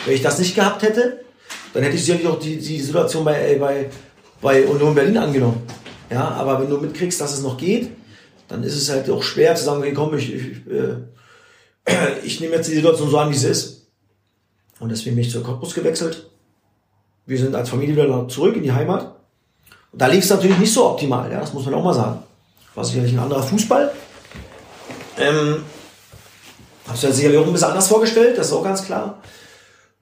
Wenn 0.05 0.13
ich 0.13 0.21
das 0.21 0.37
nicht 0.37 0.53
gehabt 0.53 0.83
hätte, 0.83 1.21
dann 1.73 1.83
hätte 1.83 1.95
ich 1.95 2.05
sicherlich 2.05 2.27
auch 2.27 2.39
die, 2.39 2.57
die 2.57 2.79
Situation 2.79 3.25
bei, 3.25 3.53
äh, 3.53 3.55
bei, 3.57 3.89
bei 4.39 4.65
Union 4.67 4.93
Berlin 4.93 5.17
angenommen. 5.17 5.63
Ja, 6.11 6.29
aber 6.29 6.61
wenn 6.61 6.69
du 6.69 6.77
mitkriegst, 6.77 7.19
dass 7.19 7.33
es 7.33 7.41
noch 7.41 7.57
geht, 7.57 7.89
dann 8.47 8.63
ist 8.63 8.75
es 8.75 8.89
halt 8.89 9.09
auch 9.09 9.23
schwer 9.23 9.55
zu 9.55 9.63
sagen, 9.63 9.79
okay, 9.79 9.93
komm, 9.93 10.15
ich, 10.15 10.33
ich, 10.33 10.67
äh, 10.67 10.95
ich 12.23 12.39
nehme 12.39 12.55
jetzt 12.55 12.69
die 12.69 12.75
Situation 12.75 13.09
so 13.09 13.17
an, 13.17 13.31
wie 13.31 13.37
sie 13.37 13.49
ist. 13.49 13.87
Und 14.79 14.89
deswegen 14.89 15.15
bin 15.15 15.25
ich 15.25 15.31
zu 15.31 15.41
Cottbus 15.41 15.73
gewechselt. 15.73 16.29
Wir 17.25 17.37
sind 17.37 17.55
als 17.55 17.69
Familie 17.69 17.95
wieder 17.95 18.27
zurück 18.27 18.55
in 18.55 18.63
die 18.63 18.71
Heimat. 18.71 19.15
Und 19.91 20.01
da 20.01 20.07
lief 20.07 20.23
es 20.23 20.29
natürlich 20.29 20.57
nicht 20.57 20.73
so 20.73 20.87
optimal, 20.87 21.31
ja, 21.31 21.39
das 21.39 21.53
muss 21.53 21.65
man 21.65 21.73
auch 21.73 21.83
mal 21.83 21.93
sagen. 21.93 22.23
War 22.75 22.85
sicherlich 22.85 23.13
ein 23.13 23.19
anderer 23.19 23.43
Fußball. 23.43 23.91
Ähm, 25.17 25.63
Hab's 26.89 27.03
mir 27.03 27.11
sicherlich 27.11 27.37
auch 27.37 27.45
ein 27.45 27.51
bisschen 27.53 27.67
anders 27.67 27.87
vorgestellt, 27.87 28.37
das 28.37 28.47
ist 28.47 28.53
auch 28.53 28.63
ganz 28.63 28.83
klar. 28.83 29.21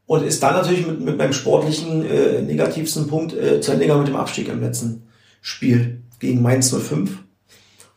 Und 0.05 0.23
ist 0.23 0.41
dann 0.41 0.53
natürlich 0.53 0.87
mit, 0.87 1.01
mit 1.01 1.17
meinem 1.17 1.33
sportlichen 1.33 2.05
äh, 2.05 2.41
negativsten 2.41 3.07
Punkt 3.07 3.33
äh, 3.33 3.59
zu 3.59 3.73
Ende 3.73 3.93
mit 3.93 4.07
dem 4.07 4.15
Abstieg 4.15 4.47
im 4.47 4.61
letzten 4.61 5.05
Spiel 5.41 6.01
gegen 6.19 6.41
Mainz 6.41 6.73
05, 6.73 7.11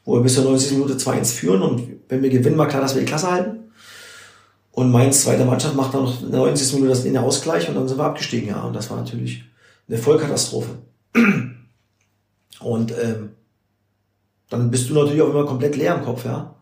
wo 0.04 0.14
wir 0.14 0.22
bis 0.22 0.34
zur 0.34 0.44
90. 0.44 0.72
Minute 0.72 0.94
2-1 0.94 1.32
führen 1.32 1.62
und 1.62 1.88
wenn 2.08 2.22
wir 2.22 2.30
gewinnen, 2.30 2.58
war 2.58 2.66
klar, 2.66 2.82
dass 2.82 2.94
wir 2.94 3.00
die 3.00 3.06
Klasse 3.06 3.30
halten. 3.30 3.70
Und 4.72 4.90
Mainz 4.90 5.22
zweite 5.22 5.44
Mannschaft 5.44 5.76
macht 5.76 5.94
dann 5.94 6.02
noch 6.04 6.22
in 6.22 6.30
der 6.30 6.40
90. 6.40 6.74
Minute 6.74 6.90
das 6.90 7.04
in 7.04 7.12
der 7.12 7.22
Ausgleich 7.22 7.68
und 7.68 7.76
dann 7.76 7.86
sind 7.86 7.98
wir 7.98 8.04
abgestiegen, 8.04 8.48
ja. 8.48 8.62
Und 8.62 8.74
das 8.74 8.90
war 8.90 8.96
natürlich 8.96 9.44
eine 9.88 9.98
Vollkatastrophe. 9.98 10.70
Und 12.60 12.92
ähm, 12.92 13.30
dann 14.50 14.70
bist 14.70 14.90
du 14.90 14.94
natürlich 14.94 15.22
auch 15.22 15.30
immer 15.30 15.46
komplett 15.46 15.76
leer 15.76 15.94
im 15.94 16.04
Kopf, 16.04 16.24
ja. 16.24 16.54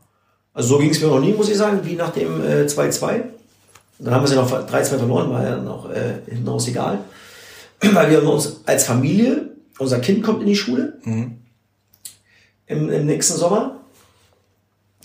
Also 0.54 0.70
so 0.70 0.78
ging 0.78 0.90
es 0.90 1.00
mir 1.00 1.08
noch 1.08 1.20
nie, 1.20 1.32
muss 1.32 1.48
ich 1.48 1.56
sagen, 1.56 1.80
wie 1.82 1.94
nach 1.94 2.10
dem 2.10 2.40
2-2. 2.42 3.12
Äh, 3.12 3.22
dann 3.98 4.14
haben 4.14 4.22
wir 4.22 4.28
sie 4.28 4.36
noch 4.36 4.50
3-2 4.50 4.84
verloren, 4.98 5.30
war 5.30 5.42
ja 5.42 5.56
noch 5.56 5.90
äh, 5.90 6.20
hinten 6.26 6.48
raus 6.48 6.68
egal. 6.68 7.00
Weil 7.80 8.10
wir 8.10 8.22
uns 8.22 8.60
als 8.66 8.84
Familie, 8.84 9.50
unser 9.78 10.00
Kind 10.00 10.22
kommt 10.22 10.40
in 10.40 10.48
die 10.48 10.56
Schule 10.56 10.98
mhm. 11.04 11.38
im, 12.66 12.90
im 12.90 13.06
nächsten 13.06 13.36
Sommer. 13.36 13.80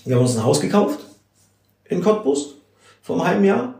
Wir 0.05 0.15
haben 0.15 0.23
uns 0.23 0.35
ein 0.35 0.43
Haus 0.43 0.59
gekauft 0.59 0.99
in 1.85 2.01
Cottbus 2.01 2.55
vor 3.01 3.15
einem 3.15 3.27
halben 3.27 3.45
Jahr. 3.45 3.75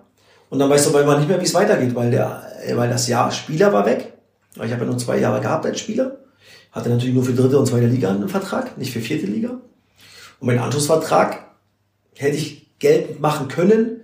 Und 0.50 0.60
dann 0.60 0.70
weißt 0.70 0.86
du 0.86 0.98
aber 0.98 1.18
nicht 1.18 1.28
mehr, 1.28 1.42
wie 1.42 1.46
es 1.46 1.54
weitergeht, 1.54 1.96
weil, 1.96 2.12
der, 2.12 2.44
weil 2.74 2.90
das 2.90 3.08
Jahr 3.08 3.32
Spieler 3.32 3.74
war 3.74 3.86
weg. 3.86 4.14
Ich 4.56 4.72
habe 4.72 4.82
ja 4.82 4.86
nur 4.86 4.98
zwei 5.00 5.18
Jahre 5.18 5.42
gehabt 5.42 5.66
als 5.66 5.80
Spieler. 5.80 6.18
Hatte 6.74 6.90
natürlich 6.90 7.14
nur 7.14 7.24
für 7.24 7.34
dritte 7.34 7.60
und 7.60 7.68
zweite 7.68 7.86
Liga 7.86 8.10
einen 8.10 8.28
Vertrag, 8.28 8.78
nicht 8.80 8.92
für 8.92 9.00
vierte 9.00 9.28
Liga. 9.28 9.52
Und 10.40 10.48
mein 10.48 10.58
Anschlussvertrag 10.58 11.46
hätte 12.16 12.36
ich 12.36 12.68
Geld 12.80 13.22
machen 13.22 13.48
können, 13.48 14.02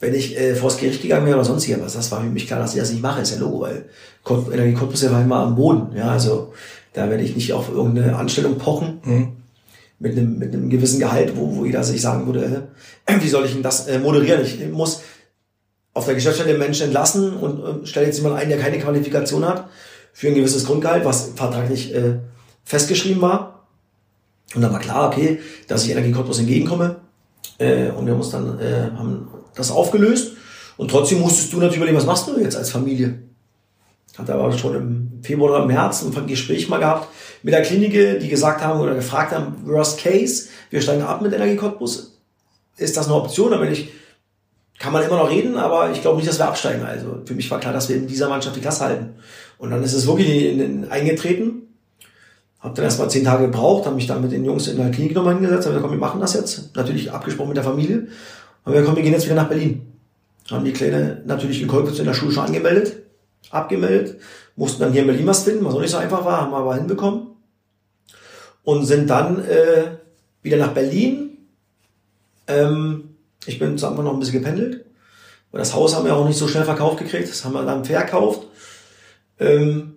wenn 0.00 0.14
ich 0.14 0.38
äh, 0.38 0.54
vors 0.54 0.78
Gericht 0.78 1.02
gegangen 1.02 1.26
wäre 1.26 1.36
oder 1.36 1.44
sonst 1.44 1.68
irgendwas. 1.68 1.92
Das 1.92 2.10
war 2.10 2.22
für 2.22 2.28
mich 2.28 2.46
klar, 2.46 2.58
dass 2.58 2.74
ich 2.74 2.80
das 2.80 2.90
nicht 2.90 3.02
mache, 3.02 3.20
ist 3.20 3.32
ja 3.32 3.38
Logo, 3.38 3.60
weil 3.60 3.84
Energie 4.52 4.74
Cottbus 4.74 5.10
war 5.10 5.20
immer 5.20 5.40
am 5.40 5.56
Boden. 5.56 5.94
Ja, 5.94 6.10
also 6.10 6.54
da 6.94 7.10
werde 7.10 7.22
ich 7.22 7.36
nicht 7.36 7.52
auf 7.52 7.68
irgendeine 7.68 8.16
Anstellung 8.16 8.56
pochen. 8.56 9.00
Mhm. 9.04 9.32
Mit 10.00 10.12
einem, 10.12 10.38
mit 10.38 10.54
einem 10.54 10.70
gewissen 10.70 11.00
Gehalt, 11.00 11.36
wo, 11.36 11.56
wo 11.56 11.64
jeder 11.64 11.82
sich 11.82 12.00
sagen 12.00 12.24
würde, 12.26 12.68
äh, 13.04 13.20
wie 13.20 13.28
soll 13.28 13.44
ich 13.44 13.52
denn 13.52 13.64
das 13.64 13.88
äh, 13.88 13.98
moderieren? 13.98 14.42
Ich 14.42 14.64
muss 14.70 15.02
auf 15.92 16.06
der 16.06 16.14
Geschäftsstelle 16.14 16.56
Menschen 16.56 16.86
entlassen 16.86 17.36
und 17.36 17.82
äh, 17.82 17.86
stelle 17.86 18.06
jetzt 18.06 18.18
jemanden 18.18 18.38
ein, 18.38 18.48
der 18.48 18.58
keine 18.58 18.78
Qualifikation 18.78 19.44
hat 19.44 19.68
für 20.18 20.26
ein 20.26 20.34
gewisses 20.34 20.64
Grundgehalt, 20.64 21.04
was 21.04 21.30
vertraglich 21.36 21.94
äh, 21.94 22.16
festgeschrieben 22.64 23.22
war. 23.22 23.68
Und 24.52 24.62
dann 24.62 24.72
war 24.72 24.80
klar, 24.80 25.06
okay, 25.06 25.38
dass 25.68 25.84
ich 25.84 25.92
Energie 25.92 26.10
Cottbus 26.10 26.40
entgegenkomme. 26.40 26.96
Äh, 27.58 27.90
und 27.90 28.04
wir 28.04 28.14
haben 28.14 28.30
dann 28.32 28.58
äh, 28.58 28.90
haben 28.98 29.28
das 29.54 29.70
aufgelöst. 29.70 30.32
Und 30.76 30.90
trotzdem 30.90 31.20
musstest 31.20 31.52
du 31.52 31.58
natürlich 31.58 31.76
überlegen, 31.76 31.98
was 31.98 32.04
machst 32.06 32.26
du 32.26 32.36
jetzt 32.40 32.56
als 32.56 32.68
Familie? 32.68 33.20
Hatte 34.16 34.34
aber 34.34 34.50
schon 34.58 34.74
im 34.74 35.20
Februar 35.22 35.52
oder 35.52 35.62
im 35.62 35.68
März 35.68 36.02
ein 36.02 36.26
Gespräch 36.26 36.68
mal 36.68 36.78
gehabt 36.78 37.06
mit 37.44 37.54
der 37.54 37.62
Klinik, 37.62 37.92
die 38.20 38.28
gesagt 38.28 38.60
haben 38.60 38.80
oder 38.80 38.96
gefragt 38.96 39.32
haben, 39.32 39.54
worst 39.66 40.00
case, 40.00 40.48
wir 40.70 40.82
steigen 40.82 41.02
ab 41.02 41.22
mit 41.22 41.32
Energie 41.32 41.54
Cottbus. 41.54 42.18
Ist 42.76 42.96
das 42.96 43.06
eine 43.06 43.14
Option? 43.14 43.56
Bin 43.60 43.70
ich, 43.70 43.90
kann 44.80 44.92
man 44.92 45.04
immer 45.04 45.18
noch 45.18 45.30
reden, 45.30 45.56
aber 45.56 45.92
ich 45.92 46.02
glaube 46.02 46.16
nicht, 46.16 46.28
dass 46.28 46.40
wir 46.40 46.48
absteigen. 46.48 46.84
Also 46.84 47.22
für 47.24 47.34
mich 47.34 47.48
war 47.52 47.60
klar, 47.60 47.72
dass 47.72 47.88
wir 47.88 47.94
in 47.94 48.08
dieser 48.08 48.28
Mannschaft 48.28 48.56
die 48.56 48.60
Klasse 48.60 48.84
halten. 48.84 49.14
Und 49.58 49.70
dann 49.70 49.82
ist 49.82 49.92
es 49.92 50.06
wirklich 50.06 50.46
in, 50.46 50.60
in, 50.60 50.90
eingetreten. 50.90 51.62
Hab 52.60 52.74
dann 52.74 52.84
erstmal 52.84 53.10
zehn 53.10 53.24
Tage 53.24 53.46
gebraucht, 53.46 53.86
habe 53.86 53.96
mich 53.96 54.06
dann 54.06 54.22
mit 54.22 54.32
den 54.32 54.44
Jungs 54.44 54.66
in 54.66 54.76
der 54.76 54.90
Klinik 54.90 55.14
nochmal 55.14 55.34
hingesetzt, 55.34 55.66
haben 55.66 55.72
gesagt, 55.72 55.82
komm, 55.82 55.92
wir 55.92 55.98
machen 55.98 56.20
das 56.20 56.34
jetzt. 56.34 56.74
Natürlich 56.74 57.12
abgesprochen 57.12 57.48
mit 57.48 57.56
der 57.56 57.64
Familie. 57.64 58.08
Und 58.64 58.72
wir 58.72 58.82
kommen, 58.82 58.96
wir 58.96 59.02
gehen 59.02 59.12
jetzt 59.12 59.26
wieder 59.26 59.36
nach 59.36 59.48
Berlin. 59.48 59.82
Haben 60.50 60.64
die 60.64 60.72
Kleine 60.72 61.22
natürlich 61.26 61.60
in 61.62 61.68
Kolkwitz 61.68 61.98
in 61.98 62.06
der 62.06 62.14
Schule 62.14 62.32
schon 62.32 62.44
angemeldet, 62.44 63.02
abgemeldet, 63.50 64.18
mussten 64.56 64.82
dann 64.82 64.92
hier 64.92 65.02
in 65.02 65.06
Berlin 65.06 65.26
was 65.26 65.44
finden, 65.44 65.64
was 65.64 65.74
auch 65.74 65.80
nicht 65.80 65.90
so 65.90 65.98
einfach 65.98 66.24
war, 66.24 66.40
haben 66.40 66.52
wir 66.52 66.58
aber 66.58 66.74
hinbekommen. 66.74 67.28
Und 68.64 68.84
sind 68.84 69.08
dann 69.08 69.44
äh, 69.44 69.98
wieder 70.42 70.56
nach 70.56 70.72
Berlin. 70.72 71.38
Ähm, 72.46 73.14
ich 73.46 73.58
bin 73.58 73.78
zu 73.78 73.86
Anfang 73.86 74.04
noch 74.04 74.12
ein 74.12 74.20
bisschen 74.20 74.40
gependelt. 74.40 74.84
Weil 75.50 75.60
das 75.60 75.74
Haus 75.74 75.94
haben 75.94 76.04
wir 76.04 76.14
auch 76.14 76.26
nicht 76.26 76.38
so 76.38 76.48
schnell 76.48 76.64
verkauft 76.64 76.98
gekriegt. 76.98 77.30
Das 77.30 77.44
haben 77.44 77.54
wir 77.54 77.64
dann 77.64 77.84
verkauft. 77.84 78.46
Ähm, 79.40 79.94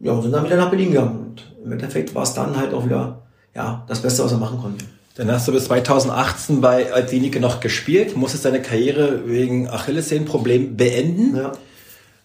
ja, 0.00 0.12
und 0.12 0.22
sind 0.22 0.32
dann 0.32 0.44
wieder 0.44 0.56
nach 0.56 0.70
Berlin 0.70 0.90
gegangen. 0.90 1.18
Und 1.30 1.42
im 1.64 1.72
Endeffekt 1.72 2.14
war 2.14 2.22
es 2.24 2.34
dann 2.34 2.56
halt 2.56 2.74
auch 2.74 2.84
wieder 2.84 3.22
ja, 3.54 3.84
das 3.88 4.00
Beste, 4.02 4.24
was 4.24 4.32
wir 4.32 4.38
machen 4.38 4.60
konnten. 4.60 4.86
Dann 5.16 5.30
hast 5.30 5.46
du 5.46 5.52
bis 5.52 5.66
2018 5.66 6.60
bei 6.60 6.92
Altinike 6.92 7.38
noch 7.38 7.60
gespielt, 7.60 8.16
musstest 8.16 8.44
deine 8.44 8.60
Karriere 8.60 9.28
wegen 9.28 9.68
Achillessehnenproblem 9.68 10.76
beenden. 10.76 11.36
Ja. 11.36 11.52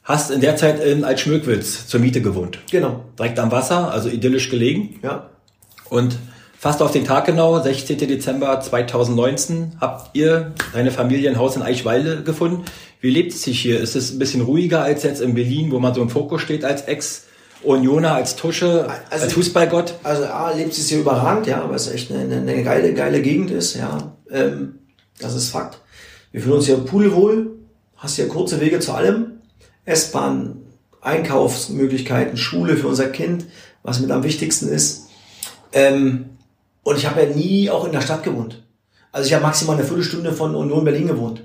Hast 0.03 0.31
in 0.31 0.41
der 0.41 0.55
Zeit 0.55 0.83
in 0.83 1.03
Altschmöckwitz 1.03 1.85
zur 1.85 1.99
Miete 1.99 2.21
gewohnt. 2.21 2.57
Genau. 2.71 3.03
Direkt 3.17 3.37
am 3.37 3.51
Wasser, 3.51 3.91
also 3.91 4.09
idyllisch 4.09 4.49
gelegen. 4.49 4.99
Ja. 5.03 5.29
Und 5.89 6.17
fast 6.59 6.81
auf 6.81 6.91
den 6.91 7.05
Tag 7.05 7.25
genau, 7.25 7.61
16. 7.61 7.97
Dezember 7.99 8.59
2019, 8.59 9.77
habt 9.79 10.15
ihr 10.15 10.51
deine 10.73 10.91
Familie 10.91 11.29
ein 11.29 11.39
Haus 11.39 11.55
in 11.55 11.61
Eichwalde 11.61 12.21
gefunden. 12.23 12.65
Wie 12.99 13.09
lebt 13.09 13.31
es 13.31 13.43
sich 13.43 13.61
hier? 13.61 13.79
Ist 13.79 13.95
es 13.95 14.11
ein 14.11 14.19
bisschen 14.19 14.41
ruhiger 14.41 14.83
als 14.83 15.03
jetzt 15.03 15.21
in 15.21 15.33
Berlin, 15.33 15.71
wo 15.71 15.79
man 15.79 15.93
so 15.93 16.01
im 16.01 16.09
Fokus 16.09 16.41
steht 16.41 16.65
als 16.65 16.81
Ex- 16.83 17.23
Unioner 17.63 18.13
als 18.13 18.35
Tusche, 18.35 18.87
also, 19.09 19.25
als 19.25 19.33
Fußballgott? 19.33 19.95
Also 20.03 20.25
A, 20.25 20.51
lebt 20.51 20.71
es 20.77 20.87
hier 20.89 20.99
überragend, 20.99 21.47
ja, 21.47 21.65
weil 21.67 21.75
es 21.75 21.89
echt 21.89 22.11
eine, 22.11 22.37
eine 22.37 22.63
geile, 22.63 22.93
geile 22.93 23.21
Gegend 23.21 23.51
ist, 23.51 23.75
ja. 23.75 24.13
Ähm, 24.29 24.79
das 25.19 25.35
ist 25.35 25.49
Fakt. 25.49 25.79
Wir 26.31 26.41
fühlen 26.41 26.55
uns 26.55 26.67
hier 26.67 26.77
pudelwohl, 26.77 27.57
hast 27.97 28.15
hier 28.15 28.27
kurze 28.27 28.61
Wege 28.61 28.79
zu 28.79 28.93
allem. 28.93 29.41
S-Bahn, 29.85 30.57
Einkaufsmöglichkeiten, 31.01 32.37
Schule 32.37 32.77
für 32.77 32.87
unser 32.87 33.07
Kind, 33.07 33.45
was 33.83 33.99
mit 33.99 34.11
am 34.11 34.23
wichtigsten 34.23 34.69
ist. 34.69 35.07
Ähm, 35.73 36.25
und 36.83 36.97
ich 36.97 37.05
habe 37.05 37.23
ja 37.23 37.29
nie 37.29 37.69
auch 37.69 37.85
in 37.85 37.91
der 37.91 38.01
Stadt 38.01 38.23
gewohnt. 38.23 38.63
Also 39.11 39.27
ich 39.27 39.33
habe 39.33 39.43
maximal 39.43 39.75
eine 39.75 39.85
Viertelstunde 39.85 40.31
von 40.31 40.55
Union 40.55 40.83
Berlin 40.83 41.07
gewohnt. 41.07 41.43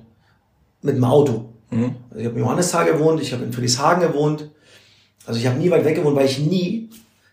Mit 0.82 0.96
dem 0.96 1.04
Auto. 1.04 1.50
Mhm. 1.70 1.96
Also 2.10 2.20
ich 2.20 2.26
habe 2.26 2.38
in 2.38 2.44
Johannisthal 2.44 2.84
gewohnt, 2.86 3.20
ich 3.22 3.32
habe 3.32 3.44
in 3.44 3.52
Friedrichshagen 3.52 4.06
gewohnt, 4.06 4.50
also 5.26 5.40
ich 5.40 5.46
habe 5.46 5.58
nie 5.58 5.70
weit 5.70 5.84
weg 5.84 5.96
gewohnt, 5.96 6.16
weil 6.16 6.26
ich 6.26 6.38
nie 6.38 6.90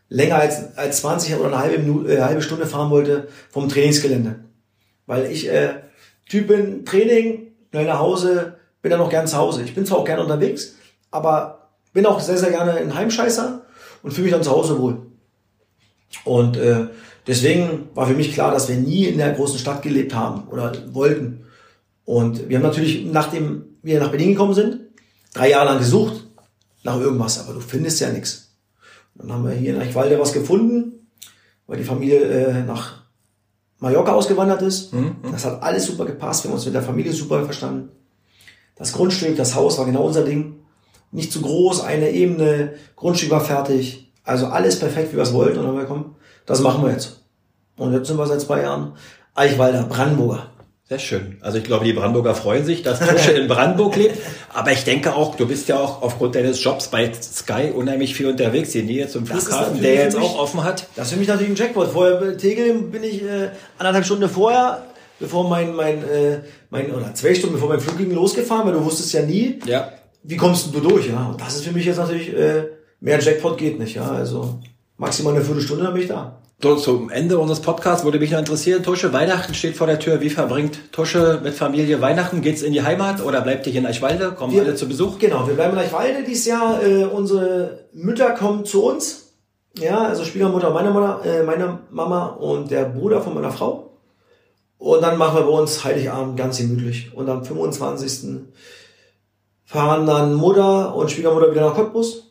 länger 0.09 0.35
als, 0.35 0.77
als 0.77 1.01
20 1.01 1.35
oder 1.35 1.47
eine 1.47 1.59
halbe, 1.59 1.79
Minute, 1.79 2.13
äh, 2.13 2.21
halbe 2.21 2.41
Stunde 2.41 2.65
fahren 2.65 2.89
wollte 2.89 3.27
vom 3.49 3.69
Trainingsgelände. 3.69 4.41
Weil 5.05 5.31
ich 5.31 5.49
äh, 5.49 5.75
Typ 6.29 6.47
bin, 6.47 6.85
Training, 6.85 7.53
schnell 7.69 7.85
nach 7.85 7.99
Hause, 7.99 8.57
bin 8.81 8.91
dann 8.91 8.99
noch 8.99 9.09
gern 9.09 9.27
zu 9.27 9.37
Hause. 9.37 9.63
Ich 9.63 9.75
bin 9.75 9.85
zwar 9.85 9.99
auch 9.99 10.05
gerne 10.05 10.21
unterwegs, 10.21 10.75
aber 11.11 11.69
bin 11.93 12.05
auch 12.05 12.19
sehr, 12.19 12.37
sehr 12.37 12.51
gerne 12.51 12.73
ein 12.73 12.95
Heimscheißer 12.95 13.65
und 14.03 14.11
fühle 14.11 14.25
mich 14.25 14.33
dann 14.33 14.43
zu 14.43 14.51
Hause 14.51 14.79
wohl. 14.79 15.05
Und 16.23 16.57
äh, 16.57 16.87
deswegen 17.27 17.89
war 17.93 18.07
für 18.07 18.13
mich 18.13 18.33
klar, 18.33 18.51
dass 18.51 18.69
wir 18.69 18.75
nie 18.75 19.05
in 19.05 19.17
der 19.17 19.33
großen 19.33 19.59
Stadt 19.59 19.81
gelebt 19.81 20.13
haben 20.13 20.47
oder 20.49 20.73
wollten. 20.93 21.45
Und 22.05 22.49
wir 22.49 22.57
haben 22.57 22.63
natürlich, 22.63 23.05
nachdem 23.05 23.65
wir 23.81 23.99
nach 23.99 24.09
Berlin 24.09 24.31
gekommen 24.31 24.53
sind, 24.53 24.79
drei 25.33 25.49
Jahre 25.49 25.65
lang 25.65 25.79
gesucht, 25.79 26.25
nach 26.83 26.99
irgendwas, 26.99 27.39
aber 27.39 27.53
du 27.53 27.59
findest 27.59 27.99
ja 27.99 28.09
nichts. 28.09 28.55
Dann 29.15 29.31
haben 29.31 29.45
wir 29.45 29.51
hier 29.51 29.75
in 29.75 29.81
Eichwalde 29.81 30.19
was 30.19 30.33
gefunden, 30.33 31.07
weil 31.67 31.77
die 31.77 31.83
Familie 31.83 32.21
äh, 32.21 32.63
nach 32.63 33.03
Mallorca 33.79 34.13
ausgewandert 34.13 34.61
ist. 34.61 34.93
Mhm. 34.93 35.17
Das 35.31 35.45
hat 35.45 35.61
alles 35.61 35.85
super 35.85 36.05
gepasst, 36.05 36.43
wir 36.43 36.49
haben 36.49 36.55
uns 36.55 36.65
mit 36.65 36.73
der 36.73 36.83
Familie 36.83 37.13
super 37.13 37.43
verstanden. 37.45 37.89
Das 38.75 38.93
Grundstück, 38.93 39.35
das 39.35 39.53
Haus 39.55 39.77
war 39.77 39.85
genau 39.85 40.03
unser 40.03 40.23
Ding. 40.23 40.55
Nicht 41.11 41.31
zu 41.31 41.41
groß, 41.41 41.81
eine 41.81 42.09
Ebene, 42.09 42.73
Grundstück 42.95 43.29
war 43.29 43.41
fertig. 43.41 44.11
Also 44.23 44.47
alles 44.47 44.79
perfekt, 44.79 45.11
wie 45.11 45.17
wir 45.17 45.23
es 45.23 45.33
wollten. 45.33 45.59
Und 45.59 45.65
dann 45.65 45.73
haben 45.73 45.79
wir, 45.79 45.85
komm, 45.85 46.15
das 46.45 46.61
machen 46.61 46.83
wir 46.83 46.91
jetzt. 46.91 47.21
Und 47.77 47.93
jetzt 47.93 48.07
sind 48.07 48.17
wir 48.17 48.27
seit 48.27 48.41
zwei 48.41 48.61
Jahren 48.61 48.93
Eichwalder, 49.33 49.83
Brandenburger. 49.83 50.47
Sehr 50.91 50.99
schön. 50.99 51.37
Also 51.39 51.57
ich 51.57 51.63
glaube, 51.63 51.85
die 51.85 51.93
Brandenburger 51.93 52.35
freuen 52.35 52.65
sich, 52.65 52.83
dass 52.83 52.99
Tusche 52.99 53.31
in 53.31 53.47
Brandenburg 53.47 53.95
lebt. 53.95 54.17
Aber 54.53 54.73
ich 54.73 54.83
denke 54.83 55.15
auch, 55.15 55.35
du 55.35 55.47
bist 55.47 55.69
ja 55.69 55.79
auch 55.79 56.01
aufgrund 56.01 56.35
deines 56.35 56.61
Jobs 56.61 56.89
bei 56.89 57.09
Sky 57.13 57.71
unheimlich 57.73 58.13
viel 58.13 58.27
unterwegs. 58.27 58.71
Die 58.71 58.83
Nähe 58.83 59.07
zum 59.07 59.25
Flughafen, 59.25 59.81
der 59.81 59.93
jetzt 59.93 60.17
mich, 60.17 60.25
auch 60.25 60.37
offen 60.37 60.65
hat. 60.65 60.87
Das 60.97 61.07
ist 61.07 61.13
für 61.13 61.19
mich 61.19 61.29
natürlich 61.29 61.49
ein 61.49 61.55
Jackpot. 61.55 61.93
Vorher 61.93 62.37
Tegel 62.37 62.73
bin 62.81 63.03
ich 63.03 63.23
äh, 63.23 63.51
anderthalb 63.77 64.03
Stunden 64.03 64.27
vorher, 64.27 64.83
bevor 65.17 65.47
mein, 65.47 65.73
mein, 65.73 66.03
äh, 66.03 66.39
mein, 66.69 66.91
oder 66.91 67.13
zwei 67.13 67.35
Stunden 67.35 67.55
bevor 67.55 67.69
mein 67.69 67.79
Flug 67.79 67.97
ging, 67.97 68.11
losgefahren, 68.11 68.65
weil 68.67 68.73
du 68.73 68.83
wusstest 68.83 69.13
ja 69.13 69.21
nie, 69.21 69.61
ja. 69.65 69.93
wie 70.23 70.35
kommst 70.35 70.75
du 70.75 70.81
durch. 70.81 71.07
Ja? 71.07 71.27
Und 71.27 71.39
das 71.39 71.55
ist 71.55 71.63
für 71.63 71.71
mich 71.71 71.85
jetzt 71.85 71.99
natürlich, 71.99 72.35
äh, 72.35 72.65
mehr 72.99 73.17
Jackpot 73.21 73.57
geht 73.57 73.79
nicht. 73.79 73.95
Ja? 73.95 74.11
Also 74.11 74.59
maximal 75.01 75.33
eine 75.33 75.43
Viertelstunde, 75.43 75.83
dann 75.83 75.93
bin 75.93 76.03
ich 76.03 76.07
da. 76.09 76.37
So, 76.61 76.75
zum 76.75 77.09
Ende 77.09 77.39
unseres 77.39 77.59
Podcasts 77.59 78.05
würde 78.05 78.19
mich 78.19 78.29
noch 78.29 78.37
interessieren, 78.37 78.83
Tusche, 78.83 79.11
Weihnachten 79.11 79.55
steht 79.55 79.75
vor 79.75 79.87
der 79.87 79.97
Tür. 79.97 80.21
Wie 80.21 80.29
verbringt 80.29 80.91
Tusche 80.91 81.39
mit 81.43 81.55
Familie 81.55 82.01
Weihnachten? 82.01 82.41
Geht's 82.41 82.61
in 82.61 82.71
die 82.71 82.83
Heimat 82.83 83.25
oder 83.25 83.41
bleibt 83.41 83.65
ihr 83.65 83.71
hier 83.71 83.81
in 83.81 83.87
Eichwalde? 83.87 84.31
Kommen 84.33 84.53
Wir- 84.53 84.61
alle 84.61 84.75
zu 84.75 84.87
Besuch? 84.87 85.17
Genau, 85.17 85.47
wir 85.47 85.55
bleiben 85.55 85.73
in 85.73 85.79
Eichwalde 85.79 86.23
dieses 86.23 86.45
Jahr. 86.45 86.83
Äh, 86.83 87.05
unsere 87.05 87.79
Mütter 87.93 88.29
kommen 88.35 88.63
zu 88.63 88.83
uns. 88.85 89.33
Ja, 89.79 90.03
also 90.03 90.23
Schwiegermutter 90.23 90.69
meiner 90.69 90.91
Mutter, 90.91 91.21
äh, 91.25 91.41
meine 91.43 91.79
Mama 91.89 92.27
und 92.27 92.69
der 92.69 92.83
Bruder 92.85 93.21
von 93.21 93.33
meiner 93.33 93.51
Frau. 93.51 93.97
Und 94.77 95.01
dann 95.01 95.17
machen 95.17 95.37
wir 95.39 95.43
bei 95.43 95.57
uns 95.59 95.83
Heiligabend 95.83 96.37
ganz 96.37 96.59
gemütlich. 96.59 97.11
Und 97.15 97.27
am 97.27 97.43
25. 97.43 98.41
fahren 99.65 100.05
dann 100.05 100.35
Mutter 100.35 100.93
und 100.95 101.09
Schwiegermutter 101.09 101.49
wieder 101.51 101.61
nach 101.61 101.73
Cottbus. 101.75 102.30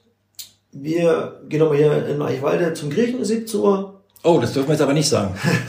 Wir 0.73 1.41
gehen 1.49 1.61
nochmal 1.61 1.79
hier 1.79 2.07
in 2.07 2.23
Eichwalde 2.23 2.75
zum 2.75 2.91
Griechen, 2.91 3.25
17 3.25 3.61
Uhr. 3.61 4.03
Oh, 4.23 4.39
das 4.41 4.53
dürfen 4.53 4.69
wir 4.69 4.75
jetzt 4.75 4.83
aber 4.83 4.93
nicht 4.93 5.09
sagen. 5.09 5.35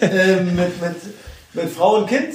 ähm, 0.00 0.56
mit, 0.56 0.80
mit, 0.80 0.96
mit 1.52 1.68
Frau 1.70 1.98
und 1.98 2.06
Kind. 2.06 2.34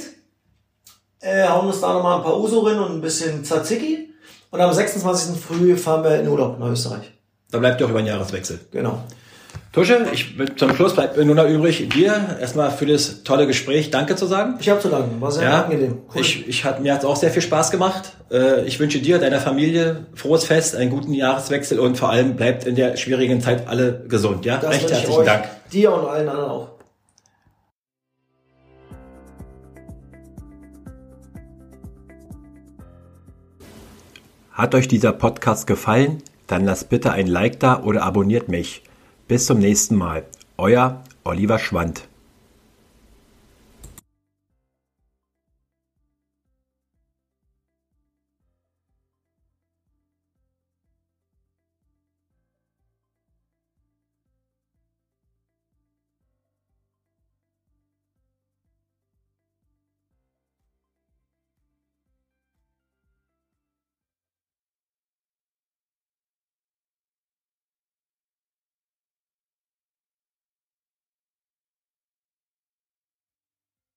Äh, 1.20 1.46
hauen 1.46 1.66
uns 1.66 1.80
da 1.80 1.92
nochmal 1.92 2.18
ein 2.18 2.22
paar 2.22 2.38
Uso 2.38 2.60
rein 2.60 2.78
und 2.78 2.92
ein 2.92 3.00
bisschen 3.00 3.44
Tzatziki. 3.44 4.08
Und 4.50 4.60
am 4.60 4.72
26. 4.72 5.38
früh 5.38 5.76
fahren 5.76 6.04
wir 6.04 6.20
in 6.20 6.28
Urlaub 6.28 6.58
nach 6.58 6.70
Österreich. 6.70 7.12
Da 7.50 7.58
bleibt 7.58 7.80
ihr 7.80 7.86
auch 7.86 7.90
über 7.90 8.00
den 8.00 8.06
Jahreswechsel. 8.06 8.60
Genau. 8.70 9.04
Tusche, 9.72 10.04
ich, 10.12 10.34
zum 10.56 10.74
Schluss 10.74 10.94
bleibt 10.94 11.16
mir 11.16 11.24
nur 11.24 11.36
noch 11.36 11.46
übrig, 11.48 11.88
dir 11.90 12.36
erstmal 12.40 12.72
für 12.72 12.86
das 12.86 13.22
tolle 13.22 13.46
Gespräch 13.46 13.90
Danke 13.92 14.16
zu 14.16 14.26
sagen. 14.26 14.54
Ich 14.58 14.68
habe 14.68 14.80
zu 14.80 14.88
danken. 14.88 15.20
War 15.20 15.30
sehr 15.30 15.44
Ja, 15.44 15.62
angenehm. 15.62 15.98
Cool. 16.12 16.20
ich, 16.20 16.48
ich 16.48 16.64
hat, 16.64 16.80
mir 16.80 16.92
hat 16.92 17.00
es 17.00 17.04
auch 17.04 17.14
sehr 17.14 17.30
viel 17.30 17.42
Spaß 17.42 17.70
gemacht. 17.70 18.12
Äh, 18.32 18.64
Ich 18.66 18.80
wünsche 18.80 18.98
dir, 18.98 19.18
deiner 19.20 19.38
Familie 19.38 20.06
frohes 20.14 20.44
Fest, 20.44 20.74
einen 20.74 20.90
guten 20.90 21.14
Jahreswechsel 21.14 21.78
und 21.78 21.96
vor 21.98 22.10
allem 22.10 22.34
bleibt 22.34 22.66
in 22.66 22.74
der 22.74 22.96
schwierigen 22.96 23.40
Zeit 23.40 23.68
alle 23.68 24.04
gesund. 24.08 24.44
Ja, 24.44 24.56
Das 24.56 24.70
recht 24.72 24.90
herzlichen 24.90 25.12
euch, 25.20 25.26
Dank. 25.26 25.44
Dir 25.72 25.92
und 25.92 26.08
allen 26.08 26.28
anderen 26.28 26.50
auch. 26.50 26.68
Hat 34.52 34.74
euch 34.74 34.88
dieser 34.88 35.12
Podcast 35.12 35.66
gefallen? 35.66 36.22
Dann 36.46 36.64
lasst 36.64 36.88
bitte 36.88 37.12
ein 37.12 37.26
Like 37.26 37.60
da 37.60 37.82
oder 37.82 38.02
abonniert 38.02 38.48
mich. 38.48 38.82
Bis 39.30 39.46
zum 39.46 39.60
nächsten 39.60 39.94
Mal. 39.94 40.24
Euer 40.58 41.04
Oliver 41.22 41.60
Schwand. 41.60 42.09